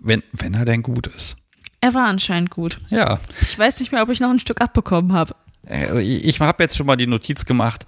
[0.00, 1.36] Wenn, wenn er denn gut ist.
[1.80, 2.80] er war anscheinend gut.
[2.90, 3.18] Ja.
[3.40, 5.34] Ich weiß nicht mehr, ob ich noch ein Stück abbekommen habe.
[5.66, 7.86] Also ich ich habe jetzt schon mal die Notiz gemacht,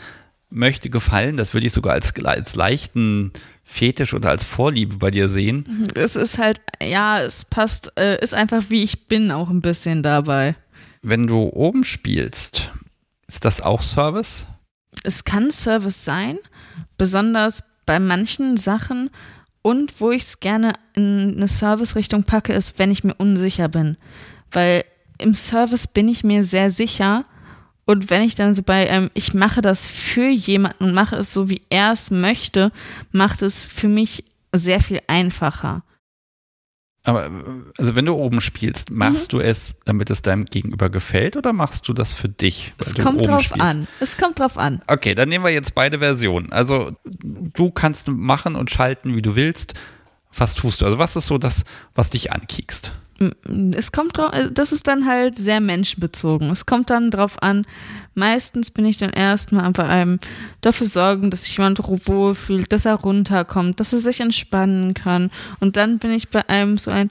[0.51, 3.33] möchte gefallen, das würde ich sogar als, als leichten
[3.65, 5.87] Fetisch oder als Vorliebe bei dir sehen.
[5.95, 10.03] Es ist halt, ja, es passt, äh, ist einfach wie ich bin auch ein bisschen
[10.03, 10.55] dabei.
[11.03, 12.71] Wenn du oben spielst,
[13.27, 14.47] ist das auch Service?
[15.03, 16.39] Es kann Service sein,
[16.97, 19.11] besonders bei manchen Sachen.
[19.67, 23.97] Und wo ich es gerne in eine Service-Richtung packe, ist, wenn ich mir unsicher bin.
[24.51, 24.85] Weil
[25.17, 27.25] im Service bin ich mir sehr sicher.
[27.87, 31.33] Und wenn ich dann so bei, ähm, ich mache das für jemanden und mache es
[31.33, 32.73] so, wie er es möchte,
[33.11, 35.83] macht es für mich sehr viel einfacher.
[37.07, 37.31] Aber
[37.77, 39.39] also wenn du oben spielst, machst Mhm.
[39.39, 42.73] du es, damit es deinem Gegenüber gefällt oder machst du das für dich?
[42.79, 43.61] Es kommt drauf spielst?
[43.63, 43.87] an.
[44.01, 44.81] Es kommt drauf an.
[44.87, 46.51] Okay, dann nehmen wir jetzt beide Versionen.
[46.53, 49.75] Also du kannst machen und schalten, wie du willst.
[50.37, 50.87] Was tust du?
[50.87, 51.65] Also was ist so das,
[51.95, 52.93] was dich ankiekst?
[53.77, 56.51] Es kommt drauf, äh, das ist dann halt sehr menschenbezogen.
[56.51, 57.67] Es kommt dann drauf an,
[58.15, 60.19] meistens bin ich dann erstmal einfach einem
[60.61, 65.31] dafür sorgen, dass sich jemand wohlfühlt, dass er runterkommt, dass er sich entspannen kann.
[65.61, 67.11] Und dann bin ich bei einem so ein,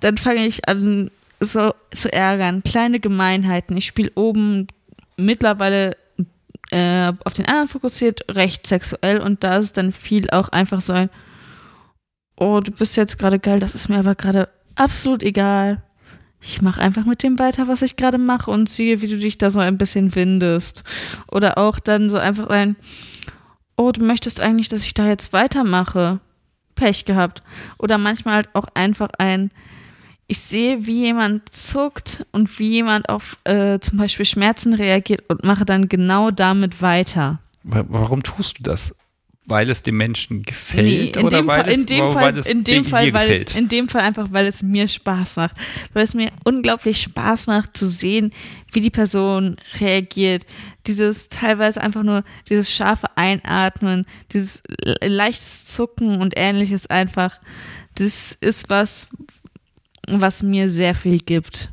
[0.00, 2.62] dann fange ich an, so zu ärgern.
[2.62, 3.76] Kleine Gemeinheiten.
[3.76, 4.68] Ich spiele oben
[5.16, 5.96] mittlerweile
[6.70, 10.92] äh, auf den anderen fokussiert, recht sexuell und da ist dann viel auch einfach so
[10.92, 11.10] ein,
[12.36, 15.82] oh, du bist jetzt gerade geil, das ist mir aber gerade absolut egal.
[16.40, 19.38] Ich mache einfach mit dem weiter, was ich gerade mache und sehe, wie du dich
[19.38, 20.84] da so ein bisschen windest.
[21.30, 22.76] Oder auch dann so einfach ein,
[23.76, 26.20] oh, du möchtest eigentlich, dass ich da jetzt weitermache.
[26.76, 27.42] Pech gehabt.
[27.78, 29.50] Oder manchmal halt auch einfach ein,
[30.28, 35.44] ich sehe, wie jemand zuckt und wie jemand auf äh, zum Beispiel Schmerzen reagiert und
[35.44, 37.40] mache dann genau damit weiter.
[37.64, 38.94] Warum tust du das?
[39.46, 42.64] Weil es dem Menschen gefällt nee, oder weil Fall, es, dem weil Fall, es in
[42.64, 43.50] dem Fall, weil gefällt?
[43.50, 45.54] Es, in dem Fall einfach, weil es mir Spaß macht.
[45.92, 48.32] Weil es mir unglaublich Spaß macht zu sehen,
[48.72, 50.44] wie die Person reagiert.
[50.86, 54.64] Dieses teilweise einfach nur dieses scharfe Einatmen, dieses
[55.02, 57.40] leichtes Zucken und ähnliches einfach.
[57.94, 59.08] Das ist was,
[60.08, 61.72] was mir sehr viel gibt.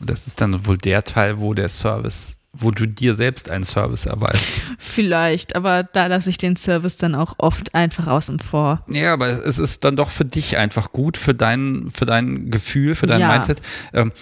[0.00, 4.04] Das ist dann wohl der Teil, wo der Service wo du dir selbst einen Service
[4.04, 4.60] erweist.
[4.78, 8.84] Vielleicht, aber da lasse ich den Service dann auch oft einfach außen vor.
[8.88, 12.94] Ja, aber es ist dann doch für dich einfach gut, für dein, für dein Gefühl,
[12.94, 13.28] für dein ja.
[13.28, 13.62] Mindset.
[13.94, 14.12] Ähm,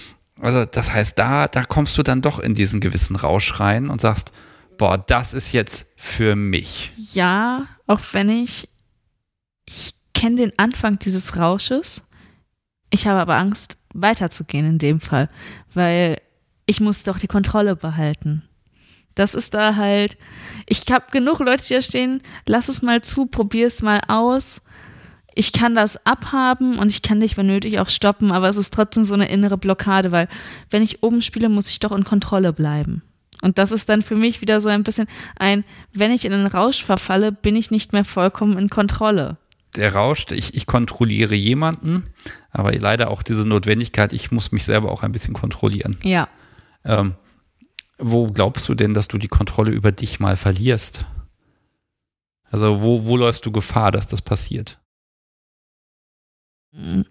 [0.40, 4.00] also das heißt, da, da kommst du dann doch in diesen gewissen Rausch rein und
[4.00, 4.32] sagst,
[4.78, 6.92] boah, das ist jetzt für mich.
[7.12, 8.68] Ja, auch wenn ich,
[9.66, 12.04] ich kenne den Anfang dieses Rausches.
[12.90, 15.28] Ich habe aber Angst, weiterzugehen in dem Fall,
[15.74, 16.18] weil
[16.70, 18.42] ich muss doch die Kontrolle behalten.
[19.16, 20.16] Das ist da halt,
[20.66, 24.62] ich habe genug Leute hier stehen, lass es mal zu, probier es mal aus.
[25.34, 28.72] Ich kann das abhaben und ich kann dich, wenn nötig, auch stoppen, aber es ist
[28.72, 30.28] trotzdem so eine innere Blockade, weil
[30.70, 33.02] wenn ich oben spiele, muss ich doch in Kontrolle bleiben.
[33.42, 36.46] Und das ist dann für mich wieder so ein bisschen ein, wenn ich in den
[36.46, 39.38] Rausch verfalle, bin ich nicht mehr vollkommen in Kontrolle.
[39.74, 42.04] Der Rausch, ich, ich kontrolliere jemanden,
[42.52, 45.96] aber leider auch diese Notwendigkeit, ich muss mich selber auch ein bisschen kontrollieren.
[46.04, 46.28] Ja.
[46.84, 47.14] Ähm,
[47.98, 51.04] wo glaubst du denn, dass du die Kontrolle über dich mal verlierst?
[52.44, 54.80] Also wo, wo läufst du Gefahr, dass das passiert?
[56.72, 57.04] Wenn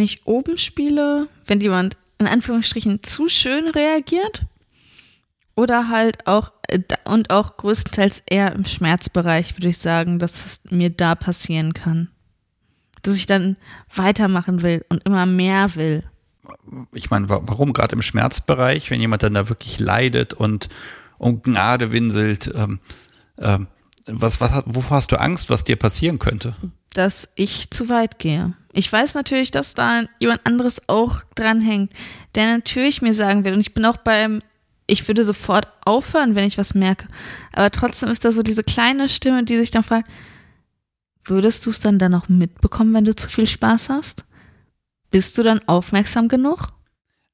[0.00, 4.44] ich oben spiele, wenn jemand in Anführungsstrichen zu schön reagiert
[5.54, 10.70] oder halt auch äh, und auch größtenteils eher im Schmerzbereich, würde ich sagen, dass es
[10.70, 12.10] mir da passieren kann.
[13.02, 13.56] Dass ich dann
[13.94, 16.04] weitermachen will und immer mehr will
[16.92, 20.68] ich meine, warum gerade im Schmerzbereich, wenn jemand dann da wirklich leidet und
[21.18, 22.80] um Gnade winselt, ähm,
[23.38, 23.68] ähm,
[24.06, 26.56] was, was, wovor hast du Angst, was dir passieren könnte?
[26.94, 28.54] Dass ich zu weit gehe.
[28.72, 31.92] Ich weiß natürlich, dass da jemand anderes auch dranhängt,
[32.34, 34.40] der natürlich mir sagen will, und ich bin auch beim,
[34.86, 37.08] ich würde sofort aufhören, wenn ich was merke.
[37.52, 40.10] Aber trotzdem ist da so diese kleine Stimme, die sich dann fragt,
[41.24, 44.24] würdest du es dann dann noch mitbekommen, wenn du zu viel Spaß hast?
[45.10, 46.72] Bist du dann aufmerksam genug?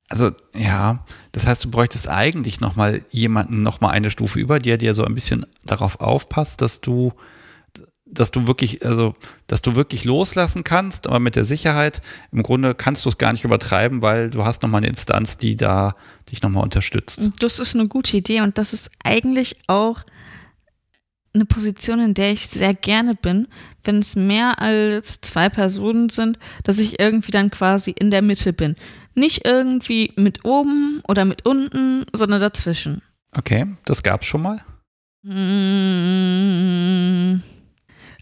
[0.08, 4.94] Also ja, das heißt, du bräuchtest eigentlich nochmal jemanden nochmal eine Stufe über dir, der
[4.94, 7.14] so ein bisschen darauf aufpasst, dass du,
[8.04, 9.14] dass du wirklich, also,
[9.46, 12.02] dass du wirklich loslassen kannst, aber mit der Sicherheit,
[12.32, 15.56] im Grunde kannst du es gar nicht übertreiben, weil du hast nochmal eine Instanz, die
[15.56, 15.94] da
[16.30, 17.30] dich nochmal unterstützt.
[17.40, 20.04] Das ist eine gute Idee und das ist eigentlich auch
[21.34, 23.48] eine Position, in der ich sehr gerne bin,
[23.82, 28.52] wenn es mehr als zwei Personen sind, dass ich irgendwie dann quasi in der Mitte
[28.52, 28.76] bin.
[29.14, 33.02] Nicht irgendwie mit oben oder mit unten, sondern dazwischen.
[33.36, 34.60] Okay, das gab's schon mal?
[35.22, 35.34] Mmh,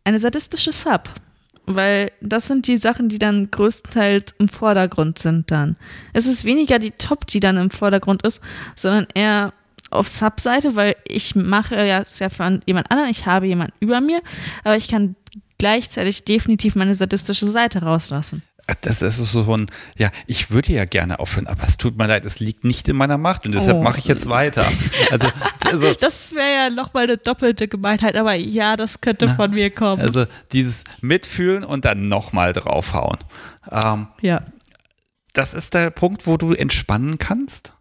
[0.04, 1.08] eine sadistische Sub.
[1.64, 5.76] Weil das sind die Sachen, die dann größtenteils im Vordergrund sind dann.
[6.12, 8.40] Es ist weniger die Top, die dann im Vordergrund ist,
[8.74, 9.52] sondern eher
[9.92, 14.20] auf Sub-Seite, weil ich mache es ja für jemand anderen, ich habe jemanden über mir,
[14.64, 15.14] aber ich kann
[15.58, 18.42] gleichzeitig definitiv meine sadistische Seite rauslassen.
[18.80, 22.24] Das ist so ein, ja, ich würde ja gerne aufhören, aber es tut mir leid,
[22.24, 23.82] es liegt nicht in meiner Macht und deshalb oh.
[23.82, 24.66] mache ich jetzt weiter.
[25.10, 25.28] Also,
[25.66, 29.70] also das wäre ja nochmal eine doppelte Gemeinheit, aber ja, das könnte na, von mir
[29.70, 30.00] kommen.
[30.00, 33.18] Also dieses Mitfühlen und dann nochmal draufhauen.
[33.70, 34.42] Ähm, ja.
[35.32, 37.74] Das ist der Punkt, wo du entspannen kannst?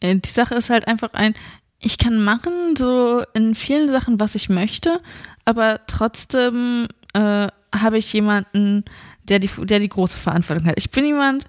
[0.00, 1.34] Äh, die Sache ist halt einfach ein,
[1.80, 5.00] ich kann machen so in vielen Sachen, was ich möchte,
[5.44, 8.84] aber trotzdem äh, habe ich jemanden,
[9.28, 10.74] der die, der die große Verantwortung hat.
[10.78, 11.46] Ich bin jemand,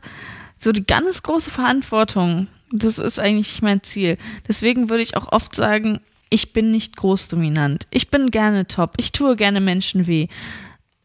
[0.57, 4.17] so die ganz große Verantwortung, das ist eigentlich mein Ziel.
[4.47, 5.99] Deswegen würde ich auch oft sagen,
[6.29, 7.87] ich bin nicht großdominant.
[7.91, 8.95] Ich bin gerne top.
[8.97, 10.27] Ich tue gerne Menschen weh.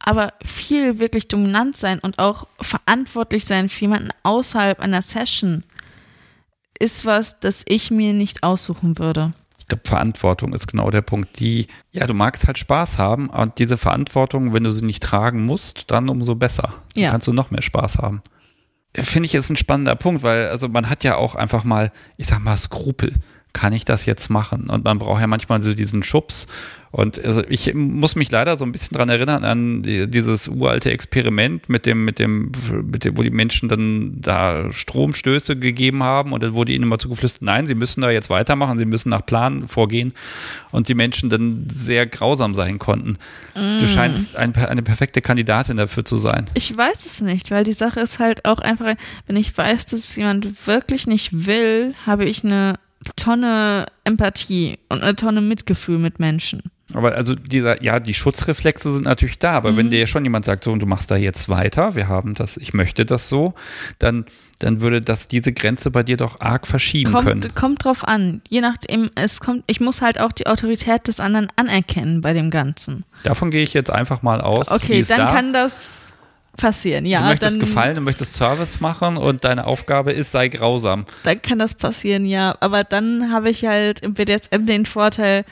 [0.01, 5.63] Aber viel wirklich dominant sein und auch verantwortlich sein für jemanden außerhalb einer Session
[6.81, 9.33] ist was, das ich mir nicht aussuchen würde
[9.83, 11.39] Verantwortung ist genau der Punkt.
[11.41, 15.45] Die, ja, du magst halt Spaß haben und diese Verantwortung, wenn du sie nicht tragen
[15.45, 16.75] musst, dann umso besser.
[16.95, 17.11] Dann ja.
[17.11, 18.23] kannst du noch mehr Spaß haben.
[18.95, 22.27] Finde ich ist ein spannender Punkt, weil also man hat ja auch einfach mal, ich
[22.27, 23.15] sag mal, Skrupel.
[23.53, 24.71] Kann ich das jetzt machen?
[24.71, 26.47] Und man braucht ja manchmal so diesen Schubs
[26.93, 31.71] und also ich muss mich leider so ein bisschen dran erinnern an dieses uralte Experiment
[31.71, 32.53] mit dem, mit dem,
[32.85, 36.99] mit dem, wo die Menschen dann da Stromstöße gegeben haben und dann wurde ihnen immer
[36.99, 40.13] zugeflüstert, nein, sie müssen da jetzt weitermachen, sie müssen nach Plan vorgehen
[40.71, 43.17] und die Menschen dann sehr grausam sein konnten.
[43.55, 43.81] Mm.
[43.81, 46.45] Du scheinst ein, eine perfekte Kandidatin dafür zu sein.
[46.53, 48.95] Ich weiß es nicht, weil die Sache ist halt auch einfach,
[49.27, 52.75] wenn ich weiß, dass jemand wirklich nicht will, habe ich eine
[53.17, 56.63] Tonne Empathie und eine Tonne Mitgefühl mit Menschen.
[56.95, 59.77] Aber also dieser, ja, die Schutzreflexe sind natürlich da, aber mhm.
[59.77, 62.35] wenn dir ja schon jemand sagt, so und du machst da jetzt weiter, wir haben
[62.35, 63.55] das, ich möchte das so,
[63.99, 64.27] dann,
[64.59, 67.55] dann würde das diese Grenze bei dir doch arg verschieben kommt, können.
[67.55, 68.43] Kommt drauf an.
[68.49, 72.51] Je nachdem, es kommt, ich muss halt auch die Autorität des anderen anerkennen bei dem
[72.51, 73.05] Ganzen.
[73.25, 74.71] Davon gehe ich jetzt einfach mal aus.
[74.71, 75.33] Okay, dann da.
[75.33, 76.19] kann das
[76.57, 77.21] passieren, ja.
[77.21, 81.07] Du möchtest dann, gefallen, du möchtest Service machen und deine Aufgabe ist, sei grausam.
[81.25, 82.57] Dann kann das passieren, ja.
[82.61, 85.45] Aber dann habe ich halt im BDSM den Vorteil,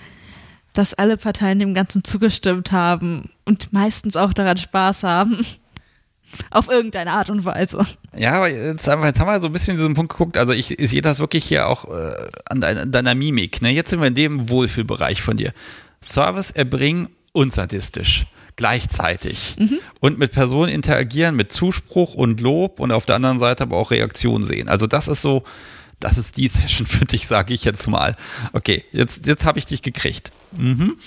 [0.73, 5.45] dass alle Parteien dem Ganzen zugestimmt haben und meistens auch daran Spaß haben.
[6.53, 7.85] Auf irgendeine Art und Weise.
[8.17, 10.39] Ja, aber jetzt haben, wir, jetzt haben wir so ein bisschen diesen Punkt geguckt.
[10.39, 12.15] Also ich, ich sehe das wirklich hier auch äh,
[12.45, 13.63] an deiner, deiner Mimik.
[13.63, 13.71] Ne?
[13.71, 15.53] Jetzt sind wir in dem Wohlfühlbereich von dir.
[16.01, 18.27] Service erbringen, unsadistisch
[18.61, 19.79] gleichzeitig mhm.
[20.01, 23.91] und mit Personen interagieren, mit Zuspruch und Lob und auf der anderen Seite aber auch
[23.91, 24.69] Reaktion sehen.
[24.69, 25.45] Also das ist so,
[25.99, 28.17] das ist die Session für dich, sage ich jetzt mal.
[28.53, 30.31] Okay, jetzt, jetzt habe ich dich gekriegt.
[30.59, 30.99] Mhm.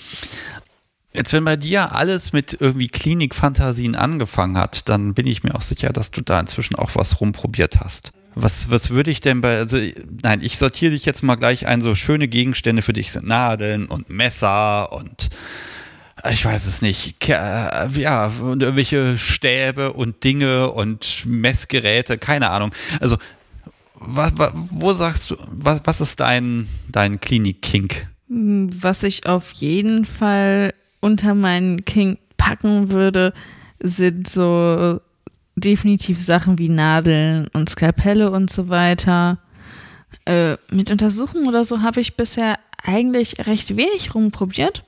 [1.12, 5.62] Jetzt, wenn bei dir alles mit irgendwie Klinikfantasien angefangen hat, dann bin ich mir auch
[5.62, 8.10] sicher, dass du da inzwischen auch was rumprobiert hast.
[8.34, 9.78] Was, was würde ich denn bei, also,
[10.24, 13.86] nein, ich sortiere dich jetzt mal gleich ein, so schöne Gegenstände für dich sind Nadeln
[13.86, 15.30] und Messer und
[16.30, 22.72] ich weiß es nicht, ja, und irgendwelche Stäbe und Dinge und Messgeräte, keine Ahnung.
[23.00, 23.16] Also,
[23.94, 28.06] was, wo sagst du, was, was ist dein, dein Klinik-Kink?
[28.28, 33.32] Was ich auf jeden Fall unter meinen Kink packen würde,
[33.80, 35.00] sind so
[35.56, 39.38] definitiv Sachen wie Nadeln und Skalpelle und so weiter.
[40.24, 44.84] Äh, mit Untersuchungen oder so habe ich bisher eigentlich recht wenig rumprobiert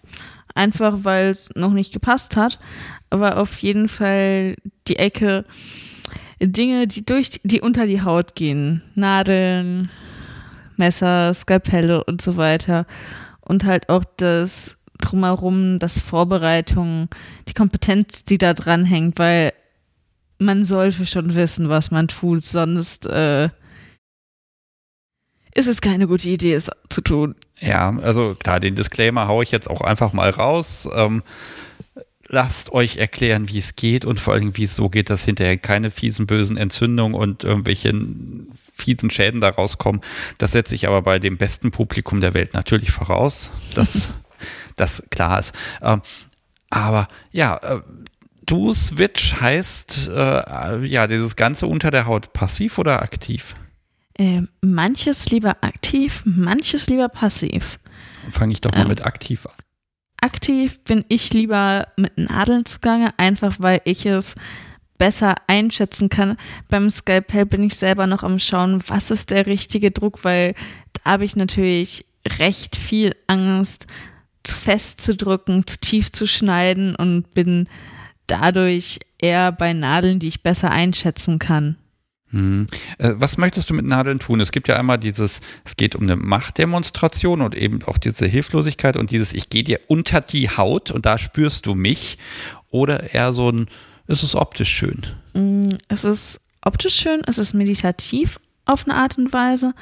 [0.57, 2.59] einfach weil es noch nicht gepasst hat.
[3.11, 4.57] Aber auf jeden Fall
[4.89, 5.45] die Ecke
[6.41, 8.83] Dinge, die durch die unter die Haut gehen.
[8.95, 9.91] Nadeln,
[10.77, 12.87] Messer, Skalpelle und so weiter.
[13.41, 17.09] Und halt auch das drumherum, das Vorbereitung,
[17.49, 19.53] die Kompetenz, die da dran hängt, weil
[20.39, 23.49] man sollte schon wissen, was man tut, sonst äh,
[25.55, 27.35] ist es keine gute Idee, es zu tun.
[27.61, 30.89] Ja, also klar, den Disclaimer haue ich jetzt auch einfach mal raus.
[30.95, 31.23] Ähm,
[32.29, 35.57] lasst euch erklären, wie es geht und vor allem, wie es so geht, dass hinterher
[35.57, 37.95] keine fiesen, bösen Entzündungen und irgendwelche
[38.75, 40.01] fiesen Schäden da rauskommen.
[40.39, 44.11] Das setze ich aber bei dem besten Publikum der Welt natürlich voraus, dass
[44.77, 45.55] das klar ist.
[45.83, 46.03] Ähm,
[46.71, 47.81] aber ja, äh,
[48.45, 53.55] du Switch heißt äh, ja dieses Ganze unter der Haut passiv oder aktiv?
[54.19, 57.79] Äh, manches lieber aktiv, manches lieber passiv.
[58.31, 59.53] Fange ich doch mal ähm, mit aktiv an.
[60.23, 64.35] Aktiv bin ich lieber mit Nadeln zugange, einfach weil ich es
[64.97, 66.37] besser einschätzen kann.
[66.69, 70.55] Beim Skalpell bin ich selber noch am Schauen, was ist der richtige Druck, weil
[71.05, 72.07] habe ich natürlich
[72.39, 73.87] recht viel Angst,
[74.43, 77.69] zu fest zu drücken, zu tief zu schneiden und bin
[78.27, 81.77] dadurch eher bei Nadeln, die ich besser einschätzen kann.
[82.31, 82.67] Hm.
[82.99, 84.41] Äh, was möchtest du mit Nadeln tun?
[84.41, 88.97] Es gibt ja einmal dieses, es geht um eine Machtdemonstration und eben auch diese Hilflosigkeit
[88.97, 92.19] und dieses, ich gehe dir unter die Haut und da spürst du mich.
[92.71, 93.69] Oder eher so ein,
[94.09, 95.03] ist es optisch schön?
[95.35, 99.73] Mm, es ist optisch schön, es ist meditativ auf eine Art und Weise.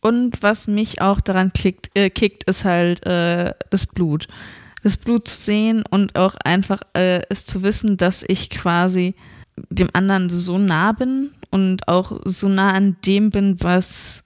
[0.00, 4.26] Und was mich auch daran klickt, äh, kickt, ist halt äh, das Blut.
[4.82, 9.14] Das Blut zu sehen und auch einfach äh, es zu wissen, dass ich quasi
[9.70, 14.24] dem anderen so nah bin und auch so nah an dem bin, was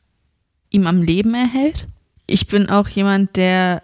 [0.70, 1.86] ihm am Leben erhält.
[2.26, 3.82] Ich bin auch jemand, der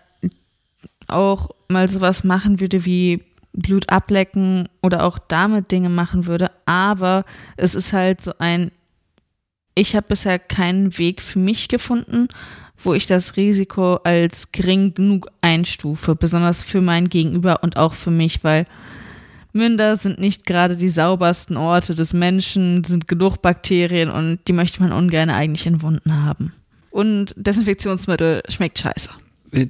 [1.08, 3.22] auch mal sowas machen würde wie
[3.52, 7.26] Blut ablecken oder auch damit Dinge machen würde, aber
[7.58, 8.70] es ist halt so ein,
[9.74, 12.28] ich habe bisher keinen Weg für mich gefunden,
[12.78, 18.10] wo ich das Risiko als gering genug einstufe, besonders für mein Gegenüber und auch für
[18.10, 18.64] mich, weil
[19.54, 24.82] Münder sind nicht gerade die saubersten Orte des Menschen, sind genug Bakterien und die möchte
[24.82, 26.52] man ungern eigentlich in Wunden haben.
[26.90, 29.10] Und Desinfektionsmittel schmeckt scheiße.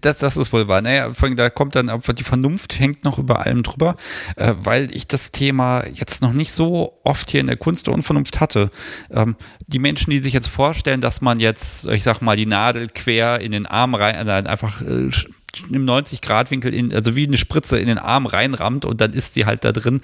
[0.01, 0.81] Das, das ist wohl wahr.
[0.81, 3.97] Naja, da kommt dann einfach die Vernunft hängt noch über allem drüber,
[4.37, 7.95] äh, weil ich das Thema jetzt noch nicht so oft hier in der Kunst der
[7.95, 8.71] Unvernunft hatte.
[9.11, 9.37] Ähm,
[9.67, 13.41] die Menschen, die sich jetzt vorstellen, dass man jetzt, ich sag mal, die Nadel quer
[13.41, 15.11] in den Arm rein, äh, einfach äh,
[15.71, 19.47] im 90-Grad-Winkel, in, also wie eine Spritze in den Arm reinrammt und dann ist sie
[19.47, 20.01] halt da drin.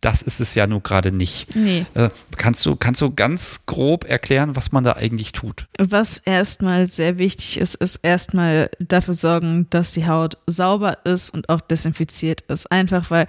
[0.00, 1.54] Das ist es ja nur gerade nicht.
[1.54, 1.86] Nee.
[1.94, 5.66] Äh, kannst, du, kannst du ganz grob erklären, was man da eigentlich tut?
[5.78, 11.48] Was erstmal sehr wichtig ist, ist erstmal dafür sorgen, dass die Haut sauber ist und
[11.48, 12.70] auch desinfiziert ist.
[12.70, 13.26] Einfach weil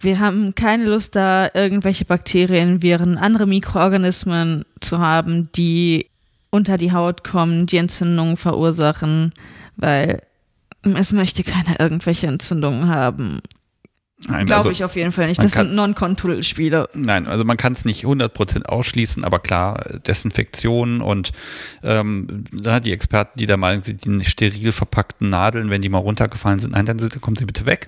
[0.00, 6.06] wir haben keine Lust, da irgendwelche Bakterien, Viren, andere Mikroorganismen zu haben, die
[6.48, 9.32] unter die Haut kommen, die Entzündungen verursachen,
[9.76, 10.22] weil
[10.82, 13.40] es möchte keiner irgendwelche Entzündungen haben.
[14.26, 15.42] Glaube also, ich auf jeden Fall nicht.
[15.42, 16.90] Das kann, sind Non-Control-Spiele.
[16.92, 21.32] Nein, also man kann es nicht 100% ausschließen, aber klar, Desinfektion und
[21.82, 26.58] ähm, die Experten, die da meinen, sind die steril verpackten Nadeln, wenn die mal runtergefallen
[26.58, 27.86] sind, nein, dann kommen sie bitte weg.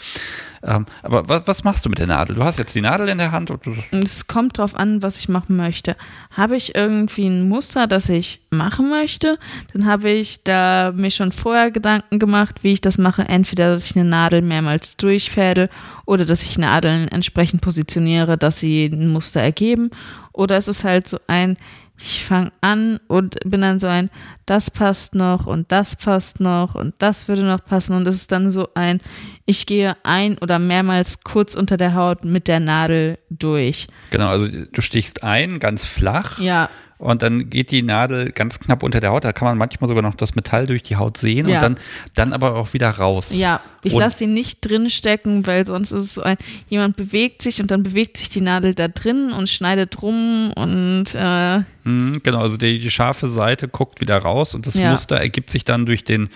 [0.64, 2.36] Ähm, aber was, was, machst du mit der Nadel?
[2.36, 3.52] Du hast jetzt die Nadel in der Hand.
[3.90, 5.96] Es kommt drauf an, was ich machen möchte.
[6.36, 9.38] Habe ich irgendwie ein Muster, das ich machen möchte,
[9.72, 13.22] dann habe ich da mir schon vorher Gedanken gemacht, wie ich das mache.
[13.22, 15.68] Entweder, dass ich eine Nadel mehrmals durchfädel
[16.04, 19.90] oder dass ich Nadeln entsprechend positioniere, dass sie ein Muster ergeben.
[20.32, 21.56] Oder es ist halt so ein,
[22.04, 24.10] ich fange an und bin dann so ein,
[24.44, 28.32] das passt noch und das passt noch und das würde noch passen und es ist
[28.32, 29.00] dann so ein,
[29.46, 33.86] ich gehe ein oder mehrmals kurz unter der Haut mit der Nadel durch.
[34.10, 36.38] Genau, also du stichst ein, ganz flach.
[36.40, 36.68] Ja
[37.02, 39.24] und dann geht die Nadel ganz knapp unter der Haut.
[39.24, 41.56] Da kann man manchmal sogar noch das Metall durch die Haut sehen ja.
[41.56, 41.74] und dann,
[42.14, 43.36] dann aber auch wieder raus.
[43.36, 46.36] Ja, ich lasse sie nicht drin stecken, weil sonst ist es so ein,
[46.68, 51.06] jemand bewegt sich und dann bewegt sich die Nadel da drin und schneidet rum und
[51.14, 54.90] äh, mhm, genau, also die, die, scharfe Seite guckt wieder raus und das ja.
[54.90, 56.28] Muster ergibt sich dann durch den,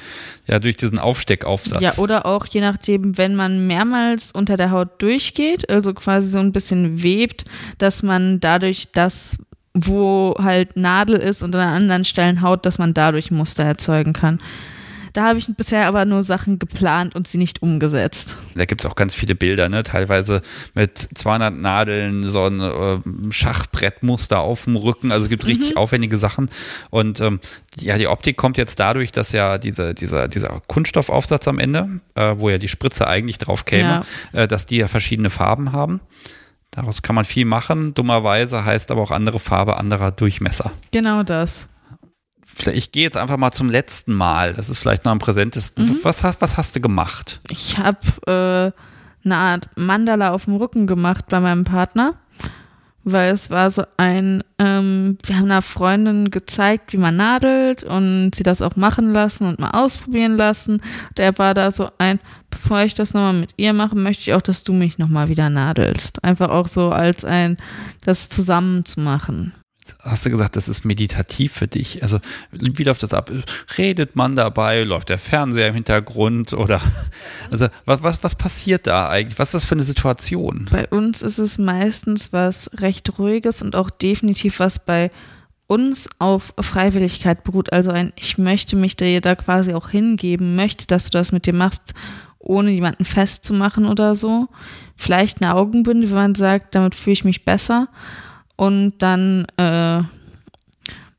[0.48, 1.82] ja, durch diesen Aufsteckaufsatz.
[1.82, 6.38] Ja, oder auch je nachdem, wenn man mehrmals unter der Haut durchgeht, also quasi so
[6.38, 7.44] ein bisschen webt,
[7.78, 9.38] dass man dadurch das
[9.76, 14.38] wo halt Nadel ist und an anderen Stellen Haut, dass man dadurch Muster erzeugen kann.
[15.12, 18.36] Da habe ich bisher aber nur Sachen geplant und sie nicht umgesetzt.
[18.54, 19.82] Da gibt es auch ganz viele Bilder, ne?
[19.82, 20.42] teilweise
[20.74, 22.98] mit 200 Nadeln, so ein äh,
[23.32, 25.12] Schachbrettmuster auf dem Rücken.
[25.12, 25.76] Also es gibt richtig mhm.
[25.78, 26.50] aufwendige Sachen.
[26.90, 27.40] Und ähm,
[27.80, 32.34] ja, die Optik kommt jetzt dadurch, dass ja diese, dieser, dieser Kunststoffaufsatz am Ende, äh,
[32.36, 34.04] wo ja die Spritze eigentlich drauf käme,
[34.34, 34.42] ja.
[34.42, 36.02] äh, dass die ja verschiedene Farben haben.
[36.76, 37.94] Daraus kann man viel machen.
[37.94, 40.70] Dummerweise heißt aber auch andere Farbe, anderer Durchmesser.
[40.92, 41.68] Genau das.
[42.66, 44.52] Ich gehe jetzt einfach mal zum letzten Mal.
[44.52, 45.86] Das ist vielleicht noch am präsentesten.
[45.86, 45.98] Mhm.
[46.02, 47.40] Was, was hast du gemacht?
[47.50, 48.72] Ich habe
[49.24, 52.14] äh, eine Art Mandala auf dem Rücken gemacht bei meinem Partner
[53.06, 58.32] weil es war so ein, ähm, wir haben einer Freundin gezeigt, wie man nadelt und
[58.34, 60.82] sie das auch machen lassen und mal ausprobieren lassen.
[61.16, 62.18] Der war da so ein,
[62.50, 65.48] bevor ich das nochmal mit ihr mache, möchte ich auch, dass du mich nochmal wieder
[65.50, 66.24] nadelst.
[66.24, 67.56] Einfach auch so als ein,
[68.04, 69.52] das zusammen zu machen
[70.02, 72.02] hast du gesagt, das ist meditativ für dich.
[72.02, 72.18] Also
[72.50, 73.30] wie läuft das ab?
[73.78, 74.82] Redet man dabei?
[74.84, 76.52] Läuft der Fernseher im Hintergrund?
[76.52, 76.80] Oder
[77.50, 79.38] also was, was, was passiert da eigentlich?
[79.38, 80.68] Was ist das für eine Situation?
[80.70, 85.10] Bei uns ist es meistens was recht Ruhiges und auch definitiv was bei
[85.66, 87.72] uns auf Freiwilligkeit beruht.
[87.72, 91.46] Also ein, ich möchte mich dir da quasi auch hingeben, möchte, dass du das mit
[91.46, 91.94] dir machst,
[92.38, 94.48] ohne jemanden festzumachen oder so.
[94.94, 97.88] Vielleicht eine Augenbinde, wenn man sagt, damit fühle ich mich besser
[98.56, 100.02] und dann äh,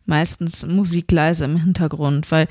[0.05, 2.47] meistens Musik leise im Hintergrund, weil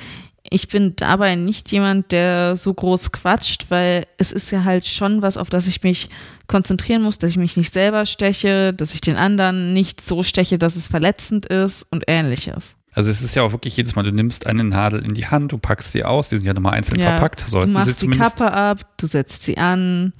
[0.50, 5.22] ich bin dabei nicht jemand, der so groß quatscht, weil es ist ja halt schon
[5.22, 6.08] was, auf das ich mich
[6.46, 10.58] konzentrieren muss, dass ich mich nicht selber steche, dass ich den anderen nicht so steche,
[10.58, 12.76] dass es verletzend ist und ähnliches.
[12.92, 15.52] Also es ist ja auch wirklich jedes Mal, du nimmst eine Nadel in die Hand,
[15.52, 17.40] du packst sie aus, die sind ja nochmal einzeln ja, verpackt.
[17.46, 20.12] Sollten du machst die Kappe ab, du setzt sie an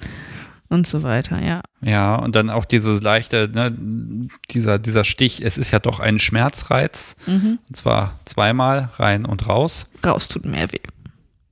[0.69, 1.61] und so weiter, ja.
[1.81, 6.19] Ja, und dann auch dieses leichte, ne, dieser, dieser Stich, es ist ja doch ein
[6.19, 7.15] Schmerzreiz.
[7.25, 7.59] Mhm.
[7.67, 9.87] Und zwar zweimal rein und raus.
[10.05, 10.79] Raus tut mehr weh.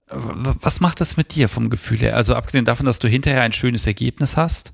[0.07, 2.15] Was macht das mit dir vom Gefühl her?
[2.15, 4.73] Also abgesehen davon, dass du hinterher ein schönes Ergebnis hast?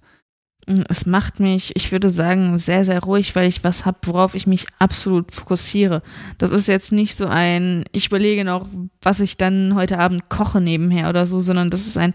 [0.89, 4.45] Es macht mich, ich würde sagen, sehr, sehr ruhig, weil ich was habe, worauf ich
[4.45, 6.03] mich absolut fokussiere.
[6.38, 8.68] Das ist jetzt nicht so ein, ich überlege noch,
[9.01, 12.13] was ich dann heute Abend koche nebenher oder so, sondern das ist ein,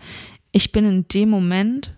[0.52, 1.95] ich bin in dem Moment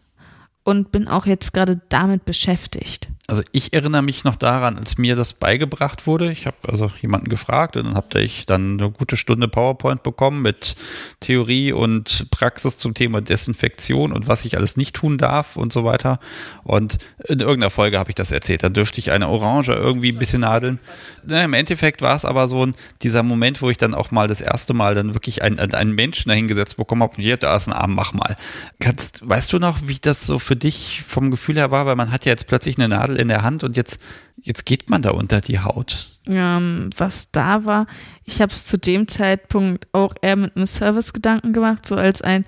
[0.68, 3.08] und bin auch jetzt gerade damit beschäftigt.
[3.30, 6.32] Also ich erinnere mich noch daran, als mir das beigebracht wurde.
[6.32, 10.40] Ich habe also jemanden gefragt und dann habe ich dann eine gute Stunde PowerPoint bekommen
[10.40, 10.76] mit
[11.20, 15.84] Theorie und Praxis zum Thema Desinfektion und was ich alles nicht tun darf und so
[15.84, 16.20] weiter.
[16.64, 16.96] Und
[17.26, 18.62] in irgendeiner Folge habe ich das erzählt.
[18.62, 20.80] Dann dürfte ich eine Orange irgendwie ein bisschen nadeln.
[21.26, 24.26] Na, Im Endeffekt war es aber so ein, dieser Moment, wo ich dann auch mal
[24.26, 27.16] das erste Mal dann wirklich einen, einen Menschen dahingesetzt bekommen habe.
[27.16, 28.38] Hier, da ist ein Arm, mach mal.
[28.80, 31.84] Kannst, weißt du noch, wie das so für dich vom Gefühl her war?
[31.84, 34.00] Weil man hat ja jetzt plötzlich eine Nadel in der Hand und jetzt,
[34.40, 36.18] jetzt geht man da unter die Haut.
[36.26, 37.86] Ähm, was da war,
[38.24, 42.44] ich habe es zu dem Zeitpunkt auch eher mit einem Service-Gedanken gemacht, so als ein,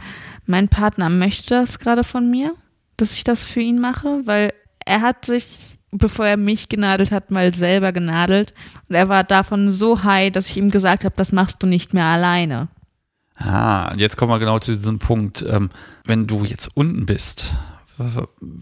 [0.47, 2.55] mein Partner möchte das gerade von mir,
[2.97, 4.53] dass ich das für ihn mache, weil
[4.85, 8.55] er hat sich, bevor er mich genadelt hat, mal selber genadelt
[8.89, 11.95] und er war davon so high, dass ich ihm gesagt habe, das machst du nicht
[11.95, 12.69] mehr alleine.
[13.37, 15.43] Ah, jetzt kommen wir genau zu diesem Punkt.
[15.49, 15.71] Ähm,
[16.05, 17.55] wenn du jetzt unten bist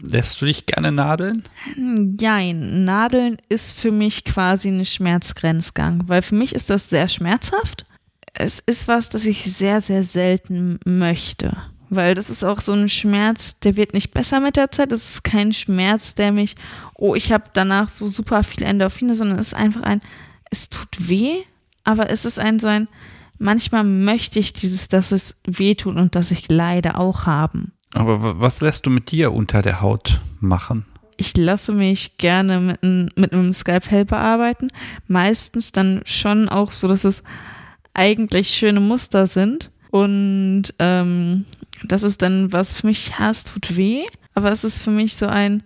[0.02, 1.44] Lässt du dich gerne nadeln?
[1.76, 7.84] Nein, nadeln ist für mich quasi ein Schmerzgrenzgang, weil für mich ist das sehr schmerzhaft.
[8.34, 11.56] Es ist was, das ich sehr, sehr selten möchte.
[11.90, 14.92] Weil das ist auch so ein Schmerz, der wird nicht besser mit der Zeit.
[14.92, 16.54] Das ist kein Schmerz, der mich,
[16.94, 20.02] oh, ich habe danach so super viel Endorphine, sondern es ist einfach ein,
[20.50, 21.44] es tut weh,
[21.84, 22.88] aber es ist ein so ein,
[23.38, 27.72] manchmal möchte ich dieses, dass es weh tut und dass ich Leide auch haben.
[27.94, 30.84] Aber was lässt du mit dir unter der Haut machen?
[31.16, 34.68] Ich lasse mich gerne mit, ein, mit einem Skype-Helper bearbeiten.
[35.08, 37.24] Meistens dann schon auch so, dass es
[37.94, 39.72] eigentlich schöne Muster sind.
[39.90, 41.44] Und ähm,
[41.84, 44.04] das ist dann was für mich, ja, es tut weh,
[44.34, 45.64] aber es ist für mich so ein,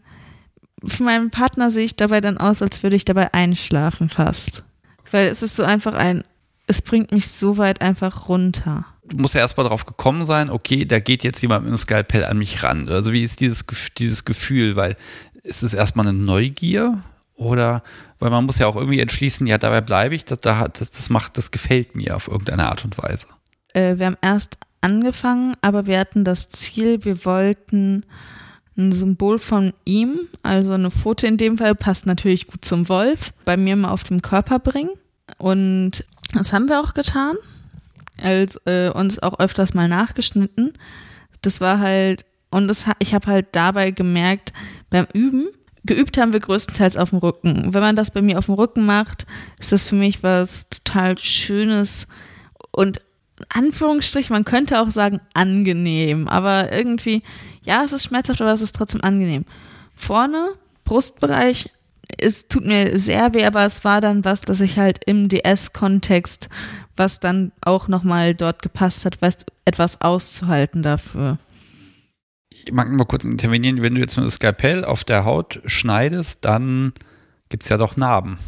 [0.87, 4.65] für meinen Partner sehe ich dabei dann aus, als würde ich dabei einschlafen fast.
[5.11, 6.25] Weil es ist so einfach ein,
[6.67, 10.85] es bringt mich so weit einfach runter du musst ja erstmal drauf gekommen sein, okay,
[10.85, 12.89] da geht jetzt jemand mit einem Skalpell an mich ran.
[12.89, 13.65] Also wie ist dieses,
[13.99, 14.77] dieses Gefühl?
[14.77, 14.97] Weil
[15.43, 17.03] ist es erstmal eine Neugier
[17.35, 17.83] oder
[18.19, 21.37] weil man muss ja auch irgendwie entschließen, ja, dabei bleibe ich, das, das, das macht,
[21.37, 23.27] das gefällt mir auf irgendeine Art und Weise.
[23.75, 28.05] Äh, wir haben erst angefangen, aber wir hatten das Ziel, wir wollten
[28.77, 33.33] ein Symbol von ihm, also eine Foto in dem Fall, passt natürlich gut zum Wolf,
[33.45, 34.91] bei mir mal auf dem Körper bringen.
[35.39, 37.37] Und das haben wir auch getan
[38.23, 40.73] als äh, uns auch öfters mal nachgeschnitten.
[41.43, 44.53] Das war halt, und das, ich habe halt dabei gemerkt,
[44.91, 45.47] beim Üben,
[45.85, 47.75] geübt haben wir größtenteils auf dem Rücken.
[47.75, 49.27] Wenn man das bei mir auf dem Rücken macht,
[49.59, 52.07] ist das für mich was total Schönes
[52.71, 53.01] und
[53.49, 57.23] Anführungsstrich, man könnte auch sagen angenehm, aber irgendwie,
[57.63, 59.45] ja, es ist schmerzhaft, aber es ist trotzdem angenehm.
[59.95, 60.53] Vorne,
[60.85, 61.71] Brustbereich,
[62.19, 66.49] es tut mir sehr weh, aber es war dann was, das ich halt im DS-Kontext
[66.97, 71.39] was dann auch nochmal dort gepasst hat, was, etwas auszuhalten dafür.
[72.51, 76.45] Ich mag mal kurz intervenieren, wenn du jetzt mit dem Skalpell auf der Haut schneidest,
[76.45, 76.93] dann
[77.49, 78.39] gibt es ja doch Narben.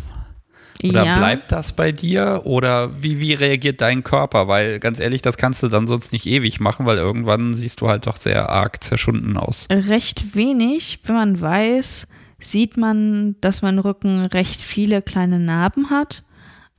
[0.83, 1.19] Oder ja.
[1.19, 2.43] bleibt das bei dir?
[2.45, 4.49] Oder wie, wie reagiert dein Körper?
[4.49, 7.89] Weil ganz ehrlich, das kannst du dann sonst nicht ewig machen, weil irgendwann siehst du
[7.89, 9.67] halt doch sehr arg zerschunden aus.
[9.71, 12.07] Recht wenig, wenn man weiß,
[12.39, 16.23] sieht man, dass mein Rücken recht viele kleine Narben hat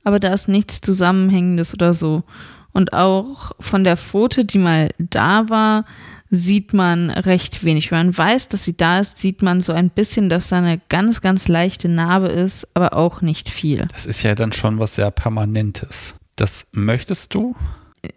[0.06, 2.22] aber da ist nichts Zusammenhängendes oder so.
[2.70, 5.84] Und auch von der Foto, die mal da war,
[6.30, 7.90] sieht man recht wenig.
[7.90, 10.80] Wenn man weiß, dass sie da ist, sieht man so ein bisschen, dass da eine
[10.88, 13.88] ganz, ganz leichte Narbe ist, aber auch nicht viel.
[13.90, 16.14] Das ist ja dann schon was sehr Permanentes.
[16.36, 17.56] Das möchtest du?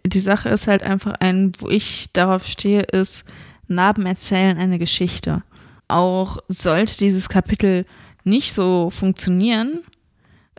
[0.06, 3.26] Die Sache ist halt einfach ein, wo ich darauf stehe, ist,
[3.68, 5.42] Narben erzählen eine Geschichte.
[5.88, 7.88] Auch sollte dieses Kapitel
[8.24, 9.80] nicht so funktionieren,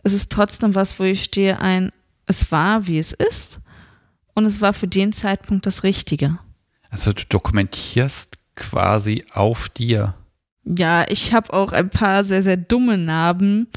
[0.03, 1.91] es ist trotzdem was, wo ich stehe, ein,
[2.25, 3.59] es war, wie es ist
[4.33, 6.37] und es war für den Zeitpunkt das Richtige.
[6.89, 10.13] Also du dokumentierst quasi auf dir.
[10.63, 13.67] Ja, ich habe auch ein paar sehr, sehr dumme Narben,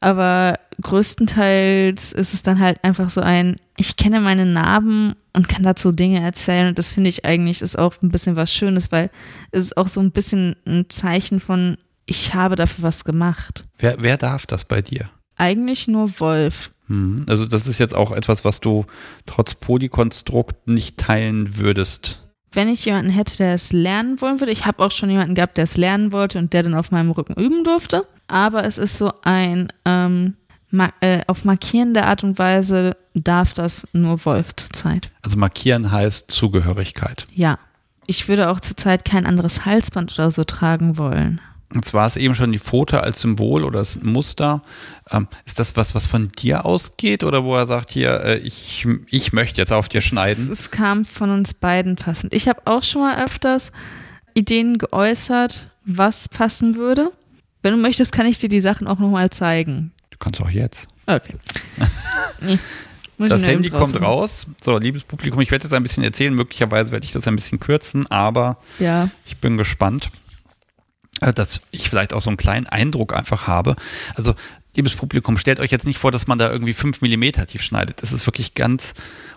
[0.00, 5.62] aber größtenteils ist es dann halt einfach so ein, ich kenne meine Narben und kann
[5.62, 6.68] dazu Dinge erzählen.
[6.68, 9.10] Und das finde ich eigentlich ist auch ein bisschen was Schönes, weil
[9.52, 13.64] es ist auch so ein bisschen ein Zeichen von, ich habe dafür was gemacht.
[13.78, 15.08] Wer, wer darf das bei dir?
[15.42, 16.70] Eigentlich nur Wolf.
[16.86, 18.84] Hm, Also das ist jetzt auch etwas, was du
[19.26, 22.20] trotz Polykonstrukt nicht teilen würdest.
[22.52, 25.56] Wenn ich jemanden hätte, der es lernen wollen würde, ich habe auch schon jemanden gehabt,
[25.56, 28.06] der es lernen wollte und der dann auf meinem Rücken üben durfte.
[28.28, 30.34] Aber es ist so ein, ähm,
[30.70, 35.10] ma äh, auf markierende Art und Weise darf das nur Wolf zurzeit.
[35.22, 37.26] Also markieren heißt Zugehörigkeit.
[37.34, 37.58] Ja.
[38.06, 41.40] Ich würde auch zurzeit kein anderes Halsband oder so tragen wollen.
[41.74, 44.62] Und zwar ist eben schon die Pfote als Symbol oder das Muster.
[45.10, 48.86] Ähm, ist das was, was von dir ausgeht oder wo er sagt, hier, äh, ich,
[49.08, 50.48] ich möchte jetzt auf dir Es, schneiden?
[50.52, 52.34] es kam von uns beiden passend.
[52.34, 53.72] Ich habe auch schon mal öfters
[54.34, 57.10] Ideen geäußert, was passen würde.
[57.62, 59.92] Wenn du möchtest, kann ich dir die Sachen auch nochmal zeigen.
[60.10, 60.88] Du kannst auch jetzt.
[61.06, 61.36] Okay.
[62.44, 62.58] Nee.
[63.18, 64.48] Das Handy kommt raus.
[64.64, 66.34] So, liebes Publikum, ich werde jetzt ein bisschen erzählen.
[66.34, 69.10] Möglicherweise werde ich das ein bisschen kürzen, aber Ja.
[69.24, 70.08] ich bin gespannt,
[71.20, 73.76] dass ich vielleicht auch so einen kleinen Eindruck einfach habe.
[74.14, 74.34] Also,
[74.76, 78.02] liebes Publikum, stellt euch jetzt nicht vor, dass man da irgendwie fünf Millimeter tief schneidet.
[78.02, 78.94] Das ist wirklich ganz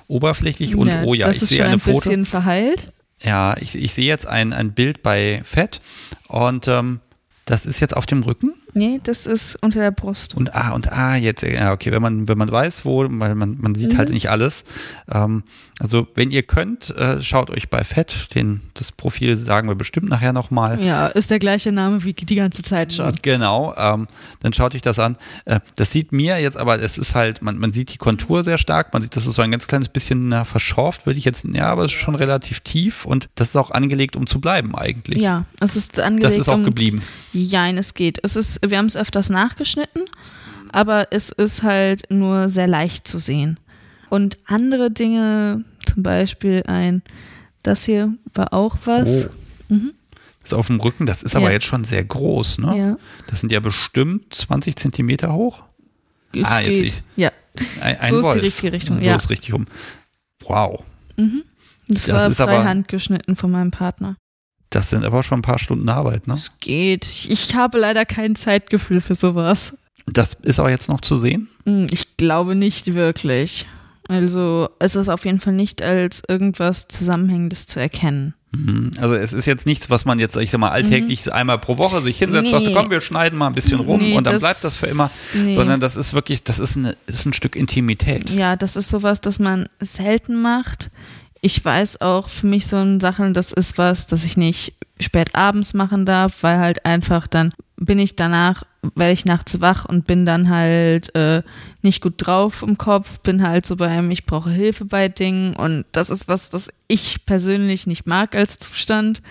[0.08, 1.98] oberflächlich und ja, oh ja, das ich ist sehe schon eine ein Foto.
[1.98, 2.88] bisschen verheilt.
[3.22, 5.82] Ja, ich, ich sehe jetzt ein, ein Bild bei Fett
[6.28, 7.00] und ähm,
[7.46, 8.54] das ist jetzt auf dem Rücken.
[8.78, 10.36] Nee, das ist unter der Brust.
[10.36, 13.58] Und ah, und ah, jetzt, ja, okay, wenn man, wenn man weiß, wo, weil man,
[13.60, 13.98] man sieht Mhm.
[13.98, 14.66] halt nicht alles.
[15.10, 15.44] Ähm,
[15.80, 20.08] also, wenn ihr könnt, äh, schaut euch bei Fett, den, das Profil sagen wir bestimmt
[20.10, 20.82] nachher nochmal.
[20.82, 23.12] Ja, ist der gleiche Name wie die ganze Zeit schon.
[23.22, 24.08] Genau, ähm,
[24.42, 25.18] dann schaut euch das an.
[25.46, 28.58] Äh, das sieht mir jetzt aber, es ist halt, man, man sieht die Kontur sehr
[28.58, 31.46] stark, man sieht, das ist so ein ganz kleines bisschen na, verschorft, würde ich jetzt,
[31.52, 34.76] ja, aber es ist schon relativ tief und das ist auch angelegt, um zu bleiben
[34.76, 35.22] eigentlich.
[35.22, 36.24] Ja, es ist angelegt.
[36.36, 37.02] Das ist auch um- geblieben.
[37.34, 38.20] Jein, es geht.
[38.24, 40.04] Es ist, wir haben es öfters nachgeschnitten,
[40.72, 43.60] aber es ist halt nur sehr leicht zu sehen.
[44.10, 47.02] Und andere Dinge, zum Beispiel ein,
[47.64, 49.30] das hier war auch was.
[49.70, 49.76] Oh.
[50.42, 51.54] Das ist auf dem Rücken, das ist aber Ja.
[51.54, 52.78] jetzt schon sehr groß, ne?
[52.78, 52.98] Ja,
[53.28, 55.64] Das sind ja bestimmt 20 Zentimeter hoch.
[56.36, 56.76] es Ah, jetzt geht.
[56.78, 57.04] sehe ich.
[57.16, 57.32] Ja,
[57.82, 58.42] Ein, ein So ist die Wolf.
[58.44, 59.16] richtige Richtung, So ja.
[59.16, 59.66] ist richtig rum.
[60.44, 60.84] Wow.
[61.88, 64.18] das, Das war ist aber- freihand geschnitten von meinem Partner.
[64.76, 66.34] Das sind aber schon ein paar Stunden Arbeit, ne?
[66.34, 67.08] Es geht.
[67.30, 69.74] Ich habe leider kein Zeitgefühl für sowas.
[70.06, 71.48] Das ist aber jetzt noch zu sehen.
[71.66, 73.66] Hm, Ich glaube nicht wirklich.
[74.10, 78.34] Also es ist auf jeden Fall nicht als irgendwas Zusammenhängendes zu erkennen.
[78.52, 78.92] Mhm.
[79.00, 82.02] Also es ist jetzt nichts, was man jetzt, ich sag mal, alltäglich einmal pro Woche
[82.04, 82.58] sich hinsetzt, Mhm.
[82.60, 82.66] Nee.
[82.66, 84.88] sagt, komm, wir schneiden mal ein bisschen rum Nee, und dann das- bleibt das für
[84.88, 85.10] immer.
[85.36, 85.56] nee.
[85.56, 88.30] Sondern das ist wirklich, das ist, eine, ist ein Stück Intimität.
[88.30, 90.92] Ja, das ist sowas, das man selten macht.
[91.46, 95.36] Ich weiß auch für mich so ein Sachen, das ist was, das ich nicht spät
[95.36, 98.64] abends machen darf, weil halt einfach dann bin ich danach,
[98.96, 101.44] werde ich nachts wach und bin dann halt äh,
[101.84, 105.86] nicht gut drauf im Kopf, bin halt so beim, ich brauche Hilfe bei Dingen und
[105.92, 109.22] das ist was, das ich persönlich nicht mag als Zustand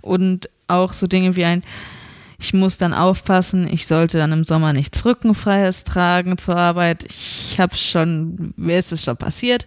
[0.00, 1.62] und auch so Dinge wie ein,
[2.40, 7.04] ich muss dann aufpassen, ich sollte dann im Sommer nichts Rückenfreies tragen zur Arbeit.
[7.04, 9.66] Ich habe schon, mir ist es schon passiert.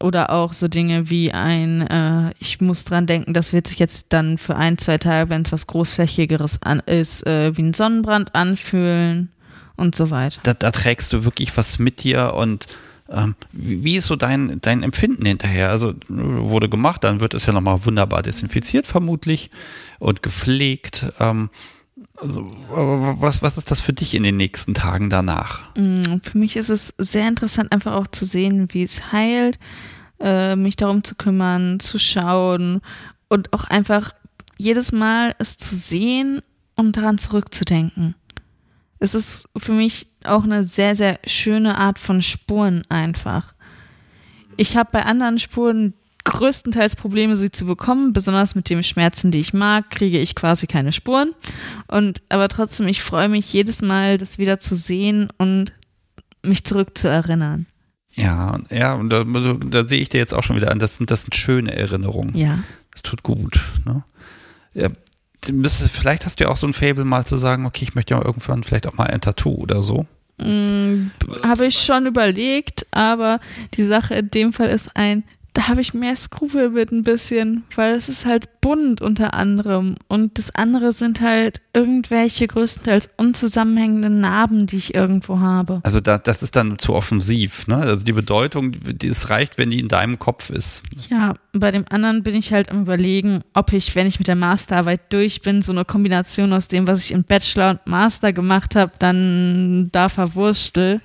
[0.00, 4.12] Oder auch so Dinge wie ein, äh, ich muss dran denken, das wird sich jetzt
[4.12, 8.34] dann für ein, zwei Tage, wenn es was Großflächigeres an, ist, äh, wie ein Sonnenbrand
[8.34, 9.30] anfühlen
[9.76, 10.40] und so weiter.
[10.44, 12.68] Da, da trägst du wirklich was mit dir und
[13.10, 15.70] ähm, wie, wie ist so dein, dein Empfinden hinterher?
[15.70, 19.50] Also wurde gemacht, dann wird es ja nochmal wunderbar desinfiziert vermutlich
[19.98, 21.12] und gepflegt.
[21.18, 21.48] Ähm,
[22.20, 25.74] also, was, was ist das für dich in den nächsten Tagen danach?
[25.76, 29.58] Mm, Für mich ist es sehr interessant, einfach auch zu sehen, wie es heilt,
[30.20, 32.80] äh, mich darum zu kümmern, zu schauen
[33.28, 34.12] und auch einfach
[34.56, 36.40] jedes Mal es zu sehen
[36.74, 38.14] und daran zurückzudenken.
[38.98, 43.54] Es ist für mich auch eine sehr, sehr schöne Art von Spuren einfach.
[44.56, 49.40] Ich habe bei anderen Spuren größtenteils Probleme, sie zu bekommen, besonders mit den Schmerzen, die
[49.40, 51.32] ich mag, kriege ich quasi keine Spuren.
[51.86, 55.72] Und aber trotzdem, ich freue mich jedes Mal, das wieder zu sehen und
[56.42, 57.66] mich zurückzuerinnern.
[58.18, 61.10] Ja, ja, und da, da sehe ich dir jetzt auch schon wieder an, das sind,
[61.10, 62.36] das sind schöne Erinnerungen.
[62.36, 62.58] Ja.
[62.90, 63.60] Das tut gut.
[63.84, 64.02] Ne?
[64.74, 64.88] Ja,
[65.42, 68.24] vielleicht hast du ja auch so ein Fable mal zu sagen, okay, ich möchte ja
[68.24, 70.06] irgendwann vielleicht auch mal ein Tattoo oder so.
[70.38, 71.10] Mm,
[71.44, 73.38] Habe ich schon überlegt, aber
[73.74, 75.22] die Sache in dem Fall ist ein,
[75.54, 79.96] da habe ich mehr Skrupel mit ein bisschen, weil es ist halt bunt unter anderem
[80.06, 85.80] und das andere sind halt irgendwelche größtenteils unzusammenhängende Narben, die ich irgendwo habe.
[85.82, 87.76] Also da, das ist dann zu offensiv, ne?
[87.76, 90.82] Also die Bedeutung, die, es reicht, wenn die in deinem Kopf ist.
[91.10, 94.36] Ja, bei dem anderen bin ich halt am überlegen, ob ich, wenn ich mit der
[94.36, 98.76] Masterarbeit durch bin, so eine Kombination aus dem, was ich im Bachelor und Master gemacht
[98.76, 101.00] habe, dann da verwurstel.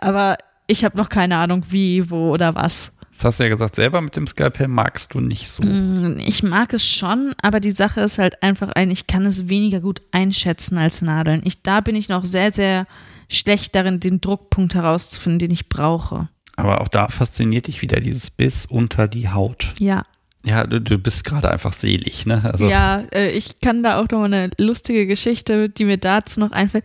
[0.00, 2.92] Aber ich habe noch keine Ahnung, wie, wo oder was.
[3.18, 5.64] Das hast du ja gesagt, selber mit dem Skalpell magst du nicht so.
[5.64, 9.48] Mm, ich mag es schon, aber die Sache ist halt einfach ein, ich kann es
[9.48, 11.40] weniger gut einschätzen als Nadeln.
[11.44, 12.86] Ich, da bin ich noch sehr, sehr
[13.28, 16.28] schlecht darin, den Druckpunkt herauszufinden, den ich brauche.
[16.54, 19.74] Aber auch da fasziniert dich wieder dieses Biss unter die Haut.
[19.80, 20.04] Ja.
[20.44, 22.40] Ja, du, du bist gerade einfach selig, ne?
[22.44, 26.52] Also ja, äh, ich kann da auch noch eine lustige Geschichte, die mir dazu noch
[26.52, 26.84] einfällt.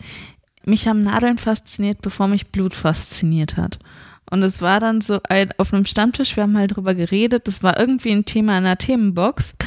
[0.66, 3.78] Mich haben Nadeln fasziniert, bevor mich Blut fasziniert hat.
[4.34, 7.62] Und es war dann so ein, auf einem Stammtisch, wir haben halt drüber geredet, das
[7.62, 9.58] war irgendwie ein Thema in einer Themenbox.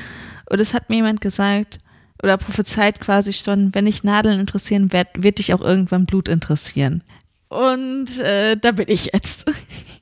[0.51, 1.79] Und es hat mir jemand gesagt,
[2.21, 7.05] oder prophezeit quasi schon, wenn dich Nadeln interessieren, wird, wird dich auch irgendwann Blut interessieren.
[7.47, 9.47] Und äh, da bin ich jetzt.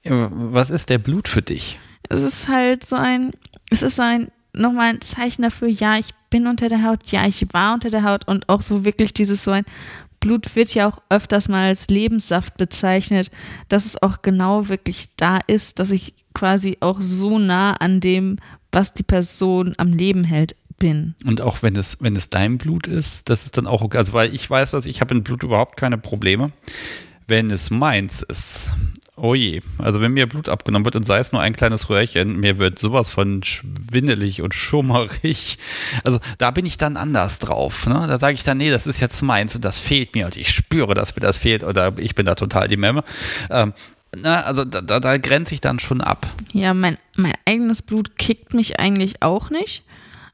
[0.04, 1.78] Was ist der Blut für dich?
[2.08, 3.32] Es ist halt so ein,
[3.68, 7.26] es ist so ein, nochmal ein Zeichen dafür, ja, ich bin unter der Haut, ja,
[7.26, 9.66] ich war unter der Haut und auch so wirklich dieses so ein,
[10.24, 13.30] Blut wird ja auch öfters mal als Lebenssaft bezeichnet,
[13.68, 18.38] dass es auch genau wirklich da ist, dass ich quasi auch so nah an dem,
[18.72, 21.14] was die Person am Leben hält, bin.
[21.26, 23.98] Und auch wenn es, wenn es dein Blut ist, das ist dann auch okay.
[23.98, 26.50] Also weil ich weiß, dass ich habe in Blut überhaupt keine Probleme.
[27.26, 28.72] Wenn es meins ist,
[29.16, 32.36] Oh je, also wenn mir Blut abgenommen wird und sei es nur ein kleines Röhrchen,
[32.40, 35.58] mir wird sowas von schwindelig und schummerig.
[36.02, 37.86] Also da bin ich dann anders drauf.
[37.86, 38.06] Ne?
[38.08, 40.50] Da sage ich dann, nee, das ist jetzt meins und das fehlt mir und ich
[40.50, 43.04] spüre, dass mir das fehlt oder ich bin da total die Memme.
[43.50, 43.72] Ähm,
[44.16, 46.26] na, also da, da, da grenze ich dann schon ab.
[46.52, 49.84] Ja, mein, mein eigenes Blut kickt mich eigentlich auch nicht,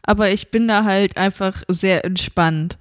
[0.02, 2.78] aber ich bin da halt einfach sehr entspannt.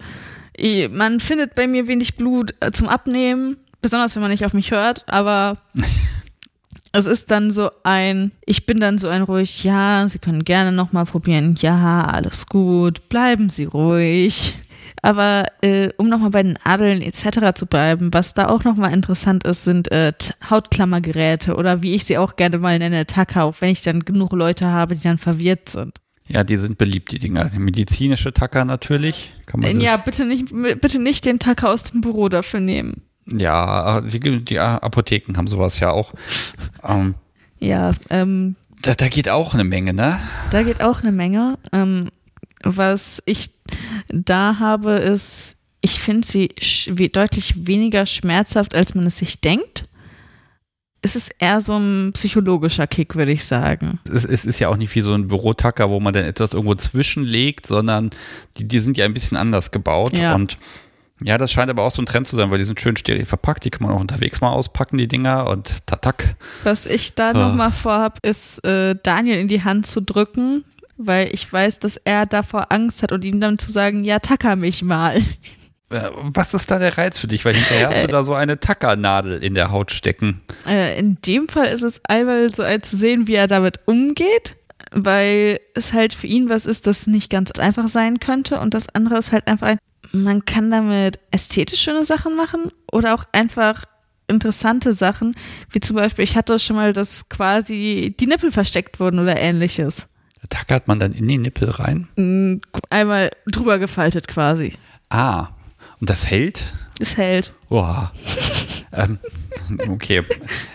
[0.91, 4.72] Man findet bei mir wenig Blut äh, zum Abnehmen besonders wenn man nicht auf mich
[4.72, 5.57] hört, aber
[6.91, 10.72] es ist dann so ein, ich bin dann so ein ruhig, ja, Sie können gerne
[10.72, 14.56] nochmal probieren, ja, alles gut, bleiben Sie ruhig.
[15.01, 17.53] Aber äh, um nochmal bei den Adeln etc.
[17.56, 20.11] zu bleiben, was da auch nochmal interessant ist, sind äh,
[20.49, 24.68] Hautklammergeräte oder wie ich sie auch gerne mal nenne, Tacker, wenn ich dann genug Leute
[24.68, 26.01] habe, die dann verwirrt sind.
[26.27, 27.45] Ja, die sind beliebt, die Dinger.
[27.45, 29.31] Die medizinische Tacker natürlich.
[29.81, 33.01] ja, bitte nicht, bitte nicht den Tacker aus dem Büro dafür nehmen.
[33.31, 36.14] Ja, die, die Apotheken haben sowas ja auch.
[36.84, 37.15] Ähm,
[37.60, 40.18] ja, ähm, da, da geht auch eine Menge, ne?
[40.51, 41.57] Da geht auch eine Menge.
[41.73, 42.07] Ähm,
[42.64, 43.51] was ich
[44.10, 46.49] da habe, ist, ich finde sie
[47.11, 49.85] deutlich weniger schmerzhaft, als man es sich denkt.
[51.01, 53.99] Es ist eher so ein psychologischer Kick, würde ich sagen.
[54.11, 56.76] Es, es, ist ja auch nicht wie so ein Bürotacker, wo man dann etwas irgendwo
[56.76, 58.10] zwischenlegt, sondern
[58.57, 60.35] die, die sind ja ein bisschen anders gebaut ja.
[60.35, 60.57] und
[61.21, 63.25] ja, das scheint aber auch so ein Trend zu sein, weil die sind schön steril
[63.25, 63.65] verpackt.
[63.65, 66.35] Die kann man auch unterwegs mal auspacken, die Dinger und tatak.
[66.63, 67.37] Was ich da oh.
[67.37, 70.63] nochmal vorhab, ist äh, Daniel in die Hand zu drücken,
[70.97, 74.55] weil ich weiß, dass er davor Angst hat und ihm dann zu sagen, ja, tacker
[74.55, 75.17] mich mal.
[75.89, 77.43] Äh, was ist da der Reiz für dich?
[77.43, 80.41] Weil hinterher hast du da so eine Tackernadel in der Haut stecken.
[80.67, 84.55] Äh, in dem Fall ist es einmal so zu sehen, wie er damit umgeht
[84.91, 88.59] weil es halt für ihn was ist, das nicht ganz einfach sein könnte.
[88.59, 89.77] Und das andere ist halt einfach ein,
[90.11, 93.86] man kann damit ästhetisch schöne Sachen machen oder auch einfach
[94.27, 95.36] interessante Sachen,
[95.72, 100.07] wie zum Beispiel, ich hatte schon mal, dass quasi die Nippel versteckt wurden oder ähnliches.
[100.49, 102.07] Tackert man dann in die Nippel rein?
[102.15, 104.73] Mm, einmal drüber gefaltet quasi.
[105.10, 105.49] Ah,
[105.99, 106.73] und das hält?
[106.99, 107.53] Es hält.
[107.68, 108.11] Boah.
[108.94, 109.20] Ähm,
[109.90, 110.24] okay.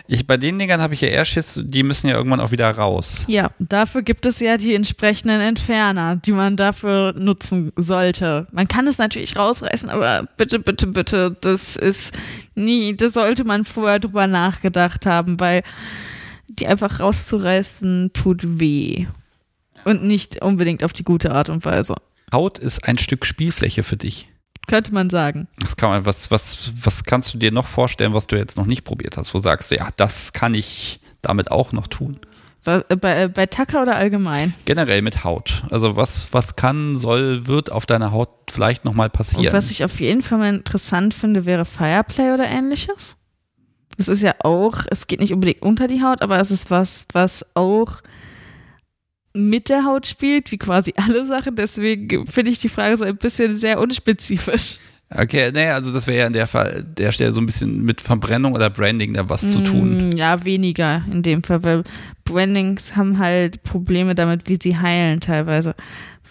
[0.06, 2.70] Ich, bei den Dingern habe ich ja eher Schiss, die müssen ja irgendwann auch wieder
[2.70, 3.24] raus.
[3.28, 8.46] Ja, dafür gibt es ja die entsprechenden Entferner, die man dafür nutzen sollte.
[8.52, 12.16] Man kann es natürlich rausreißen, aber bitte, bitte, bitte, das ist
[12.54, 15.62] nie, das sollte man vorher drüber nachgedacht haben, weil
[16.48, 19.06] die einfach rauszureißen tut weh.
[19.84, 21.94] Und nicht unbedingt auf die gute Art und Weise.
[22.32, 24.28] Haut ist ein Stück Spielfläche für dich
[24.66, 25.48] könnte man sagen.
[25.58, 28.66] Das kann man, was, was, was kannst du dir noch vorstellen, was du jetzt noch
[28.66, 32.18] nicht probiert hast, wo sagst du, ja, das kann ich damit auch noch tun?
[32.66, 34.54] Äh, bei, äh, bei Tacker oder allgemein?
[34.64, 35.64] Generell mit Haut.
[35.70, 39.48] Also was, was kann, soll, wird auf deiner Haut vielleicht nochmal passieren?
[39.48, 43.16] Und was ich auf jeden Fall mal interessant finde, wäre Fireplay oder ähnliches.
[43.96, 47.06] Das ist ja auch, es geht nicht unbedingt unter die Haut, aber es ist was,
[47.12, 48.02] was auch
[49.36, 51.56] mit der Haut spielt, wie quasi alle Sachen.
[51.56, 54.78] Deswegen finde ich die Frage so ein bisschen sehr unspezifisch.
[55.10, 58.00] Okay, naja, also das wäre ja in der Fall, der Stelle so ein bisschen mit
[58.00, 60.08] Verbrennung oder Branding da was zu tun.
[60.10, 61.84] Mm, Ja, weniger in dem Fall, weil
[62.24, 65.74] Brandings haben halt Probleme damit, wie sie heilen teilweise.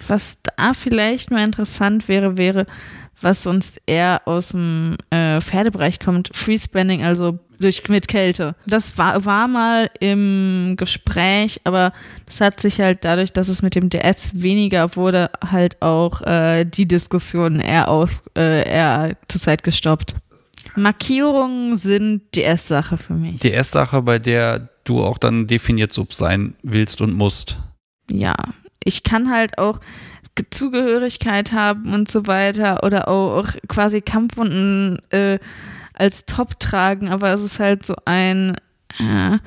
[0.08, 2.66] Was da vielleicht mal interessant wäre, wäre,
[3.24, 8.56] was sonst eher aus dem äh, Pferdebereich kommt, Freeze Branding, also durch mit Kälte.
[8.66, 11.94] Das war, war mal im Gespräch, aber
[12.26, 16.66] das hat sich halt dadurch, dass es mit dem DS weniger wurde, halt auch äh,
[16.66, 20.16] die Diskussion eher aus, äh, eher zur Zeit gestoppt.
[20.76, 23.40] Markierungen sind DS-Sache für mich.
[23.40, 27.58] Die S-Sache, bei der du auch dann definiert Sub sein willst und musst.
[28.12, 28.36] ja,
[28.84, 29.80] ich kann halt auch
[30.50, 35.40] Zugehörigkeit haben und so weiter oder auch quasi Kampfwunden äh,
[35.94, 38.56] als Top tragen, aber es ist halt so ein
[39.00, 39.38] äh,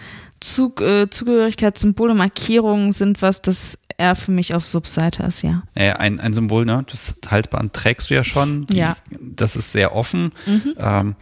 [0.40, 5.62] Zug, äh, Zugehörigkeitssymbole, Markierungen sind was, das eher für mich auf Subseite ist, ja.
[5.74, 6.84] Äh, ein, ein Symbol, ne?
[6.90, 8.66] Das Halsband trägst du ja schon.
[8.66, 8.96] Die, Ja.
[9.20, 10.32] Das ist sehr offen.
[10.78, 11.16] Ähm,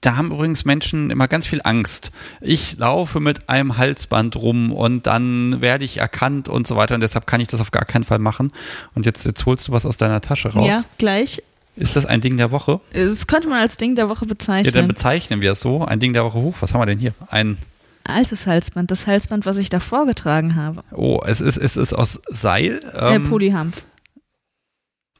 [0.00, 2.12] da haben übrigens Menschen immer ganz viel Angst.
[2.40, 7.00] Ich laufe mit einem Halsband rum und dann werde ich erkannt und so weiter und
[7.00, 8.52] deshalb kann ich das auf gar keinen Fall machen.
[8.94, 10.66] Und jetzt, jetzt holst du was aus deiner Tasche raus.
[10.68, 11.42] Ja, gleich.
[11.76, 12.80] Ist das ein Ding der Woche?
[12.92, 14.88] Das könnte man als Ding der Woche Ja, dann bezeichnen.
[14.88, 15.84] bezeichnen wir es so.
[15.84, 16.56] Ein Ding der Woche hoch.
[16.60, 17.12] Was haben wir denn hier?
[17.28, 17.56] Ein,
[18.04, 20.82] Altes Halsband, das Halsband, was ich davor getragen habe.
[20.92, 22.80] oh, es ist, es ist aus Seil.
[22.94, 23.84] äh, Ähm, Polyhampf.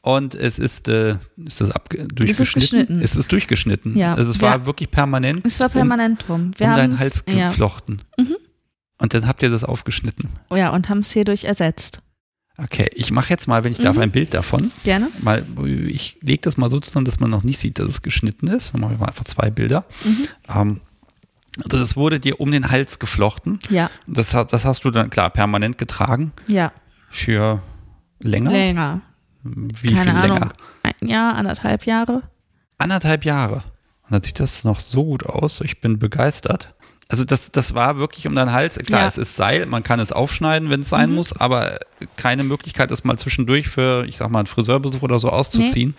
[0.01, 2.59] Und es ist, äh, ist das abge durchgeschnitten?
[2.61, 3.01] geschnitten.
[3.01, 3.97] Es ist durchgeschnitten.
[3.97, 4.15] Ja.
[4.15, 5.45] Also es war wirklich permanent.
[5.45, 6.53] Es war permanent drum.
[6.57, 8.01] Wir um deinen Hals ja, geflochten.
[8.17, 8.35] Mhm.
[8.97, 10.29] Und dann habt ihr das aufgeschnitten.
[10.49, 12.01] Oh ja, und haben es hierdurch ersetzt.
[12.57, 14.01] Okay, ich mache jetzt mal, wenn ich darf, Mhm.
[14.03, 14.71] ein Bild davon.
[14.83, 15.07] Gerne?
[15.21, 15.45] Mal,
[15.87, 18.73] ich lege das mal so zusammen, dass man noch nicht sieht, dass es geschnitten ist.
[18.73, 19.85] Dann mache ich mal einfach zwei Bilder.
[20.03, 20.23] Mhm.
[20.53, 20.81] Ähm,
[21.63, 23.59] also das wurde dir um den Hals geflochten.
[23.69, 26.31] Ja, Das, das hast du dann klar permanent getragen.
[26.47, 26.71] ja.
[27.11, 27.61] Für
[28.19, 28.51] länger?
[28.51, 29.01] Länger.
[29.43, 30.37] Wie Keine viel Ahnung.
[30.39, 30.53] länger?
[30.83, 32.23] Ein Jahr, anderthalb Jahre.
[32.77, 33.55] Anderthalb Jahre.
[34.03, 35.61] Und dann sieht das noch so gut aus.
[35.61, 36.73] Ich bin begeistert.
[37.11, 38.77] Also das, das war wirklich um deinen Hals.
[38.77, 39.07] Klar, Ja.
[39.07, 41.15] es ist Seil, man kann es aufschneiden, wenn es sein Mhm.
[41.15, 41.79] muss, aber
[42.17, 45.95] keine Möglichkeit, das mal zwischendurch für, ich sag mal, einen Friseurbesuch oder so auszuziehen.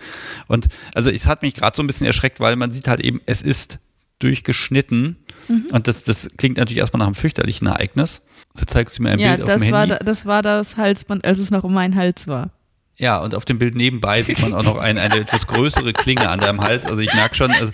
[0.47, 3.19] Und also es hat mich gerade so ein bisschen erschreckt, weil man sieht halt eben,
[3.25, 3.79] es ist
[4.19, 5.17] durchgeschnitten.
[5.49, 5.65] Mhm.
[5.71, 8.21] Und das, das klingt natürlich erstmal nach einem fürchterlichen Ereignis.
[8.55, 9.89] Da zeigst du mir ein Ja, Bild auf dem das Handy.
[9.89, 12.51] da- das war das Halsband, als es noch um meinen Hals war.
[12.97, 16.29] Ja, und auf dem Bild nebenbei sieht man auch noch ein, eine etwas größere Klinge
[16.29, 16.85] an deinem Hals.
[16.85, 17.69] Also ich merke schon, also,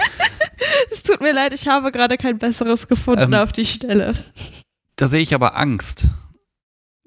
[0.89, 4.13] Es tut mir leid, ich habe gerade kein besseres gefunden Ähm, auf die Stelle.
[4.95, 6.05] da sehe ich aber Angst.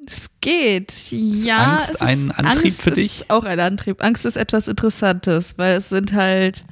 [0.06, 0.92] Es geht.
[1.10, 3.04] Ja, Angst es ist, ein Antrieb Angst für dich?
[3.06, 4.02] ist auch ein Antrieb.
[4.02, 6.64] Angst ist etwas Interessantes, weil es sind halt,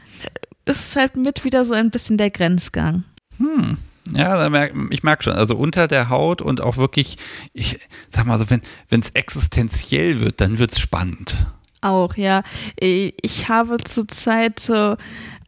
[0.65, 3.05] das ist halt mit wieder so ein bisschen der Grenzgang.
[3.39, 3.78] Hm.
[4.14, 4.48] Ja,
[4.90, 7.16] ich merke schon, also unter der Haut und auch wirklich,
[7.52, 7.78] ich
[8.10, 11.47] sag mal so, wenn es existenziell wird, dann wird es spannend.
[11.80, 12.43] Auch, ja.
[12.80, 14.97] Ich habe zurzeit so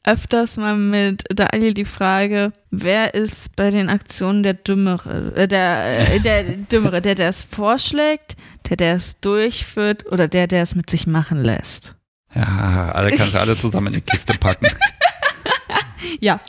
[0.05, 6.15] öfters mal mit Daniel die Frage, wer ist bei den Aktionen der Dümmere, äh, der,
[6.15, 8.37] äh, der Dümmere, der, der es vorschlägt,
[8.69, 11.97] der, der es durchführt oder der, der es mit sich machen lässt?
[12.35, 14.69] Ja, alle kannst du alle zusammen in eine Kiste packen.
[16.19, 16.41] Ja,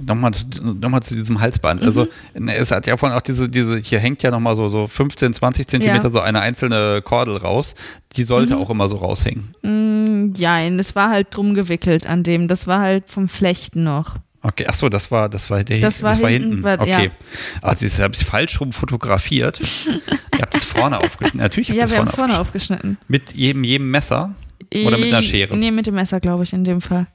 [0.00, 0.30] Nochmal,
[0.62, 1.82] nochmal zu diesem Halsband.
[1.82, 2.44] Also Mhm.
[2.44, 5.34] ne, es hat ja vorhin auch diese, diese, hier hängt ja nochmal so, so 15,
[5.34, 6.10] 20 Zentimeter Ja.
[6.10, 7.74] so eine einzelne Kordel raus.
[8.16, 8.62] Die sollte Mhm.
[8.62, 9.52] auch immer so raushängen.
[9.62, 14.14] mm, ja, es war halt drum gewickelt an dem, das war halt vom Flechten noch.
[14.42, 16.88] Okay, ach so, das war, das war, der, Das war hinten, war- okay.
[17.06, 17.10] ja.
[17.60, 19.60] Also, das habe ich falsch rum fotografiert.
[20.34, 21.40] Ihr habt es vorne aufgeschnitten.
[21.40, 22.96] Natürlich habt Ja, es wir haben vorne, es vorne aufgeschnitten.
[22.96, 23.08] aufgeschnitten.
[23.08, 24.34] Mit jedem, jedem Messer
[24.86, 25.56] oder mit einer Schere.
[25.56, 27.06] Nee, mit dem Messer, glaube ich, in dem Fall.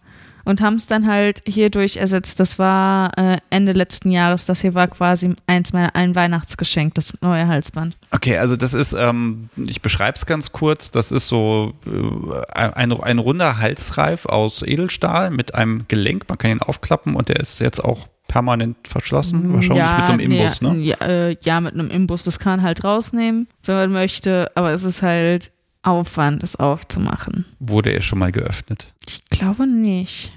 [0.46, 2.40] Und haben es dann halt hierdurch ersetzt.
[2.40, 4.46] Das war äh, Ende letzten Jahres.
[4.46, 7.98] Das hier war quasi eins meiner ein Weihnachtsgeschenk, das neue Halsband.
[8.12, 12.94] Okay, also das ist, ähm, ich beschreibe es ganz kurz, das ist so äh, ein,
[12.94, 17.60] ein runder Halsreif aus Edelstahl mit einem Gelenk, man kann ihn aufklappen und der ist
[17.60, 20.84] jetzt auch permanent verschlossen, wahrscheinlich ja, mit so einem Imbus, nee, ne?
[20.84, 22.24] Ja, äh, ja, mit einem Imbus.
[22.24, 24.52] Das kann man halt rausnehmen, wenn man möchte.
[24.56, 25.52] Aber es ist halt
[25.84, 27.46] Aufwand, das aufzumachen.
[27.60, 28.94] Wurde er schon mal geöffnet.
[29.08, 30.34] Ich glaube nicht.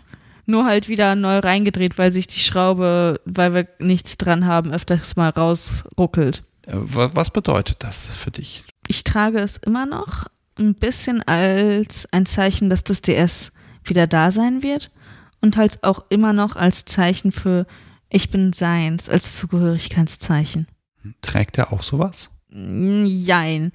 [0.50, 5.14] Nur halt wieder neu reingedreht, weil sich die Schraube, weil wir nichts dran haben, öfters
[5.16, 6.42] mal rausruckelt.
[6.66, 8.64] Äh, wa- Was bedeutet das für dich?
[8.86, 10.24] Ich trage es immer noch
[10.58, 13.52] ein bisschen als ein Zeichen, dass das DS
[13.84, 14.90] wieder da sein wird
[15.42, 17.66] und halt auch immer noch als Zeichen für
[18.08, 20.66] ich bin seins, als Zugehörigkeitszeichen.
[21.20, 22.30] Trägt er auch sowas?
[22.50, 23.70] Jein.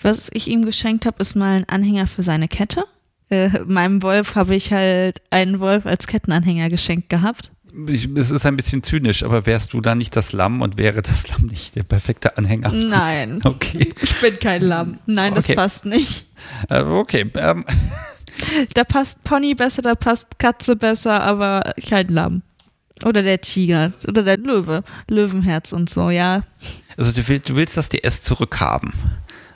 [0.00, 2.84] Was ich ihm geschenkt habe, ist mal ein Anhänger für seine Kette.
[3.30, 7.50] Äh, meinem Wolf habe ich halt einen Wolf als Kettenanhänger geschenkt gehabt.
[7.88, 11.02] Ich, es ist ein bisschen zynisch, aber wärst du dann nicht das Lamm und wäre
[11.02, 12.70] das Lamm nicht der perfekte Anhänger?
[12.70, 13.92] Nein, Okay.
[14.00, 14.98] ich bin kein Lamm.
[15.06, 15.54] Nein, das Okay.
[15.56, 16.26] passt nicht.
[16.68, 17.30] Äh, okay.
[17.36, 17.64] Ähm,
[18.74, 22.42] Da passt Pony besser, da passt Katze besser, aber kein Lamm.
[23.04, 26.42] Oder der Tiger oder der Löwe, Löwenherz und so, ja.
[26.96, 28.92] Also du willst, du willst das DS zurückhaben.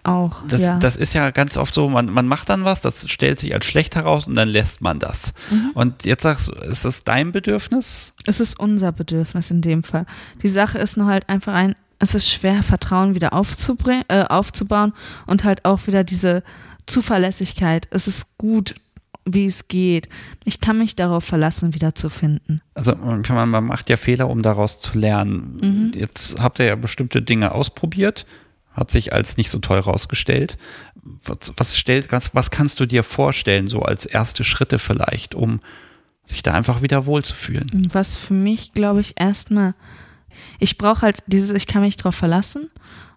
[0.09, 0.43] Auch.
[0.49, 0.79] Das, ja.
[0.79, 3.67] das ist ja ganz oft so, man, man macht dann was, das stellt sich als
[3.67, 5.35] schlecht heraus und dann lässt man das.
[5.51, 5.71] Mhm.
[5.75, 8.15] Und jetzt sagst du, ist das dein Bedürfnis?
[8.27, 10.07] es ist unser Bedürfnis in dem Fall.
[10.43, 14.93] Die Sache ist nur halt einfach ein, es ist schwer, Vertrauen wieder aufzubringen, äh, aufzubauen
[15.27, 16.43] und halt auch wieder diese
[16.87, 17.89] Zuverlässigkeit.
[17.91, 18.75] Es ist gut,
[19.25, 20.09] wie es geht.
[20.45, 22.61] Ich kann mich darauf verlassen, wieder zu finden.
[22.75, 25.59] Also man, man macht ja Fehler, um daraus zu lernen.
[25.61, 25.93] Mhm.
[25.95, 28.27] Jetzt habt ihr ja bestimmte Dinge ausprobiert,
[28.79, 30.57] hat sich als nicht so toll rausgestellt.
[31.03, 35.61] Was, was, stellt, was, was kannst du dir vorstellen, so als erste Schritte vielleicht, um
[36.25, 37.89] sich da einfach wieder wohlzufühlen?
[37.93, 39.75] Was für mich, glaube ich, erstmal,
[40.59, 42.71] ich brauche halt dieses, ich kann mich darauf verlassen.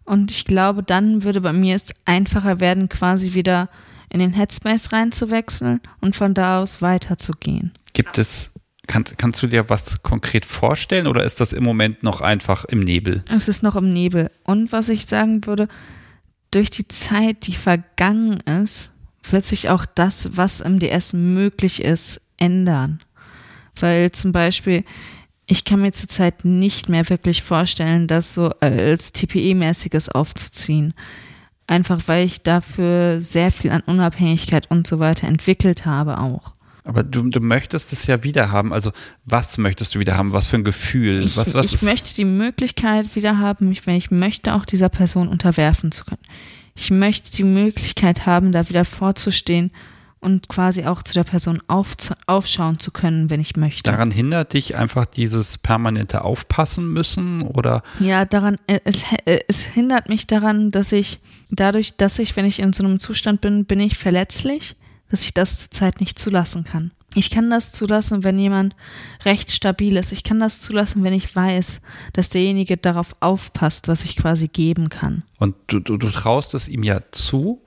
[0.03, 3.69] Und ich glaube, dann würde bei mir es einfacher werden, quasi wieder
[4.09, 7.71] in den Headspace reinzuwechseln und von da aus weiterzugehen.
[7.93, 8.53] Gibt es,
[8.87, 12.79] kann, kannst du dir was konkret vorstellen oder ist das im Moment noch einfach im
[12.79, 13.23] Nebel?
[13.35, 14.31] Es ist noch im Nebel.
[14.43, 15.67] Und was ich sagen würde,
[16.51, 18.91] durch die Zeit, die vergangen ist,
[19.29, 23.01] wird sich auch das, was im DS möglich ist, ändern.
[23.79, 24.83] Weil zum Beispiel,
[25.45, 30.93] ich kann mir zurzeit nicht mehr wirklich vorstellen, das so als TPE-mäßiges aufzuziehen.
[31.67, 36.55] Einfach weil ich dafür sehr viel an Unabhängigkeit und so weiter entwickelt habe auch.
[36.83, 38.73] Aber du, du möchtest es ja wieder haben.
[38.73, 38.91] Also
[39.25, 40.33] was möchtest du wieder haben?
[40.33, 41.23] Was für ein Gefühl?
[41.23, 44.89] Ich, was, was ich möchte die Möglichkeit wieder haben, mich, wenn ich möchte, auch dieser
[44.89, 46.21] Person unterwerfen zu können.
[46.75, 49.71] Ich möchte die Möglichkeit haben, da wieder vorzustehen
[50.21, 51.95] und quasi auch zu der Person auf,
[52.27, 53.89] aufschauen zu können, wenn ich möchte.
[53.89, 57.83] Daran hindert dich einfach dieses permanente Aufpassen müssen oder?
[57.99, 62.45] Ja, daran, äh, es, äh, es hindert mich daran, dass ich dadurch, dass ich, wenn
[62.45, 64.75] ich in so einem Zustand bin, bin ich verletzlich,
[65.11, 66.91] dass ich das zurzeit nicht zulassen kann.
[67.13, 68.75] Ich kann das zulassen, wenn jemand
[69.25, 70.13] recht stabil ist.
[70.13, 71.81] Ich kann das zulassen, wenn ich weiß,
[72.13, 75.23] dass derjenige darauf aufpasst, was ich quasi geben kann.
[75.37, 77.61] Und du, du, du traust es ihm ja zu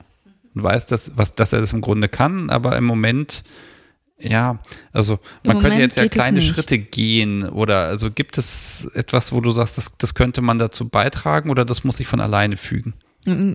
[0.54, 3.44] und weißt, dass, was, dass er das im Grunde kann, aber im Moment,
[4.18, 4.58] ja,
[4.92, 6.40] also man könnte jetzt ja kleine.
[6.40, 10.88] Schritte gehen oder also gibt es etwas, wo du sagst, das, das könnte man dazu
[10.88, 12.94] beitragen oder das muss sich von alleine fügen?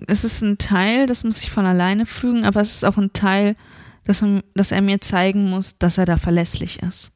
[0.06, 3.12] Es ist ein Teil, das muss ich von alleine fügen, aber es ist auch ein
[3.12, 3.56] Teil,
[4.04, 4.24] dass,
[4.54, 7.12] dass er mir zeigen muss, dass er da verlässlich ist.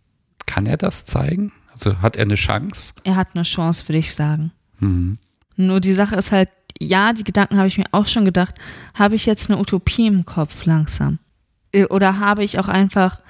[0.47, 1.53] Kann er das zeigen?
[1.73, 2.95] Also hat er eine Chance?
[3.05, 4.53] Er hat eine Chance, würde ich sagen.
[4.79, 5.19] Mhm.
[5.57, 6.51] Nur die Sache ist halt,
[6.81, 8.57] ja, die Gedanken habe ich mir auch schon gedacht.
[8.95, 11.19] Habe ich jetzt eine Utopie im Kopf langsam?
[11.73, 13.21] Äh, Oder habe ich auch einfach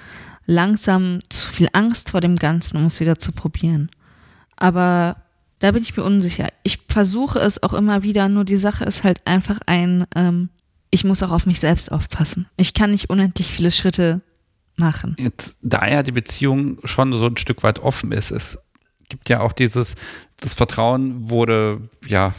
[0.45, 3.89] langsam zu viel Angst vor dem Ganzen, um es wieder zu probieren?
[4.55, 5.17] Aber
[5.59, 6.49] da bin ich mir unsicher.
[6.63, 10.49] Ich versuche es auch immer wieder, nur die Sache ist halt einfach ein, ähm,
[10.95, 12.47] ich muss auch auf mich selbst aufpassen.
[12.55, 14.21] Ich kann nicht unendlich viele Schritte
[14.77, 15.17] machen.
[15.19, 18.59] Jetzt, da ja die Beziehung schon so ein Stück weit offen ist, es
[19.09, 19.95] gibt ja auch dieses,
[20.39, 22.33] das Vertrauen wurde, ja,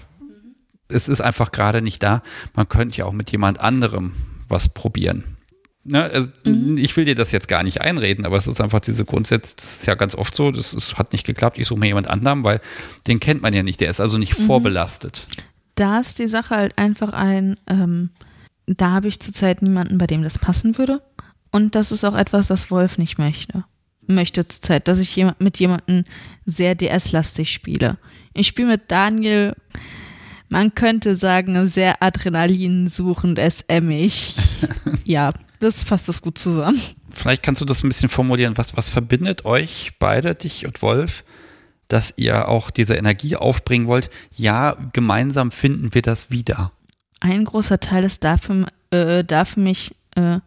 [0.88, 2.22] es ist einfach gerade nicht da.
[2.54, 4.14] Man könnte ja auch mit jemand anderem
[4.48, 5.36] was probieren.
[5.84, 6.28] Ne, also
[6.76, 9.80] Ich will dir das jetzt gar nicht einreden, aber es ist einfach diese Grundsätze, das
[9.80, 12.42] ist ja ganz oft so, das ist, hat nicht geklappt, ich suche mir jemand anderen,
[12.42, 12.60] weil
[13.06, 15.26] den kennt man ja nicht, der ist also nicht vorbelastet.
[15.74, 18.10] Da ist die Sache halt einfach ein, ähm,
[18.66, 21.02] da habe ich zurzeit niemanden, bei dem das passen würde.
[21.50, 23.64] Und das ist auch etwas, das Wolf nicht möchte.
[24.06, 26.04] Möchte zurzeit, dass ich jemand, mit jemandem
[26.44, 27.98] sehr DS-lastig spiele.
[28.34, 29.54] Ich spiele mit Daniel,
[30.48, 34.36] man könnte sagen, sehr adrenalinsuchend, SM-ig.
[35.04, 36.80] ja, das fasst das gut zusammen.
[37.10, 41.24] Vielleicht kannst du das ein bisschen formulieren, was, was verbindet euch beide, dich und Wolf,
[41.88, 44.10] dass ihr auch diese Energie aufbringen wollt?
[44.36, 46.72] Ja, gemeinsam finden wir das wieder.
[47.26, 50.38] Ein großer Teil ist dafür, äh, dafür mich, äh,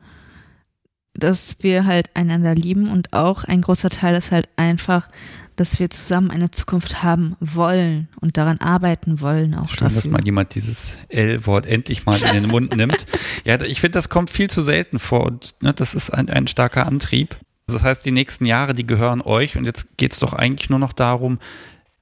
[1.13, 5.09] dass wir halt einander lieben und auch ein großer Teil ist halt einfach,
[5.57, 10.11] dass wir zusammen eine Zukunft haben wollen und daran arbeiten wollen auch Schön, dass dafür.
[10.11, 13.05] mal jemand dieses L-Wort endlich mal in den Mund nimmt.
[13.45, 16.47] Ja, ich finde, das kommt viel zu selten vor und ne, das ist ein, ein
[16.47, 17.35] starker Antrieb.
[17.67, 20.79] Das heißt, die nächsten Jahre, die gehören euch und jetzt geht es doch eigentlich nur
[20.79, 21.39] noch darum,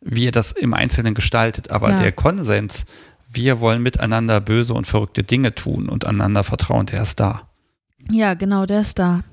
[0.01, 1.71] wie ihr das im Einzelnen gestaltet.
[1.71, 1.95] Aber Ja.
[1.95, 2.85] der Konsens,
[3.38, 7.47] wir wollen miteinander böse und verrückte Dinge tun und einander vertrauen, der ist da.
[8.11, 9.23] Ja, genau, der ist da.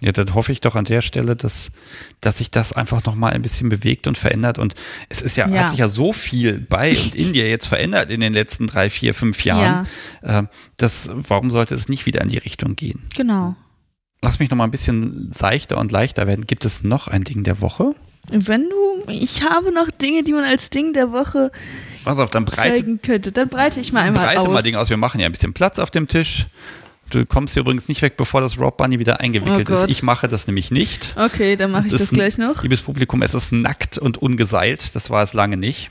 [0.00, 1.72] Ja, dann hoffe ich doch an der Stelle, dass,
[2.20, 4.58] dass sich das einfach nochmal ein bisschen bewegt und verändert.
[4.58, 4.74] Und
[5.08, 5.62] es ist ja, Ja.
[5.62, 8.90] hat sich ja so viel bei und in dir jetzt verändert in den letzten drei,
[8.90, 9.88] vier, fünf Jahren.
[10.22, 13.02] Ähm, das, warum sollte es nicht wieder in die Richtung gehen?
[13.16, 13.56] Genau.
[14.22, 16.46] Lass mich nochmal ein bisschen seichter und leichter werden.
[16.46, 17.92] Gibt es noch ein Ding der Woche?
[18.30, 21.50] Wenn du, ich habe noch Dinge, die man als Ding der Woche
[22.08, 24.48] Pass auf, dann breite, zeigen könnte, dann breite ich mal einmal breite aus.
[24.48, 24.88] mal Dinge aus.
[24.88, 26.46] Wir machen ja ein bisschen Platz auf dem Tisch.
[27.10, 29.90] Du kommst hier übrigens nicht weg, bevor das Rob Bunny wieder eingewickelt Oh ist.
[29.90, 31.14] Ich mache das nämlich nicht.
[31.18, 32.62] Okay, dann mache ich das gleich noch.
[32.62, 34.94] Liebes Publikum, es ist nackt und ungeseilt.
[34.94, 35.90] Das war es lange nicht.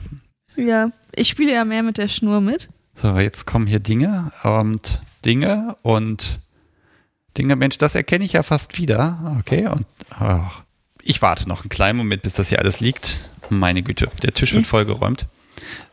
[0.56, 2.68] Ja, ich spiele ja mehr mit der Schnur mit.
[2.96, 6.40] So, jetzt kommen hier Dinge und Dinge und
[7.36, 7.54] Dinge.
[7.54, 9.36] Mensch, das erkenne ich ja fast wieder.
[9.38, 9.86] Okay, und
[10.18, 10.62] ach,
[11.00, 13.30] ich warte noch einen kleinen Moment, bis das hier alles liegt.
[13.50, 15.26] Meine Güte, der Tisch wird vollgeräumt.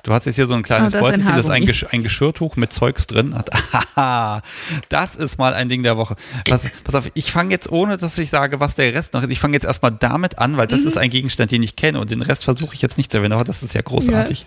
[0.03, 1.65] Du hast jetzt hier so ein kleines Oh, ein Beutelchen, das ist ein.
[1.65, 3.49] Gesch ein Geschirrtuch mit Zeugs drin hat.
[3.95, 4.41] Haha,
[4.89, 6.15] das ist mal ein Ding der Woche.
[6.47, 9.29] Was, pass auf, ich fange jetzt, ohne dass ich sage, was der Rest noch ist,
[9.31, 10.87] ich fange jetzt erstmal damit an, weil das Mhm.
[10.87, 13.33] ist ein Gegenstand, den ich kenne und den Rest versuche ich jetzt nicht zu erwähnen,
[13.33, 14.45] aber das ist ja großartig.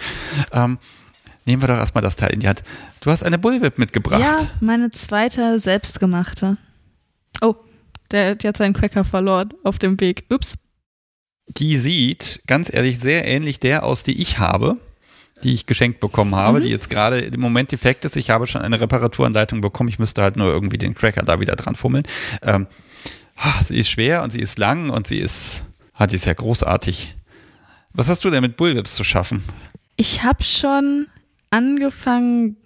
[0.52, 0.78] Ähm,
[1.46, 2.62] nehmen wir doch erstmal das Teil in die Hand.
[3.00, 4.20] Du hast eine Bullwhip mitgebracht.
[4.20, 6.56] Ja, meine zweite selbstgemachte.
[7.40, 7.54] Oh,
[8.10, 10.24] der, der hat seinen Cracker verloren auf dem Weg.
[10.30, 10.54] Ups.
[11.48, 14.76] Die sieht, ganz ehrlich, sehr ähnlich der aus, die ich habe,
[15.44, 16.64] die ich geschenkt bekommen habe, Mhm.
[16.64, 18.16] die jetzt gerade im Moment defekt ist.
[18.16, 19.88] Ich habe schon eine Reparaturanleitung bekommen.
[19.88, 22.04] Ich müsste halt nur irgendwie den Cracker da wieder dran fummeln.
[22.42, 22.66] Ähm,
[23.36, 26.34] ah, sie ist schwer und sie ist lang und sie ist, ah, die ist ja
[26.34, 27.14] großartig.
[27.92, 29.42] Was hast du denn mit Bullwhips zu schaffen?
[29.96, 31.06] Ich habe schon
[31.50, 32.56] angefangen,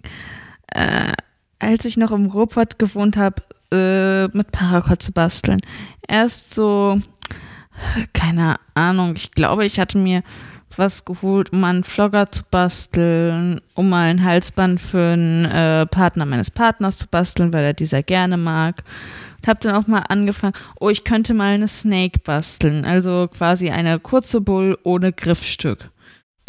[0.73, 1.11] äh,
[1.59, 3.41] als ich noch im Ruhrpott gewohnt habe,
[3.73, 5.59] äh, mit Paracord zu basteln.
[6.07, 7.01] Erst so,
[8.13, 10.21] keine Ahnung, ich glaube, ich hatte mir
[10.77, 15.85] was geholt, um mal einen Vlogger zu basteln, um mal ein Halsband für einen äh,
[15.85, 18.83] Partner meines Partners zu basteln, weil er die sehr gerne mag.
[19.37, 23.69] Und habe dann auch mal angefangen, oh, ich könnte mal eine Snake basteln, also quasi
[23.69, 25.89] eine kurze Bull ohne Griffstück.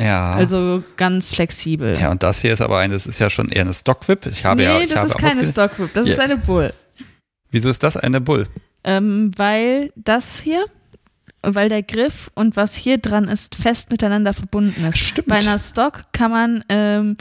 [0.00, 0.32] Ja.
[0.34, 1.96] Also ganz flexibel.
[2.00, 4.26] ja, und das hier ist aber eine, das ist ja schon eher eine Stockwhip.
[4.26, 6.24] Ich habe nee, ja, ich das habe ist keine Stockwhip, das ist Ja.
[6.24, 6.72] eine Bull.
[7.50, 8.46] Wieso ist das eine Bull?
[8.82, 10.64] Ähm, weil das hier,
[11.46, 14.98] weil der Griff und was hier dran ist, fest miteinander verbunden ist.
[14.98, 15.28] Stimmt.
[15.28, 17.16] Bei einer Stock kann man ähm,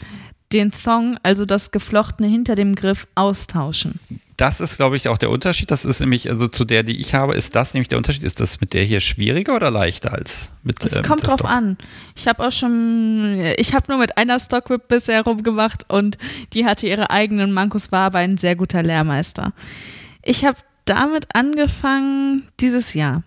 [0.51, 3.99] den Thong, also das Geflochtene hinter dem Griff, austauschen.
[4.37, 5.69] Das ist, glaube ich, auch der Unterschied.
[5.69, 8.23] Das ist nämlich, also zu der, die ich habe, ist das nämlich der Unterschied.
[8.23, 11.29] Ist das mit der hier schwieriger oder leichter als mit Es äh, mit kommt der
[11.29, 11.51] drauf Stock?
[11.51, 11.77] an.
[12.15, 16.17] Ich habe auch schon, ich habe nur mit einer Stockwhip bisher rumgemacht und
[16.53, 19.53] die hatte ihre eigenen Mankos, war aber ein sehr guter Lehrmeister.
[20.23, 23.23] Ich habe damit angefangen dieses Jahr.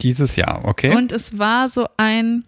[0.00, 0.94] Dieses Jahr, okay.
[0.94, 2.44] Und es war so ein,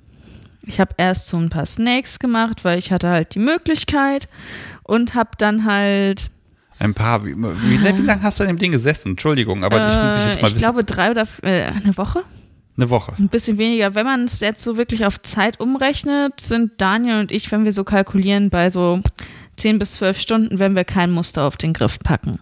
[0.62, 4.28] ich habe erst so ein paar Snakes gemacht, weil ich hatte halt die Möglichkeit
[4.82, 6.30] und habe dann halt,
[6.78, 7.24] Ein paar.
[7.24, 9.10] Wie, wie, wie lange hast du an dem Ding gesessen?
[9.10, 10.64] Entschuldigung, aber ich muss ich äh, jetzt mal ich wissen.
[10.64, 12.22] glaube drei oder äh, eine Woche,
[12.76, 13.14] Eine Woche.
[13.18, 13.94] ein bisschen weniger.
[13.94, 17.72] Wenn man es jetzt so wirklich auf Zeit umrechnet, sind Daniel und ich, wenn wir
[17.72, 19.00] so kalkulieren, bei so
[19.56, 22.40] 10 bis 12 Stunden, wenn wir kein Muster auf den Griff packen.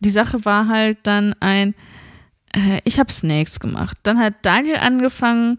[0.00, 1.74] Die Sache war halt dann ein,
[2.54, 3.96] äh, ich habe Snakes gemacht.
[4.02, 5.58] Dann hat Daniel angefangen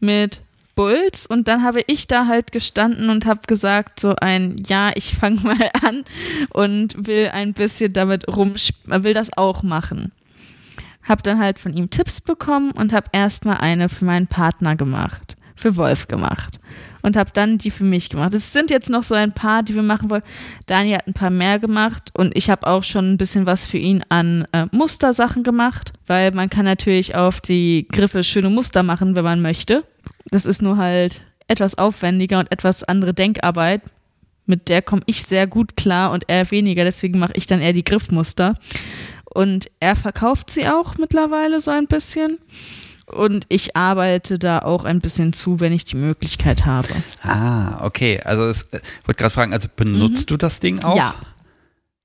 [0.00, 0.42] mit
[0.74, 5.14] Bulls und dann habe ich da halt gestanden und habe gesagt so ein, ja, ich
[5.14, 6.04] fange mal an
[6.52, 8.52] und will ein bisschen damit rum,
[8.84, 10.12] will das auch machen.
[11.02, 15.35] Hab dann halt von ihm Tipps bekommen und habe erstmal eine für meinen Partner gemacht,
[15.56, 16.60] für Wolf gemacht
[17.02, 18.34] und habe dann die für mich gemacht.
[18.34, 20.24] Es sind jetzt noch so ein paar, die wir machen wollen.
[20.66, 23.78] Daniel hat ein paar mehr gemacht und ich habe auch schon ein bisschen was für
[23.78, 29.14] ihn an äh, Mustersachen gemacht, weil man kann natürlich auf die Griffe schöne Muster machen,
[29.14, 29.84] wenn man möchte.
[30.30, 33.82] Das ist nur halt etwas aufwendiger und etwas andere Denkarbeit.
[34.44, 37.72] Mit der komme ich sehr gut klar und er weniger, deswegen mache ich dann eher
[37.72, 38.54] die Griffmuster.
[39.24, 42.38] Und er verkauft sie auch mittlerweile so ein bisschen.
[43.06, 46.88] Und ich arbeite da auch ein bisschen zu, wenn ich die Möglichkeit habe.
[47.22, 48.20] Ah, okay.
[48.24, 50.94] Also es, äh, ich wollte gerade fragen, also benutzt du das Ding auch?
[50.94, 50.98] Mhm.
[50.98, 51.14] Ja.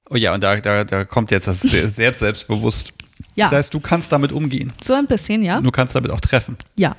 [0.09, 2.93] Oh ja, und da, da, da kommt jetzt das sehr, selbst selbstbewusst.
[3.35, 3.45] Ja.
[3.49, 4.73] Das heißt, du kannst damit umgehen.
[4.81, 5.59] So ein bisschen, ja?
[5.61, 6.57] Du kannst damit auch treffen.
[6.77, 6.95] Ja.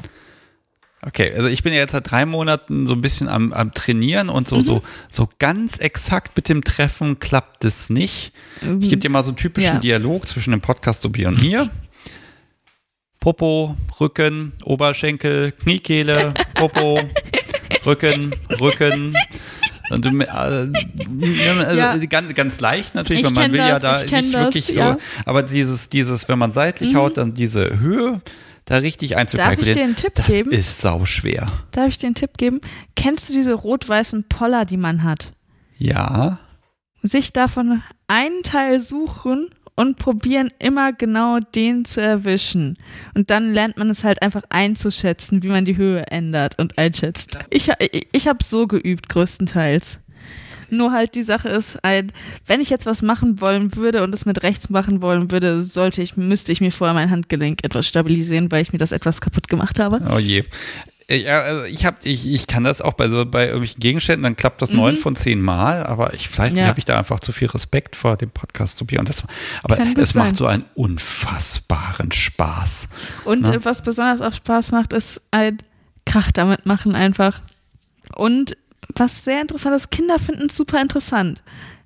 [1.04, 4.28] Okay, also ich bin ja jetzt seit drei Monaten so ein bisschen am, am Trainieren
[4.28, 4.56] und Mhm.
[4.56, 8.32] so, so, so ganz exakt mit dem Treffen klappt es nicht.
[8.80, 9.80] Ich gebe dir mal so einen typischen Ja.
[9.80, 11.68] Dialog zwischen dem Podcast Sobi und mir.
[13.22, 16.98] Popo, Rücken, Oberschenkel, Kniekehle, Popo,
[17.86, 19.14] Rücken, Rücken.
[19.90, 20.72] Und, äh, also
[21.78, 21.96] Ja.
[21.98, 24.42] ganz, ganz leicht natürlich, Ich weil man will ja das, da ich kenn nicht das,
[24.46, 24.80] wirklich so.
[24.80, 24.92] ja.
[24.94, 24.98] Mhm.
[25.24, 28.20] Aber dieses, dieses, wenn man seitlich haut, dann diese Höhe
[28.64, 29.76] da richtig einzukalkulieren.
[29.76, 30.50] dir einen Tipp das geben?
[30.50, 31.46] ist sau schwer.
[31.70, 32.60] Darf ich dir einen Tipp geben?
[32.96, 35.32] Kennst du diese rot-weißen Poller, die man hat?
[35.78, 36.40] Ja.
[37.02, 42.76] Sich davon einen Teil suchen und probieren immer genau den zu erwischen.
[43.14, 47.38] Und dann lernt man es halt einfach einzuschätzen, wie man die Höhe ändert und einschätzt.
[47.50, 49.98] Ich, ich, ich habe so geübt, größtenteils.
[50.72, 52.12] Nur halt die Sache ist, ein,
[52.46, 56.00] wenn ich jetzt was machen wollen würde und es mit rechts machen wollen würde, sollte
[56.00, 59.48] ich, müsste ich mir vorher mein Handgelenk etwas stabilisieren, weil ich mir das etwas kaputt
[59.48, 60.00] gemacht habe.
[60.10, 60.44] Oh je.
[61.16, 64.36] Ja, also ich habe, ich, ich kann das auch bei so bei irgendwelchen Gegenständen, dann
[64.36, 66.66] klappt das neun von zehn Mal, aber ich vielleicht Ja.
[66.66, 69.24] habe ich da einfach zu viel Respekt vor dem Podcast zu und das,
[69.62, 72.88] aber es macht so einen unfassbaren Spaß.
[73.24, 75.58] Und äh, was besonders auch Spaß macht, ist ein
[76.06, 77.40] Krach damit machen einfach.
[78.16, 78.56] Und
[78.94, 81.40] was sehr interessant ist, Kinder finden es super interessant.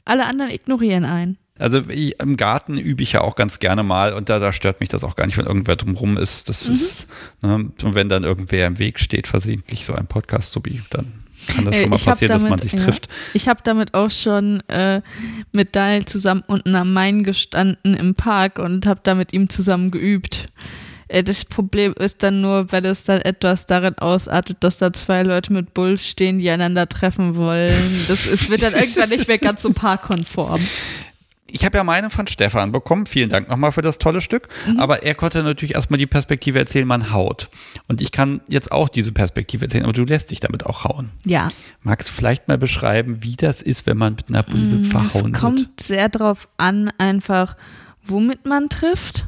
[0.05, 1.39] Alle anderen ignorieren einen.
[1.59, 4.81] Also ich, im Garten übe ich ja auch ganz gerne mal und da, da stört
[4.81, 6.47] mich das auch gar nicht, wenn irgendwer drumrum ist.
[6.47, 6.49] Mhm.
[6.49, 7.07] Das ist,
[7.43, 11.07] ne, und wenn dann irgendwer im Weg steht, versehentlich so ein Podcast zu bieten, dann
[11.49, 12.85] kann das Äh, schon mal passieren, dass man damit- sich ja.
[12.85, 13.09] trifft.
[13.35, 15.01] Ich habe damit auch schon äh,
[15.53, 19.91] mit Daniel zusammen unten am Main gestanden im Park und habe da mit ihm zusammen
[19.91, 20.47] geübt.
[21.09, 25.23] Äh, Das Problem ist dann nur, wenn es dann etwas darin ausartet, dass da zwei
[25.23, 27.77] Leute mit Bulls stehen, die einander treffen wollen.
[28.09, 30.61] Das ist, wird dann irgendwann nicht mehr ganz so parkkonform.
[31.49, 33.07] Ich habe ja meine von Stefan bekommen.
[33.07, 34.49] Vielen Dank nochmal für das tolle Stück.
[34.67, 34.81] Mhm.
[34.81, 37.49] Aber er konnte natürlich erstmal die Perspektive erzählen, man haut.
[37.89, 41.11] Und ich kann jetzt auch diese Perspektive erzählen, aber du lässt dich damit auch hauen.
[41.25, 41.49] Ja,
[41.83, 45.33] Magst du vielleicht mal beschreiben, wie das ist, wenn man mit einer Bulve es verhauen
[45.33, 45.81] kommt wird?
[45.81, 47.57] sehr drauf an, einfach
[48.03, 49.27] womit man trifft.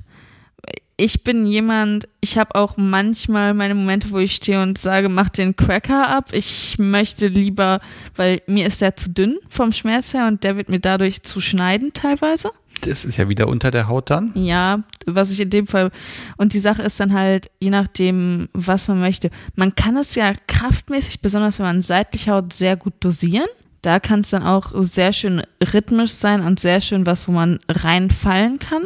[1.00, 5.28] Ich bin jemand, ich habe auch manchmal meine Momente, wo ich stehe und sage, mach
[5.28, 6.30] den Cracker ab.
[6.32, 7.78] Ich möchte lieber,
[8.16, 11.40] weil mir ist der zu dünn vom Schmerz her und der wird mir dadurch zu
[11.40, 12.50] schneiden teilweise.
[12.80, 14.32] Das ist ja wieder unter der Haut dann.
[14.34, 15.92] Ja, was ich in dem Fall.
[16.36, 19.30] Und die Sache ist dann halt, je nachdem, was man möchte.
[19.54, 23.48] Man kann es ja kraftmäßig, besonders wenn man seitlich haut, sehr gut dosieren.
[23.82, 27.60] Da kann es dann auch sehr schön rhythmisch sein und sehr schön was, wo man
[27.68, 28.82] reinfallen kann.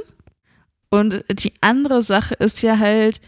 [0.93, 3.19] Und die andere Sache ist ja halt,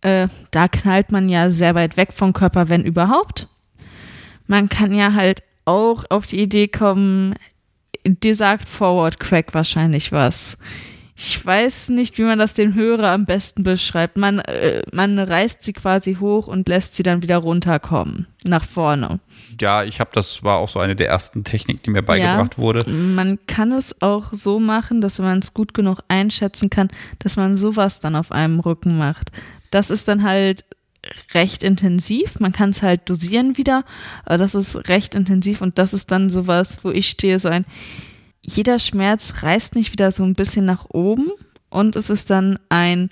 [0.00, 3.46] äh, da knallt man ja sehr weit weg vom Körper, wenn überhaupt.
[4.46, 7.34] Man kann ja halt auch auf die Idee kommen,
[8.06, 10.56] dir sagt Forward Crack wahrscheinlich was.
[11.14, 14.16] Ich weiß nicht, wie man das dem Hörer am besten beschreibt.
[14.16, 19.20] Man, äh, man reißt sie quasi hoch und lässt sie dann wieder runterkommen, nach vorne.
[19.60, 22.88] Ja, ich habe das war auch so eine der ersten Techniken, die mir beigebracht wurde.
[22.90, 26.88] Man kann es auch so machen, dass man es gut genug einschätzen kann,
[27.18, 29.30] dass man sowas dann auf einem Rücken macht.
[29.70, 30.64] Das ist dann halt
[31.34, 32.40] recht intensiv.
[32.40, 33.84] Man kann es halt dosieren wieder,
[34.24, 37.64] aber das ist recht intensiv und das ist dann sowas, wo ich stehe, so ein,
[38.40, 41.30] jeder Schmerz reißt nicht wieder so ein bisschen nach oben
[41.70, 43.10] und es ist dann ein,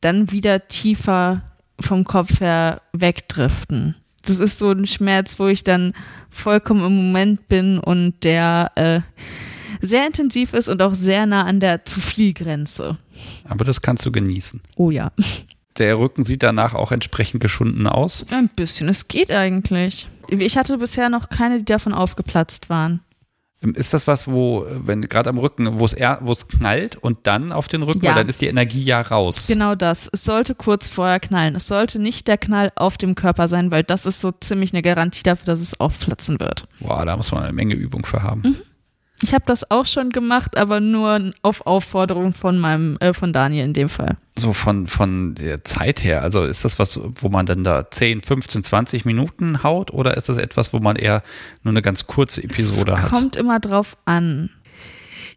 [0.00, 1.42] dann wieder tiefer
[1.78, 3.96] vom Kopf her wegdriften.
[4.30, 5.92] Das ist so ein Schmerz, wo ich dann
[6.28, 9.00] vollkommen im Moment bin und der äh,
[9.80, 12.96] sehr intensiv ist und auch sehr nah an der zu viel Grenze.
[13.44, 14.60] Aber das kannst du genießen.
[14.76, 15.10] Oh ja.
[15.78, 18.26] Der Rücken sieht danach auch entsprechend geschunden aus.
[18.30, 20.08] Ein bisschen, es geht eigentlich.
[20.28, 23.00] Ich hatte bisher noch keine, die davon aufgeplatzt waren.
[23.74, 27.52] Ist das was, wo, wenn gerade am Rücken, wo es wo es knallt und dann
[27.52, 28.10] auf den Rücken, Ja.
[28.10, 29.48] weil dann ist die Energie ja raus.
[29.48, 30.08] Genau das.
[30.12, 31.54] Es sollte kurz vorher knallen.
[31.56, 34.80] Es sollte nicht der Knall auf dem Körper sein, weil das ist so ziemlich eine
[34.80, 36.66] Garantie dafür, dass es aufplatzen wird.
[36.80, 38.40] Boah, da muss man eine Menge Übung für haben.
[38.42, 38.56] Mhm.
[39.22, 43.64] Ich habe das auch schon gemacht, aber nur auf Aufforderung von meinem, äh, von Daniel
[43.64, 44.16] in dem Fall.
[44.38, 48.22] So von, von der Zeit her, also ist das was, wo man dann da 10,
[48.22, 51.22] 15, 20 Minuten haut oder ist das etwas, wo man eher
[51.62, 53.10] nur eine ganz kurze Episode es hat?
[53.10, 54.50] kommt immer drauf an.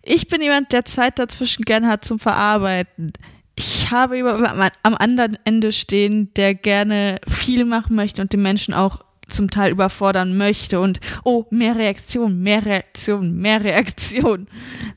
[0.01, 3.13] Ich bin jemand, der Zeit dazwischen gerne hat zum Verarbeiten.
[3.55, 8.41] Ich habe jemanden am- am anderen Ende stehen, der gerne viel machen möchte und den
[8.41, 14.47] Menschen auch zum Teil überfordern möchte und oh, mehr Reaktion, mehr Reaktion, mehr Reaktion.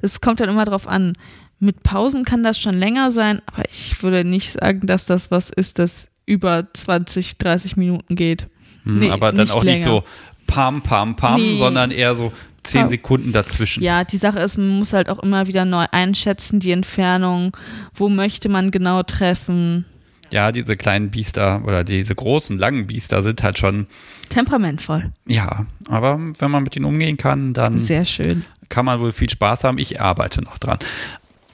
[0.03, 1.15] Es kommt dann immer drauf an.
[1.59, 5.51] Mit Pausen kann das schon länger sein, aber ich würde nicht sagen, dass das was
[5.51, 8.49] ist, das über 20, 30 Minuten geht.
[8.83, 9.77] Hm, Nee, aber dann auch länger.
[9.79, 10.05] nicht so
[10.47, 11.55] pam, pam, pam, Nee.
[11.57, 12.33] sondern eher so
[12.63, 12.91] 10 Ja.
[12.91, 13.83] Sekunden dazwischen.
[13.83, 17.57] Ja, die Sache ist, man muss halt auch immer wieder neu einschätzen, die Entfernung,
[17.95, 19.87] wo möchte man genau treffen.
[20.33, 23.87] Ja, diese kleinen Biester oder diese großen, langen Biester sind halt schon,
[24.29, 25.13] Temperamentvoll.
[25.27, 28.45] ja, aber wenn man mit ihnen umgehen kann, dann Sehr schön.
[28.69, 29.79] kann man wohl viel Spaß haben.
[29.79, 30.79] Ich arbeite noch dran.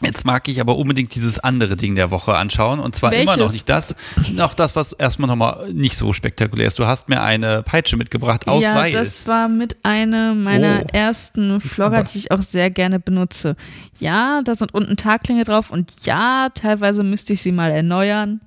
[0.04, 2.80] Jetzt mag ich aber unbedingt dieses andere Ding der Woche anschauen.
[2.80, 3.36] Und zwar immer Welches?
[3.36, 3.94] noch nicht das,
[4.34, 6.78] noch das, was erstmal nochmal nicht so spektakulär ist.
[6.78, 8.92] Du hast mir eine Peitsche mitgebracht aus ja, Seil.
[8.92, 10.86] das war mit einer meiner Oh.
[10.92, 13.56] ersten Vlogger, aber- die ich auch sehr gerne benutze.
[14.00, 18.40] Ja, da sind unten Taglinge drauf und ja, teilweise müsste ich sie mal erneuern.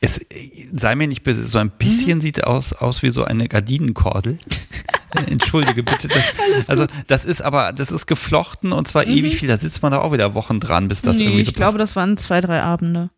[0.00, 0.20] Es,
[0.72, 2.22] sei mir nicht böse, so ein bisschen Mhm.
[2.22, 4.38] sieht aus, aus wie so eine Gardinenkordel.
[5.26, 6.08] Entschuldige bitte.
[6.08, 6.32] Das,
[6.68, 9.48] also das ist aber, das ist geflochten und zwar ewig viel.
[9.48, 11.18] Da sitzt man da auch wieder Wochen dran, bis das Mhm.
[11.20, 13.10] nee, irgendwie so ich glaube, das waren zwei, drei Abende.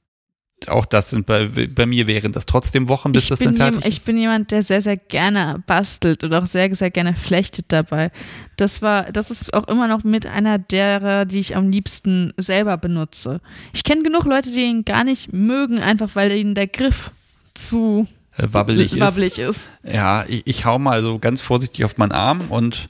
[0.69, 3.81] Auch das sind bei, bei mir wären das trotzdem Wochen, bis Ich das dann fertig
[3.81, 4.07] jem- ich ist.
[4.07, 8.13] bin jemand, der sehr, sehr gerne bastelt und auch sehr, sehr gerne flechtet dabei.
[8.57, 12.77] Das war, das ist auch immer noch mit einer derer, die ich am liebsten selber
[12.77, 13.41] benutze.
[13.75, 17.11] Ich kenne genug Leute, die ihn gar nicht mögen, einfach weil ihnen der Griff
[17.55, 18.07] zu
[18.39, 19.69] äh, wabbelig, wabbelig ist.
[19.85, 19.95] ist.
[19.95, 22.87] Ja, ich, ich hau mal so ganz vorsichtig auf meinen Arm und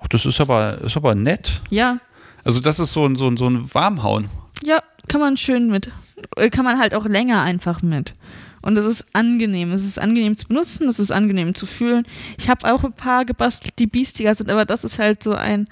[0.00, 1.60] ach, das ist aber, ist aber nett.
[1.70, 1.98] Ja,
[2.44, 4.28] Also das ist so ein, so ein, so ein Warmhauen.
[4.64, 5.90] ja, kann man schön mit.
[6.36, 8.14] Äh, Kann man halt auch länger einfach mit.
[8.62, 9.72] Und es ist angenehm.
[9.72, 12.06] Es ist angenehm zu benutzen, es ist angenehm zu fühlen.
[12.38, 15.68] Ich habe auch ein paar gebastelt, die biestiger sind, aber das ist halt so ein,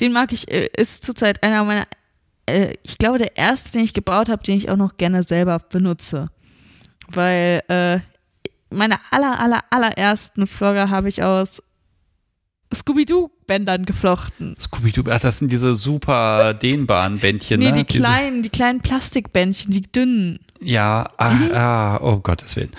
[0.00, 1.84] den mag ich, äh, ist zurzeit einer meiner,
[2.46, 5.60] äh, ich glaube, der erste, den ich gebaut habe, den ich auch noch gerne selber
[5.60, 6.24] benutze.
[7.08, 8.00] Weil äh,
[8.74, 11.62] meine aller, aller, allerersten Flogger habe ich aus
[12.74, 14.56] Scooby-Doo-Bändern geflochten.
[14.60, 17.78] Scooby-Doo, ach, das sind diese super dehnbaren Bändchen, Nee, ne?
[17.78, 20.40] die Diese- kleinen, die kleinen Plastikbändchen, die dünnen.
[20.60, 21.50] Ja, ah, Mhm.
[21.54, 22.70] ah, oh Gottes Willen.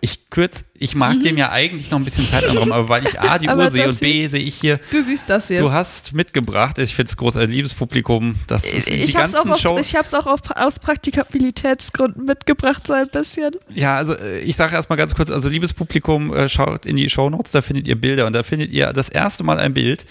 [0.00, 3.20] Ich kürz, ich mag dem ja eigentlich noch ein bisschen Zeit anräumen, aber weil ich
[3.20, 3.58] A, die Mhm.
[3.58, 5.60] Uhr sehe und B, sehe ich hier, Du siehst das hier.
[5.60, 9.34] du hast mitgebracht, ich finde es großartig, liebes Publikum, das ist die ich habe es
[9.34, 9.80] auch, ganzen auf, Shows.
[9.80, 13.54] ich hab's auch auf, aus Praktikabilitätsgründen mitgebracht, so ein bisschen.
[13.74, 17.10] Ja, also äh, ich sage erstmal ganz kurz, also liebes Publikum, äh, schaut in die
[17.10, 20.06] Shownotes, da findet ihr Bilder und da findet ihr das erste Mal ein Bild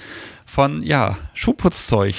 [0.46, 2.16] von, ja, Schuhputzzeug.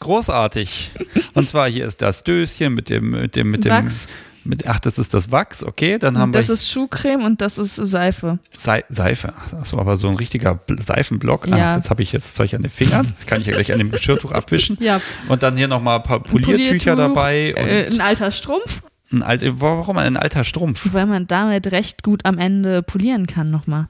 [0.00, 0.90] Großartig.
[1.34, 4.08] Und zwar hier ist das Döschen mit dem, mit dem, mit dem, Wachs.
[4.44, 7.58] Mit, ach, das ist das Wachs, okay, dann haben Das wir ist Schuhcreme und das
[7.58, 8.38] ist Seife.
[8.56, 9.32] Sei Seife.
[9.50, 11.46] Das war aber so ein richtiger Bl- Seifenblock.
[11.46, 11.74] Ja.
[11.74, 13.12] Ah, jetzt habe ich jetzt Zeug an den Fingern.
[13.18, 14.78] Das kann ich ja gleich an dem Geschirrtuch abwischen.
[14.80, 15.00] Ja.
[15.28, 17.54] Und dann hier nochmal ein paar Poliertücher Poliertuch, dabei.
[17.56, 20.88] Äh, ein alter Strumpf, ein alt, warum ein alter Strumpf?
[20.92, 23.88] weil man damit recht gut am Ende polieren kann nochmal.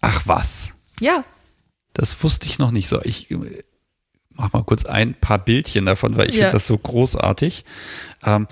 [0.00, 0.72] Ach was.
[1.00, 1.22] Ja.
[1.92, 3.00] Das wusste ich noch nicht so.
[3.02, 3.62] Ich äh,
[4.30, 6.42] mach mal kurz ein paar Bildchen davon, weil ich Ja.
[6.46, 7.64] finde das so großartig.
[8.24, 8.48] Ähm,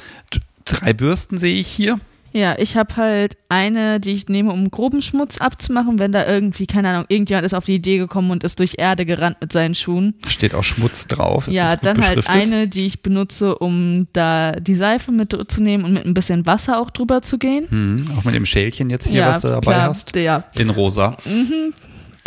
[0.64, 1.98] drei Bürsten sehe ich hier.
[2.34, 6.66] Ja, ich habe halt eine, die ich nehme, um groben Schmutz abzumachen, wenn da irgendwie,
[6.66, 9.74] keine Ahnung, irgendjemand ist auf die Idee gekommen und ist durch Erde gerannt mit seinen
[9.74, 10.14] Schuhen.
[10.26, 11.48] Steht auch Schmutz drauf.
[11.48, 16.06] Ist ja, dann halt eine, die ich benutze, um da die Seife mitzunehmen und mit
[16.06, 17.66] ein bisschen Wasser auch drüber zu gehen.
[17.68, 20.16] Hm, auch mit dem Schälchen jetzt hier, ja, was du dabei klar, hast.
[20.16, 21.18] Ja, In rosa.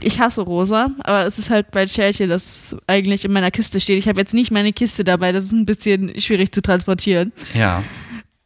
[0.04, 3.98] ich hasse rosa, aber es ist halt bei Schälchen, das eigentlich in meiner Kiste steht.
[3.98, 7.32] Ich habe jetzt nicht meine Kiste dabei, das ist ein bisschen schwierig zu transportieren.
[7.56, 7.82] Ja.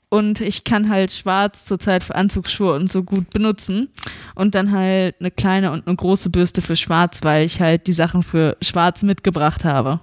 [0.09, 3.89] Und ich kann halt schwarz zurzeit für Anzugsschuhe und so gut benutzen.
[4.33, 7.93] Und dann halt eine kleine und eine große Bürste für schwarz, weil ich halt die
[7.93, 9.99] Sachen für schwarz mitgebracht habe.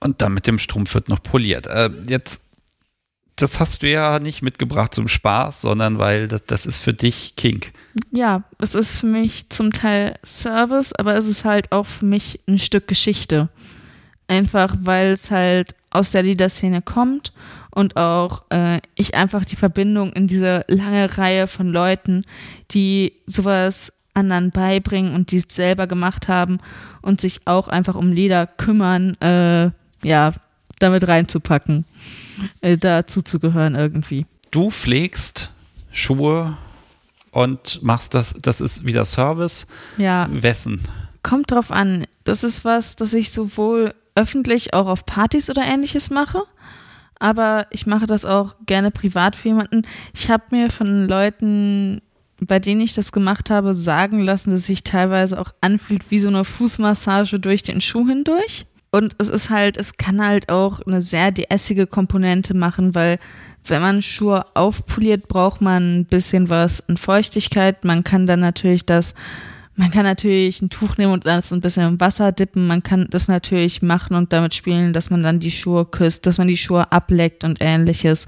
[0.00, 1.66] Und dann mit dem Strumpf wird noch poliert.
[1.66, 2.40] Äh, jetzt,
[3.34, 7.34] das hast du ja nicht mitgebracht zum Spaß, sondern weil das, das ist für dich
[7.34, 7.72] Kink.
[8.12, 12.38] Ja, es ist für mich zum Teil Service, aber es ist halt auch für mich
[12.46, 13.48] ein Stück Geschichte.
[14.28, 17.32] Einfach weil es halt aus der Liederszene kommt
[17.78, 22.24] und auch äh, ich einfach die Verbindung in diese lange Reihe von Leuten,
[22.72, 26.58] die sowas anderen beibringen und die es selber gemacht haben
[27.02, 29.70] und sich auch einfach um Lieder kümmern, äh,
[30.02, 30.32] ja,
[30.80, 31.84] damit reinzupacken,
[32.62, 34.26] äh, dazu zu gehören irgendwie.
[34.50, 35.52] Du pflegst
[35.92, 36.56] Schuhe
[37.30, 39.68] und machst das, das ist wieder Service.
[39.98, 40.80] Ja, Wessen?
[41.22, 42.06] Kommt drauf an.
[42.24, 46.42] Das ist was, das ich sowohl öffentlich auch auf Partys oder ähnliches mache,
[47.18, 49.82] aber ich mache das auch gerne privat für jemanden.
[50.14, 52.00] Ich habe mir von Leuten,
[52.40, 56.28] bei denen ich das gemacht habe, sagen lassen, dass sich teilweise auch anfühlt wie so
[56.28, 58.66] eine Fußmassage durch den Schuh hindurch.
[58.90, 63.18] Und es ist halt, es kann halt auch eine sehr deessige Komponente machen, weil
[63.66, 67.84] wenn man Schuhe aufpoliert, braucht man ein bisschen was an Feuchtigkeit.
[67.84, 69.14] Man kann dann natürlich das
[69.78, 72.66] man kann natürlich ein Tuch nehmen und das ein bisschen im Wasser dippen.
[72.66, 76.38] Man kann das natürlich machen und damit spielen, dass man dann die Schuhe küsst, dass
[76.38, 78.26] man die Schuhe ableckt und ähnliches.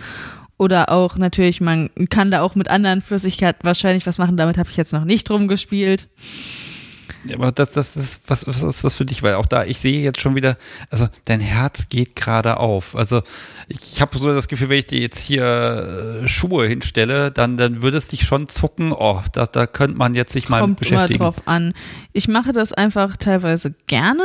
[0.59, 4.37] Oder auch natürlich, man kann da auch mit anderen Flüssigkeiten wahrscheinlich was machen.
[4.37, 6.07] Damit habe ich jetzt noch nicht rumgespielt.
[6.07, 6.80] Ja,
[7.35, 9.23] Aber das, das, das, was, was ist das für dich?
[9.23, 10.57] Weil auch da, ich sehe jetzt schon wieder,
[10.91, 12.97] also dein Herz geht gerade auf.
[12.97, 13.23] Also
[13.69, 17.83] ich habe so das Gefühl, wenn ich dir jetzt hier äh, Schuhe hinstelle, dann, dann
[17.83, 18.93] würde es dich schon zucken.
[18.93, 21.19] Oh, da, da könnte man jetzt sich mal Kommt beschäftigen.
[21.19, 21.75] drauf an.
[22.13, 24.25] Ich mache das einfach teilweise gerne.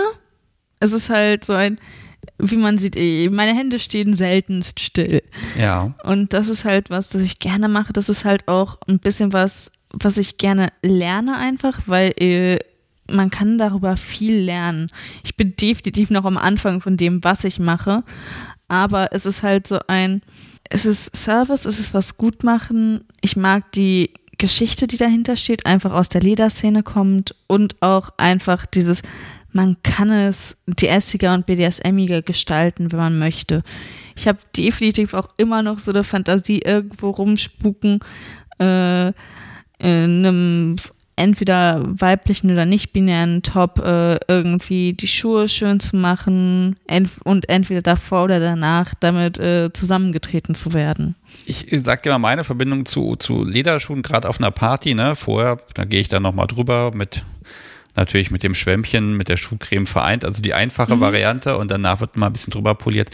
[0.79, 1.79] Es ist halt so ein,
[2.37, 5.21] wie man sieht, eh, meine Hände stehen seltenst still.
[5.59, 5.93] Ja.
[6.03, 7.93] Und das ist halt was, das ich gerne mache.
[7.93, 12.59] Das ist halt auch ein bisschen was, was ich gerne lerne einfach, weil äh,
[13.11, 14.89] man kann darüber viel lernen.
[15.23, 18.03] Ich bin definitiv noch am Anfang von dem, was ich mache.
[18.67, 20.21] Aber es ist halt so ein,
[20.69, 23.03] es ist Service, es ist was gut machen.
[23.21, 28.65] Ich mag die Geschichte, die dahinter steht, einfach aus der Lederszene kommt und auch einfach
[28.65, 29.01] dieses,
[29.51, 33.63] man kann es DS-iger und BDSMiger gestalten, wenn man möchte.
[34.17, 37.99] Ich habe definitiv auch immer noch so eine Fantasie, irgendwo rumspuken,
[38.59, 39.07] äh,
[39.77, 40.75] in einem
[41.15, 47.81] entweder weiblichen oder nicht-binären Top äh, irgendwie die Schuhe schön zu machen ent und entweder
[47.81, 51.15] davor oder danach damit äh, zusammengetreten zu werden.
[51.45, 55.15] Ich, ich sag dir mal meine Verbindung zu, zu Lederschuhen, gerade auf einer Party, ne?
[55.15, 57.23] Vorher, da gehe ich dann nochmal drüber mit
[57.95, 60.99] natürlich mit dem Schwämmchen, mit der Schuhcreme vereint, also die einfache mhm.
[60.99, 63.11] Variante und danach wird mal ein bisschen drüber poliert,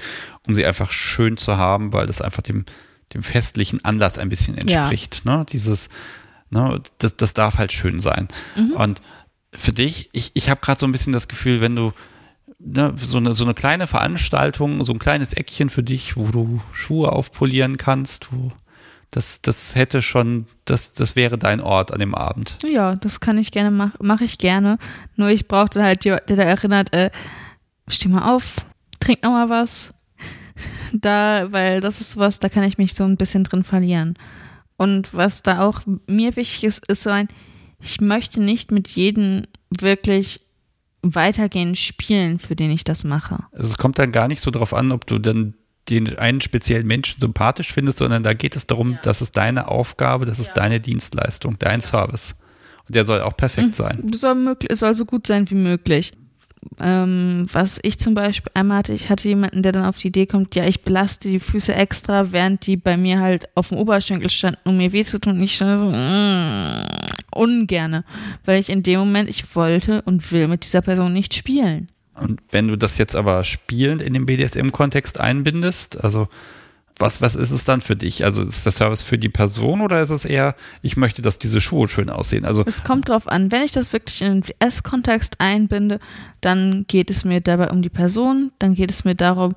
[0.47, 2.65] um sie einfach schön zu haben, weil das einfach dem,
[3.13, 5.21] dem festlichen Anlass ein bisschen entspricht.
[5.23, 5.37] Ja.
[5.37, 5.45] Ne?
[5.51, 5.89] Dieses,
[6.51, 6.81] Ne?
[6.99, 8.27] Das, das darf halt schön sein.
[8.55, 8.73] Mhm.
[8.73, 9.01] Und
[9.53, 11.91] für dich, ich, ich habe gerade so ein bisschen das Gefühl, wenn du
[12.59, 16.61] ne, so, eine, so eine kleine Veranstaltung, so ein kleines Eckchen für dich, wo du
[16.73, 18.51] Schuhe aufpolieren kannst, wo
[19.09, 22.57] das, das hätte schon, das, das wäre dein Ort an dem Abend.
[22.63, 24.77] Ja, das kann ich gerne machen, mache ich gerne.
[25.17, 27.11] Nur ich brauchte halt jemand, der da erinnert, äh,
[27.89, 28.57] steh mal auf,
[28.99, 29.93] trink noch mal was.
[30.93, 34.15] Da, weil das ist was, da kann ich mich so ein bisschen drin verlieren.
[34.81, 37.27] Und was da auch mir wichtig ist, ist so ein,
[37.79, 39.43] ich möchte nicht mit jedem
[39.79, 40.43] wirklich
[41.03, 43.45] weitergehend spielen, für den ich das mache.
[43.51, 45.53] Also es kommt dann gar nicht so drauf an, ob du dann
[45.89, 48.99] den einen speziellen Menschen sympathisch findest, sondern da geht es darum, ja.
[49.03, 50.53] das ist deine Aufgabe, das ist ja.
[50.55, 51.85] deine Dienstleistung, dein ja.
[51.85, 52.37] Service.
[52.87, 53.73] Und der soll auch perfekt mhm.
[53.73, 54.11] sein.
[54.15, 56.13] Soll, möglich, soll so gut sein wie möglich
[56.79, 60.25] ähm, was ich zum Beispiel einmal hatte, ich hatte jemanden, der dann auf die Idee
[60.25, 64.29] kommt, ja, ich belaste die Füße extra, während die bei mir halt auf dem Oberschenkel
[64.29, 65.33] standen, um mir weh zu tun.
[65.33, 66.85] Und ich so, mm,
[67.33, 68.03] ungerne,
[68.45, 71.87] weil ich in dem Moment, ich wollte und will mit dieser Person nicht spielen.
[72.15, 76.27] Und wenn du das jetzt aber spielend in den BDSM-Kontext einbindest, also
[77.01, 78.23] was, was ist es dann für dich?
[78.23, 81.59] Also ist der Service für die Person oder ist es eher, ich möchte, dass diese
[81.59, 82.45] Schuhe schön aussehen?
[82.45, 83.51] Also es kommt drauf an.
[83.51, 85.99] Wenn ich das wirklich in den WS-Kontext einbinde,
[86.39, 89.53] dann geht es mir dabei um die Person, dann geht es mir darum,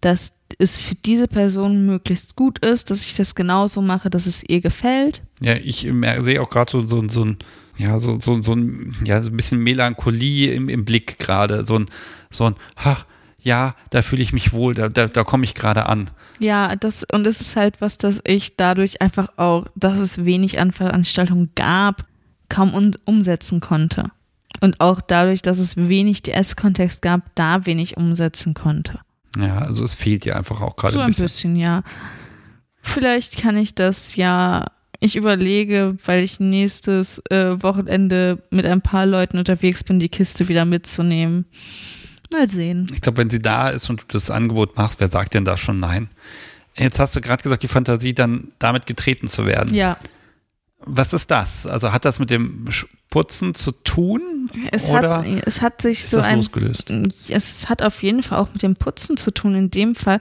[0.00, 4.42] dass es für diese Person möglichst gut ist, dass ich das genauso mache, dass es
[4.42, 5.22] ihr gefällt.
[5.40, 5.88] Ja, ich
[6.20, 7.38] sehe auch gerade so, so, so ein
[7.78, 11.78] ja, so, so, so ein, ja, so ein bisschen Melancholie im, im Blick gerade, so
[11.78, 11.86] ein,
[12.28, 13.06] so ein, ach,
[13.48, 16.10] ja, da fühle ich mich wohl, da, da, da komme ich gerade an.
[16.38, 20.60] Ja, das, und es ist halt was, dass ich dadurch einfach auch, dass es wenig
[20.60, 22.04] an Veranstaltungen gab,
[22.50, 24.10] kaum un umsetzen konnte.
[24.60, 29.00] Und auch dadurch, dass es wenig DS-Kontext gab, da wenig umsetzen konnte.
[29.38, 31.24] Ja, also es fehlt ja einfach auch gerade so ein bisschen.
[31.24, 31.82] bisschen, ja.
[32.82, 34.66] Vielleicht kann ich das ja
[35.00, 40.48] ich überlege, weil ich nächstes äh, Wochenende mit ein paar Leuten unterwegs bin, die Kiste
[40.48, 41.46] wieder mitzunehmen.
[42.30, 42.88] Mal sehen.
[42.92, 45.56] Ich glaube, wenn sie da ist und du das Angebot machst, wer sagt denn da
[45.56, 46.10] schon nein?
[46.76, 49.74] Jetzt hast du gerade gesagt, die Fantasie, dann damit getreten zu werden.
[49.74, 49.96] Ja.
[50.80, 51.66] Was ist das?
[51.66, 52.68] Also hat das mit dem
[53.10, 54.50] Putzen zu tun?
[54.70, 56.90] Es, oder hat, es hat sich ist so das ein, losgelöst.
[57.28, 59.54] Es hat auf jeden Fall auch mit dem Putzen zu tun.
[59.56, 60.20] In dem Fall,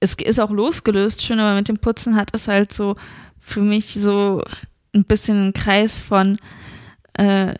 [0.00, 2.96] es ist auch losgelöst schon, aber mit dem Putzen hat es halt so
[3.38, 4.42] für mich so
[4.94, 6.38] ein bisschen einen Kreis von
[7.14, 7.54] äh,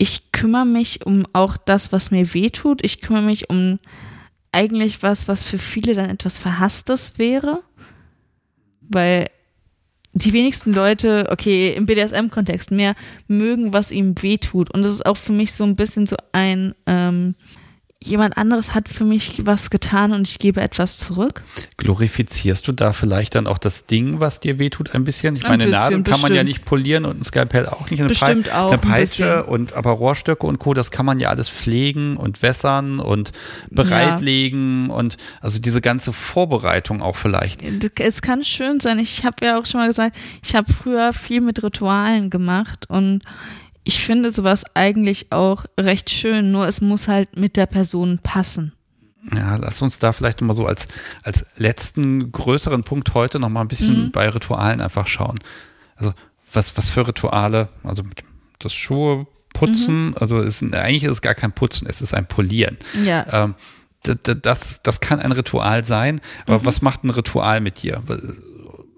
[0.00, 2.82] ich kümmere mich um auch das, was mir weh tut.
[2.82, 3.78] Ich kümmere mich um
[4.50, 7.62] eigentlich was, was für viele dann etwas Verhasstes wäre.
[8.80, 9.26] Weil
[10.14, 12.94] die wenigsten Leute, okay, im BDSM-Kontext mehr
[13.28, 14.70] mögen, was ihm weh tut.
[14.70, 17.34] Und das ist auch für mich so ein bisschen so ein, ähm,
[18.02, 21.42] jemand anderes hat für mich was getan und ich gebe etwas zurück.
[21.76, 25.36] Glorifizierst du da vielleicht dann auch das Ding, was dir wehtut, ein bisschen?
[25.36, 28.00] Ich meine, bisschen, Nadeln kann man ja nicht polieren und ein Skalpell auch nicht.
[28.00, 31.20] Eine, bestimmt Pe auch eine Peitsche ein und aber Rohrstöcke und Co., das kann man
[31.20, 33.32] ja alles pflegen und wässern und
[33.70, 34.94] bereitlegen ja.
[34.94, 37.62] und also diese ganze Vorbereitung auch vielleicht.
[38.00, 38.98] Es kann schön sein.
[38.98, 43.20] Ich habe ja auch schon mal gesagt, ich habe früher viel mit Ritualen gemacht und
[43.90, 48.72] ich finde sowas eigentlich auch recht schön, nur es muss halt mit der Person passen.
[49.34, 50.86] Ja, lass uns da vielleicht mal so als,
[51.24, 54.12] als letzten größeren Punkt heute noch mal ein bisschen mhm.
[54.12, 55.40] bei Ritualen einfach schauen.
[55.96, 56.14] Also
[56.52, 58.04] was, was für Rituale, also
[58.60, 60.16] das Schuhe putzen, mhm.
[60.20, 62.78] also es, eigentlich ist es gar kein Putzen, es ist ein Polieren.
[63.04, 63.26] Ja.
[63.44, 63.56] Ähm,
[64.04, 66.66] das, das kann ein Ritual sein, aber mhm.
[66.66, 68.04] was macht ein Ritual mit dir?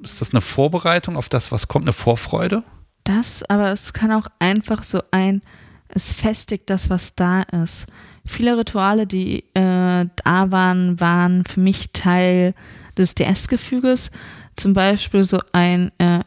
[0.02, 2.62] Ist das eine Vorbereitung auf das, was kommt, eine Vorfreude?
[3.04, 5.42] Das, aber es kann auch einfach so ein,
[5.88, 7.86] es festigt das, was da ist.
[8.24, 12.54] Viele Rituale, die äh, da waren, waren für mich Teil
[12.96, 14.10] des DS-Gefüges.
[14.56, 16.20] Zum Beispiel so ein, äh,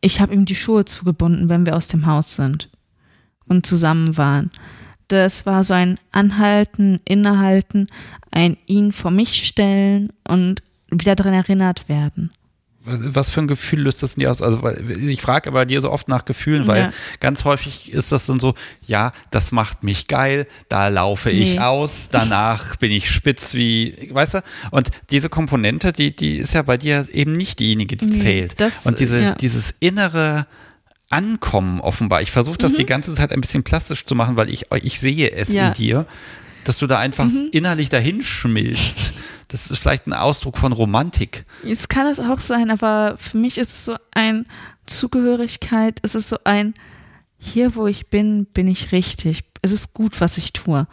[0.00, 2.70] ich habe ihm die Schuhe zugebunden, wenn wir aus dem Haus sind
[3.46, 4.50] und zusammen waren.
[5.08, 7.86] Das war so ein Anhalten, Innehalten,
[8.30, 12.30] ein ihn vor mich stellen und wieder daran erinnert werden
[12.82, 14.40] was für ein Gefühl löst das in dir aus?
[14.40, 16.90] Also ich frage aber dir so oft nach Gefühlen, weil ja.
[17.20, 18.54] ganz häufig ist das dann so,
[18.86, 21.42] ja, das macht mich geil, da laufe nee.
[21.42, 24.42] ich aus, danach bin ich spitz wie, weißt du?
[24.70, 28.60] Und diese Komponente, die, die ist ja bei dir eben nicht diejenige, die nee, zählt.
[28.60, 29.30] Das, Und diese, ja.
[29.32, 30.46] dieses innere
[31.10, 32.22] Ankommen offenbar.
[32.22, 32.76] Ich versuche das Mhm.
[32.78, 35.68] die ganze Zeit ein bisschen plastisch zu machen, weil ich, ich sehe es Ja.
[35.68, 36.06] in dir,
[36.64, 37.48] dass du da einfach Mhm.
[37.52, 39.12] innerlich dahin schmilzt.
[39.50, 41.44] Das ist vielleicht ein Ausdruck von Romantik.
[41.64, 44.46] Es kann es auch sein, aber für mich ist es so ein
[44.86, 46.72] Zugehörigkeit, es ist so ein,
[47.36, 49.44] hier wo ich bin, bin ich richtig.
[49.62, 50.86] Es ist gut, was ich tue.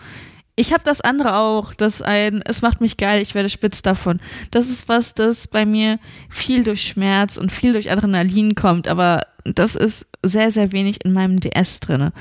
[0.59, 4.19] Ich habe das andere auch, das ein, es macht mich geil, ich werde spitz davon.
[4.49, 9.21] Das ist was, das bei mir viel durch Schmerz und viel durch Adrenalin kommt, aber
[9.43, 12.11] das ist sehr, sehr wenig in meinem DS drinne.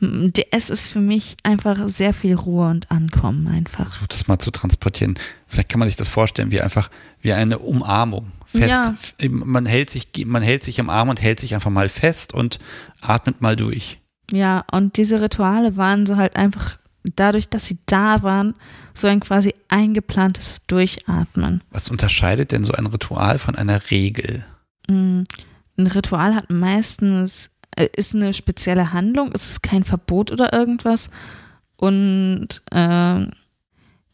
[0.00, 3.88] M, DS ist für mich einfach sehr viel Ruhe und Ankommen einfach.
[3.88, 5.14] Versuch das mal zu transportieren.
[5.46, 6.90] Vielleicht kann man sich das vorstellen wie einfach
[7.22, 8.30] wie eine Umarmung.
[8.46, 9.14] Fest.
[9.20, 9.28] Ja.
[9.30, 12.58] Man hält sich, man hält sich im Arm und hält sich einfach mal fest und
[13.00, 13.98] atmet mal durch.
[14.30, 16.78] Ja, und diese Rituale waren so halt einfach
[17.14, 18.54] dadurch, dass sie da waren,
[18.94, 21.62] so ein quasi eingeplantes Durchatmen.
[21.70, 24.44] Was unterscheidet denn so ein Ritual von einer Regel?
[24.88, 25.22] Mm,
[25.78, 31.10] Ein Ritual hat meistens, äh, ist eine spezielle Handlung, es ist kein Verbot oder irgendwas
[31.76, 33.26] und äh,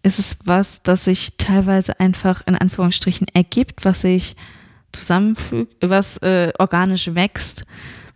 [0.03, 4.35] es ist was, das sich teilweise einfach in Anführungsstrichen ergibt, was sich
[4.93, 7.65] zusammenfügt, was äh, organisch wächst,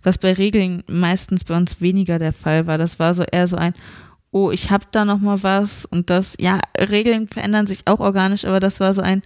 [0.02, 2.76] was bei Regeln meistens bei uns weniger der Fall war.
[2.76, 3.74] Das war so eher so ein,
[4.30, 8.44] oh, ich habe da noch mal was und das, ja, Regeln verändern sich auch organisch,
[8.44, 9.22] aber das war so ein,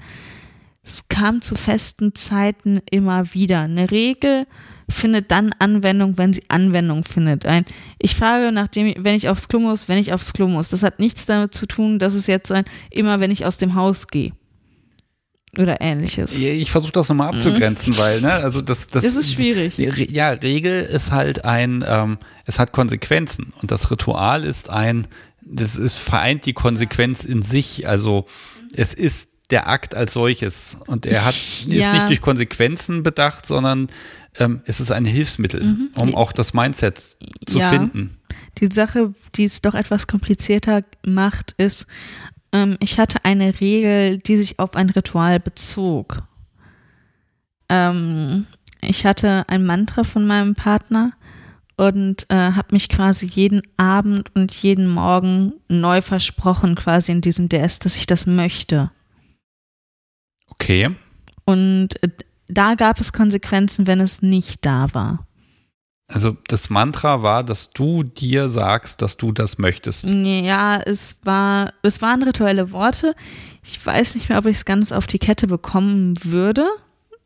[0.82, 3.62] es kam zu festen Zeiten immer wieder.
[3.62, 4.46] Eine Regel
[4.88, 7.46] findet dann Anwendung, wenn sie Anwendung findet.
[7.46, 7.64] Ein,
[7.98, 10.70] ich frage, nachdem, wenn ich aufs Klo muss, wenn ich aufs Klo muss.
[10.70, 13.58] Das hat nichts damit zu tun, dass es jetzt so ein, immer wenn ich aus
[13.58, 14.32] dem Haus gehe.
[15.58, 16.38] Oder ähnliches.
[16.38, 19.76] Ich versuche das nochmal abzugrenzen, weil, ne, also das, das, Das ist schwierig.
[20.10, 25.08] Ja, Regel ist halt ein, ähm, es hat Konsequenzen und das Ritual ist ein,
[25.42, 28.26] das ist vereint die Konsequenz in sich, also
[28.74, 31.92] es ist der Akt als solches und er hat ist Ja.
[31.94, 33.88] nicht durch Konsequenzen bedacht, sondern
[34.38, 37.16] ähm, es ist ein Hilfsmittel, um auch das Mindset
[37.46, 37.68] zu Ja.
[37.70, 38.16] finden.
[38.58, 41.86] Die Sache, die es doch etwas komplizierter macht, ist,
[42.52, 46.22] ähm, ich hatte eine Regel, die sich auf ein Ritual bezog.
[47.68, 48.46] Ähm,
[48.82, 51.12] ich hatte ein Mantra von meinem Partner
[51.76, 57.48] und äh, habe mich quasi jeden Abend und jeden Morgen neu versprochen, quasi in diesem
[57.48, 58.90] DS, dass ich das möchte.
[60.48, 60.90] Okay.
[61.44, 62.08] Und äh,
[62.48, 65.26] da gab es Konsequenzen, wenn es nicht da war.
[66.12, 70.08] Also das Mantra war, dass du dir sagst, dass du das möchtest.
[70.08, 73.14] Ja, es war, es waren rituelle Worte.
[73.64, 76.66] Ich weiß nicht mehr, ob ich es ganz auf die Kette bekommen würde.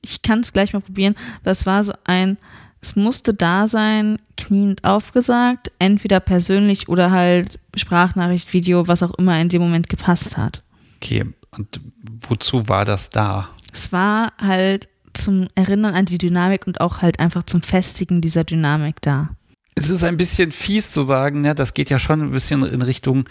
[0.03, 1.15] Ich kann es gleich mal probieren.
[1.41, 2.37] Aber es war so ein,
[2.83, 9.41] es musste da sein, kniend aufgesagt, entweder persönlich oder halt Sprachnachricht, Video, was auch immer
[9.41, 10.63] in dem Moment gepasst hat.
[10.97, 11.25] Okay.
[11.57, 11.81] Und
[12.29, 13.49] wozu war das da?
[13.73, 18.45] Es war halt zum Erinnern an die Dynamik und auch halt einfach zum Festigen dieser
[18.45, 19.31] Dynamik da.
[19.75, 22.83] Es ist ein bisschen fies zu sagen, ja, das geht ja schon ein bisschen in
[22.83, 23.25] Richtung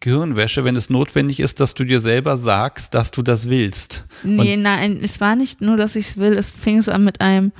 [0.00, 4.04] Gehirnwäsche, wenn es notwendig ist, dass du dir selber sagst, dass du das willst.
[4.22, 7.20] Nee, nein, es war nicht nur, dass ich es will, es fing so an mit
[7.20, 7.52] einem,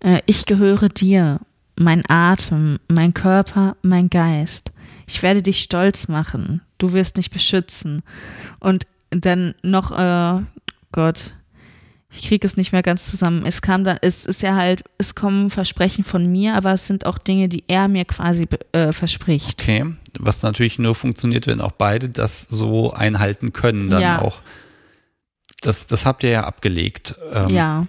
[0.00, 1.40] äh, ich gehöre dir,
[1.78, 4.72] mein Atem, mein Körper, mein Geist.
[5.06, 8.02] Ich werde dich stolz machen, du wirst mich beschützen.
[8.60, 10.42] Und dann noch, äh,
[10.92, 11.34] Gott,
[12.16, 13.44] ich kriege es nicht mehr ganz zusammen.
[13.44, 17.06] Es kam dann, es ist ja halt, es kommen Versprechen von mir, aber es sind
[17.06, 19.60] auch Dinge, die er mir quasi äh, verspricht.
[19.60, 19.84] Okay,
[20.18, 24.22] was natürlich nur funktioniert, wenn auch beide das so einhalten können, dann Ja.
[24.22, 24.40] auch.
[25.60, 27.16] Das, das habt ihr ja abgelegt.
[27.32, 27.86] Ähm, ja.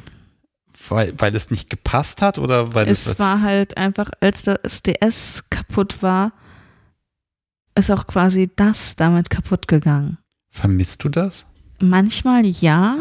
[0.88, 4.84] Weil, weil es nicht gepasst hat oder weil es, es war halt einfach, als das
[4.84, 6.32] DS kaputt war,
[7.76, 10.18] ist auch quasi das damit kaputt gegangen.
[10.50, 11.48] vermisst du das?
[11.82, 13.00] Manchmal ja,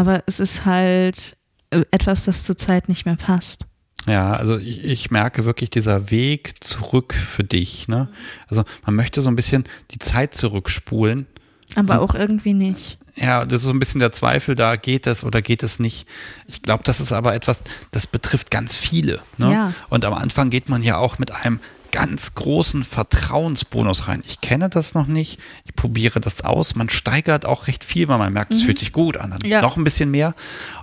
[0.00, 1.36] aber es ist halt
[1.68, 3.66] äh, etwas, das zurzeit nicht mehr passt.
[4.06, 7.86] Ja, also ich, ich merke wirklich dieser Weg zurück für dich.
[7.86, 8.08] Ne?
[8.48, 11.26] Also man möchte so ein bisschen die Zeit zurückspulen.
[11.74, 12.96] Aber auch irgendwie nicht.
[13.14, 16.08] Ja, das ist so ein bisschen der Zweifel da, geht es oder geht es nicht.
[16.46, 19.20] Ich glaube, das ist aber etwas, das betrifft ganz viele.
[19.36, 19.52] Ne?
[19.52, 19.74] Ja.
[19.90, 21.60] Und am Anfang geht man ja auch mit einem
[21.92, 24.22] ganz großen Vertrauensbonus rein.
[24.26, 26.74] Ich kenne das noch nicht, ich probiere das aus.
[26.74, 29.30] Man steigert auch recht viel, weil man merkt, es fühlt sich gut an.
[29.30, 29.48] Dann Mhm.
[29.50, 29.62] Ja.
[29.62, 30.34] noch ein bisschen mehr.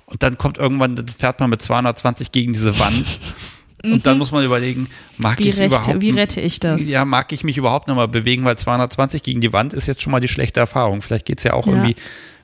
[0.06, 3.06] Und dann kommt irgendwann, dann fährt man mit 220 gegen diese Wand.
[3.84, 4.88] Und dann muss man überlegen,
[5.18, 5.44] mag Mhm.
[5.44, 6.88] Wie, ich rechte, überhaupt wie rette ich das?
[6.88, 10.02] ja, mag ich mich überhaupt noch mal bewegen, weil 220 gegen die Wand ist jetzt
[10.02, 11.02] schon mal die schlechte Erfahrung.
[11.04, 11.74] Vielleicht geht's ja auch Ja.
[11.74, 11.96] irgendwie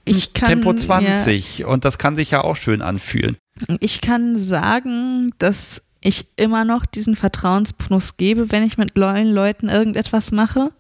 [0.06, 3.36] Ich kann, Tempo 20 und das kann sich ja auch schön anfühlen.
[3.80, 9.70] Ich kann sagen, dass ich immer noch diesen Vertrauensbonus gebe, wenn ich mit neuen Leuten
[9.70, 10.72] irgendetwas mache.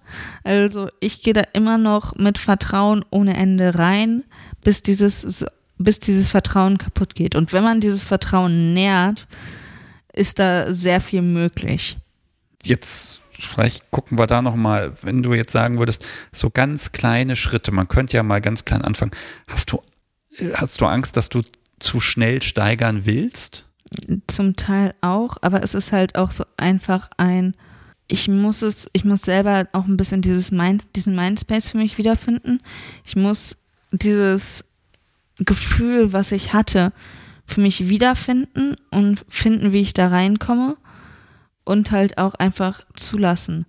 [0.43, 4.23] Also ich gehe da immer noch mit Vertrauen ohne Ende rein,
[4.61, 5.45] bis dieses,
[5.77, 7.35] bis dieses Vertrauen kaputt geht.
[7.35, 9.27] Und wenn man dieses Vertrauen nährt,
[10.11, 11.95] ist da sehr viel möglich.
[12.63, 17.35] Jetzt vielleicht gucken wir da noch mal, wenn du jetzt sagen würdest, so ganz kleine
[17.35, 19.11] Schritte, man könnte ja mal ganz klein anfangen.
[19.47, 19.81] Hast du
[20.55, 21.41] hast du Angst, dass du
[21.79, 23.65] zu schnell steigern willst?
[24.27, 27.55] Zum Teil auch, aber es ist halt auch so einfach ein
[28.07, 31.97] ich muss es, ich muss selber auch ein bisschen dieses Mind, diesen Mindspace für mich
[31.97, 32.59] wiederfinden.
[33.05, 33.57] Ich muss
[33.91, 34.65] dieses
[35.39, 36.91] Gefühl, was ich hatte,
[37.45, 40.77] für mich wiederfinden und finden, wie ich da reinkomme
[41.63, 43.65] und halt auch einfach zulassen.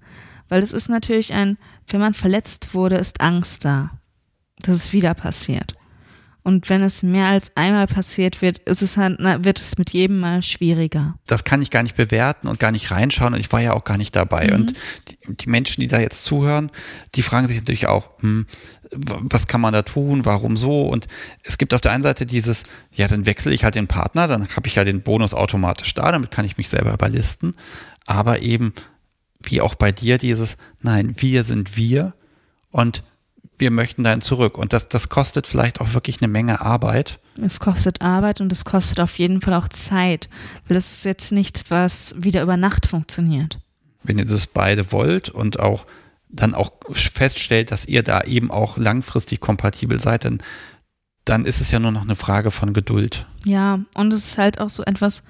[0.48, 1.56] Weil es ist natürlich ein,
[1.88, 3.90] wenn man verletzt wurde, ist Angst da,
[4.58, 5.74] dass es wieder passiert.
[6.46, 10.20] Und wenn es mehr als einmal passiert wird, ist es halt, wird es mit jedem
[10.20, 11.14] Mal schwieriger.
[11.26, 13.84] Das kann ich gar nicht bewerten und gar nicht reinschauen und ich war ja auch
[13.84, 14.48] gar nicht dabei.
[14.48, 14.54] Mhm.
[14.54, 14.74] Und
[15.08, 16.70] die, die, Menschen, die da jetzt zuhören,
[17.14, 18.46] die fragen sich natürlich auch, hm,
[18.92, 20.82] was kann man da tun, warum so?
[20.82, 21.06] Und
[21.42, 24.46] es gibt auf der einen Seite dieses, ja, dann wechsle ich halt den Partner, dann
[24.54, 27.54] habe ich ja den Bonus automatisch da, damit kann ich mich selber überlisten.
[28.04, 28.74] Aber eben,
[29.42, 32.12] wie auch bei dir, dieses, nein, wir sind wir
[32.70, 33.02] und
[33.58, 34.58] wir möchten dahin zurück.
[34.58, 37.20] Und das, das kostet vielleicht auch wirklich eine Menge Arbeit.
[37.40, 40.28] Es kostet Arbeit und es kostet auf jeden Fall auch Zeit,
[40.68, 43.58] weil es ist jetzt nichts, was wieder über Nacht funktioniert.
[44.02, 45.86] Wenn ihr das beide wollt und auch
[46.28, 50.38] dann auch feststellt, dass ihr da eben auch langfristig kompatibel seid, dann,
[51.24, 53.26] dann ist es ja nur noch eine Frage von Geduld.
[53.44, 55.22] Ja, und es ist halt auch so etwas,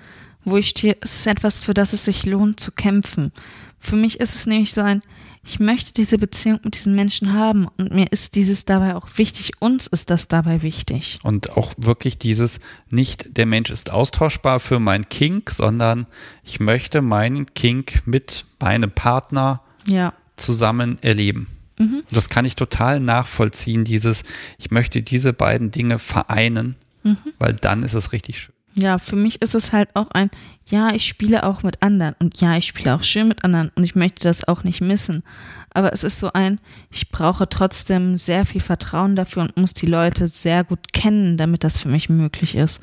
[0.45, 3.33] wo ich stehe, es ist etwas, für das es sich lohnt zu kämpfen.
[3.79, 5.03] Für mich ist es nämlich so ein,
[5.47, 9.53] ich möchte diese Beziehung mit diesen Menschen haben und mir ist dieses dabei auch wichtig,
[9.61, 11.19] uns ist das dabei wichtig.
[11.23, 16.07] Und auch wirklich dieses, nicht der Mensch ist austauschbar für mein Kink, sondern
[16.45, 20.15] ich möchte meinen Kink mit meinem Partner ja.
[20.37, 21.49] zusammen erleben.
[21.79, 22.05] Mhm.
[22.11, 24.23] Das kann ich total nachvollziehen, dieses,
[24.59, 27.19] ich möchte diese beiden Dinge vereinen, mhm.
[27.39, 28.54] weil dann ist es richtig schön.
[28.77, 30.31] Ja, für mich ist es halt auch ein,
[30.67, 33.85] ja, ich spiele auch mit anderen und ja, ich spiele auch schön mit anderen und
[33.85, 35.23] ich möchte das auch nicht missen.
[35.71, 36.59] Aber es ist so ein,
[36.91, 41.63] ich brauche trotzdem sehr viel Vertrauen dafür und muss die Leute sehr gut kennen, damit
[41.63, 42.81] das für mich möglich ist.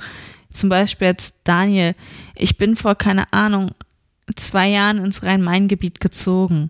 [0.49, 1.95] Zum Beispiel jetzt Daniel,
[2.35, 3.71] ich bin vor, keine Ahnung,
[4.35, 6.69] zwei Jahren ins Rhein-Main-Gebiet gezogen,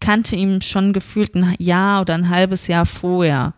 [0.00, 3.54] kannte ihn schon gefühlt ein Jahr oder ein halbes Jahr vorher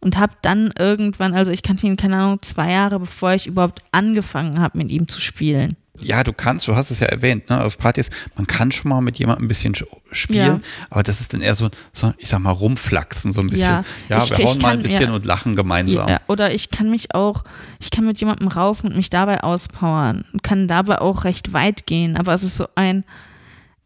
[0.00, 3.82] und habe dann irgendwann, also ich kannte ihn, keine Ahnung, zwei Jahre bevor ich überhaupt
[3.92, 5.76] angefangen habe, mit ihm zu spielen.
[6.02, 9.02] Ja, du kannst, du hast es ja erwähnt, ne, auf Partys, man kann schon mal
[9.02, 9.74] mit jemandem ein bisschen
[10.12, 10.60] spielen, ja.
[10.88, 13.68] aber das ist dann eher so, so, ich sag mal, rumflaxen so ein bisschen.
[13.68, 15.12] Ja, ja ich, wir hauen kann, mal ein bisschen ja.
[15.12, 16.08] und lachen gemeinsam.
[16.08, 17.44] Ja, oder ich kann mich auch,
[17.80, 21.86] ich kann mit jemandem raufen und mich dabei auspowern und kann dabei auch recht weit
[21.86, 23.04] gehen, aber es ist so ein,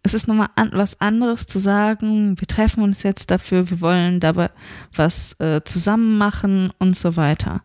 [0.04, 4.20] es ist nochmal an, was anderes zu sagen, wir treffen uns jetzt dafür, wir wollen
[4.20, 4.50] dabei
[4.94, 7.62] was äh, zusammen machen und so weiter.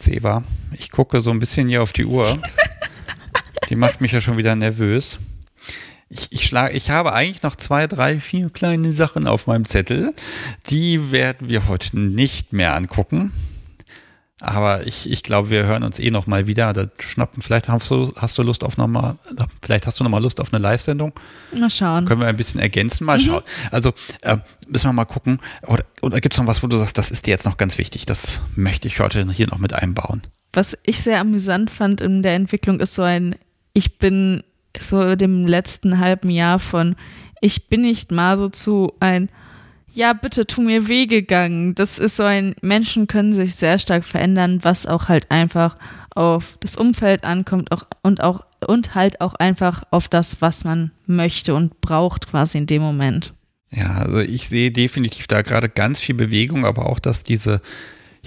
[0.00, 2.26] Seva, ich gucke so ein bisschen hier auf die Uhr.
[3.68, 5.18] die macht mich ja schon wieder nervös.
[6.08, 10.14] Ich, ich, schlage, ich habe eigentlich noch zwei, drei, vier kleine Sachen auf meinem Zettel.
[10.70, 13.32] Die werden wir heute nicht mehr angucken.
[14.40, 16.74] Aber ich, ich glaube, wir hören uns eh noch mal wieder.
[16.74, 19.16] Da schnappen, vielleicht hast du, hast du Lust auf noch mal,
[19.62, 21.14] vielleicht hast du noch mal Lust auf eine Live-Sendung.
[21.58, 22.04] Mal schauen.
[22.04, 23.22] Können wir ein bisschen ergänzen, mal mhm.
[23.22, 23.42] schauen.
[23.70, 24.36] Also äh,
[24.68, 25.38] müssen wir mal gucken.
[25.66, 27.78] Oder, oder gibt es noch was, wo du sagst, das ist dir jetzt noch ganz
[27.78, 28.04] wichtig?
[28.04, 30.20] Das möchte ich heute hier noch mit einbauen.
[30.52, 33.36] Was ich sehr amüsant fand in der Entwicklung ist so ein,
[33.72, 34.42] ich bin
[34.78, 36.94] so dem letzten halben Jahr von,
[37.40, 39.30] ich bin nicht mal so zu ein,
[39.96, 41.74] ja, bitte tu mir weh gegangen.
[41.74, 45.76] Das ist so ein, Menschen können sich sehr stark verändern, was auch halt einfach
[46.14, 50.90] auf das Umfeld ankommt auch, und auch und halt auch einfach auf das, was man
[51.06, 53.34] möchte und braucht quasi in dem Moment.
[53.70, 57.60] Ja, also ich sehe definitiv da gerade ganz viel Bewegung, aber auch, dass diese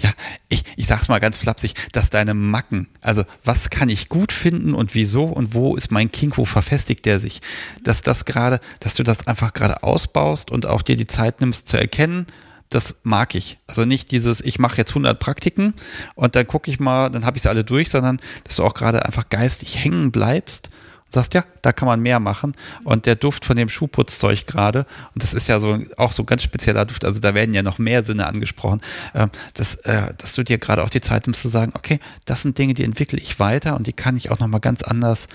[0.02, 0.10] ja,
[0.48, 4.74] ich, ich sag's mal ganz flapsig, dass deine Macken, also was kann ich gut finden
[4.74, 7.40] und wieso und wo ist mein Kink, wo verfestigt der sich,
[7.84, 11.68] dass das gerade, dass du das einfach gerade ausbaust und auch dir die Zeit nimmst
[11.68, 12.26] zu erkennen,
[12.68, 13.58] das mag ich.
[13.66, 15.74] Also nicht dieses, ich mache jetzt 100 Praktiken
[16.14, 18.74] und dann gucke ich mal, dann habe ich sie alle durch, sondern dass du auch
[18.74, 20.70] gerade einfach geistig hängen bleibst
[21.10, 22.54] sagst, ja, da kann man mehr machen.
[22.84, 26.26] Und der Duft von dem Schuhputzzeug gerade, und das ist ja so auch so ein
[26.26, 28.80] ganz spezieller Duft, also da werden ja noch mehr Sinne angesprochen,
[29.14, 32.42] äh, dass, äh, dass du dir gerade auch die Zeit nimmst zu sagen, okay, das
[32.42, 35.28] sind Dinge, die entwickle ich weiter und die kann ich auch nochmal ganz anders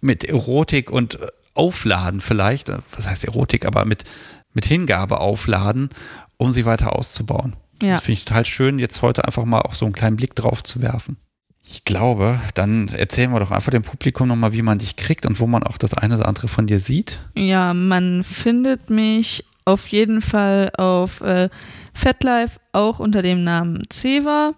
[0.00, 4.04] mit Erotik und äh, aufladen vielleicht, äh, was heißt Erotik, aber mit,
[4.52, 5.90] mit Hingabe aufladen,
[6.36, 7.56] um sie weiter auszubauen.
[7.82, 7.94] Ja.
[7.94, 10.62] Das finde ich total schön, jetzt heute einfach mal auch so einen kleinen Blick drauf
[10.62, 11.16] zu werfen.
[11.64, 15.38] Ich glaube, dann erzählen wir doch einfach dem Publikum nochmal, wie man dich kriegt und
[15.40, 17.20] wo man auch das eine oder andere von dir sieht.
[17.36, 21.48] Ja, man findet mich auf jeden Fall auf äh,
[21.94, 24.54] FetLife auch unter dem Namen Ceva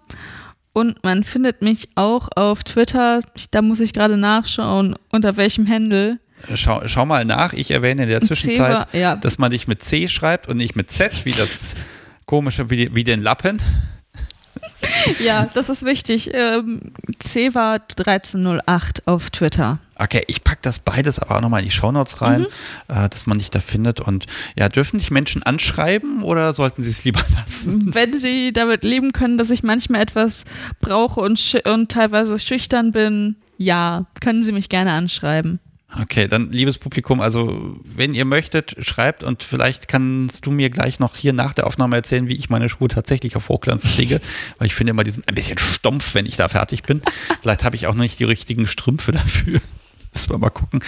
[0.73, 3.21] Und man findet mich auch auf Twitter.
[3.51, 6.19] Da muss ich gerade nachschauen, unter welchem Handle.
[6.55, 7.53] Schau, schau mal nach.
[7.53, 9.15] Ich erwähne in der Zwischenzeit, C war- ja.
[9.15, 11.75] dass man dich mit C schreibt und nicht mit Z, wie das
[12.25, 13.61] komische, wie, wie den Lappen.
[15.23, 16.31] Ja, das ist wichtig.
[16.33, 16.79] Ähm,
[17.19, 19.79] C war 1308 auf Twitter.
[19.97, 22.47] Okay, ich pack das beides aber auch nochmal in die Shownotes rein, Mhm.
[22.95, 24.01] äh, dass man dich da findet.
[24.01, 24.25] Und
[24.57, 27.93] ja, dürfen dich Menschen anschreiben oder sollten sie es lieber lassen?
[27.93, 30.45] Wenn Sie damit leben können, dass ich manchmal etwas
[30.81, 35.59] brauche und, und teilweise schüchtern bin, ja, können Sie mich gerne anschreiben.
[36.01, 40.99] Okay, dann liebes Publikum, also wenn ihr möchtet, schreibt und vielleicht kannst du mir gleich
[40.99, 44.19] noch hier nach der Aufnahme erzählen, wie ich meine Schuhe tatsächlich auf Hochglanz kriege,
[44.57, 47.01] weil ich finde immer, die sind ein bisschen stumpf, wenn ich da fertig bin.
[47.41, 49.61] Vielleicht habe ich auch noch nicht die richtigen Strümpfe dafür.
[50.13, 50.81] Müssen wir mal gucken.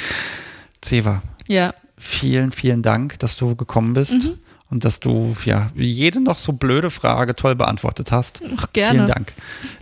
[0.84, 4.34] Ceva, Ja, vielen, vielen Dank, dass du gekommen bist Mhm.
[4.70, 8.42] und dass du ja jede noch so blöde Frage toll beantwortet hast.
[8.58, 9.00] auch gerne.
[9.00, 9.34] Vielen Dank.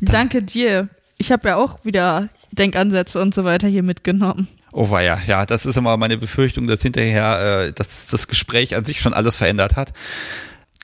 [0.02, 0.90] Danke dir.
[1.18, 4.48] Ich habe ja auch wieder Denkansätze und so weiter hier mitgenommen.
[4.78, 8.84] Oh weia, ja, das ist immer meine Befürchtung, dass hinterher äh, dass das Gespräch an
[8.84, 9.94] sich schon alles verändert hat.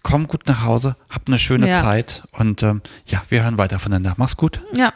[0.01, 1.75] Komm gut nach Hause, hab eine schöne Ja.
[1.75, 4.13] Zeit und ähm, ja, wir hören weiter voneinander.
[4.15, 4.61] Mach's gut.
[4.73, 4.93] Ja,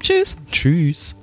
[0.00, 0.36] tschüss.
[0.50, 1.14] Tschüss.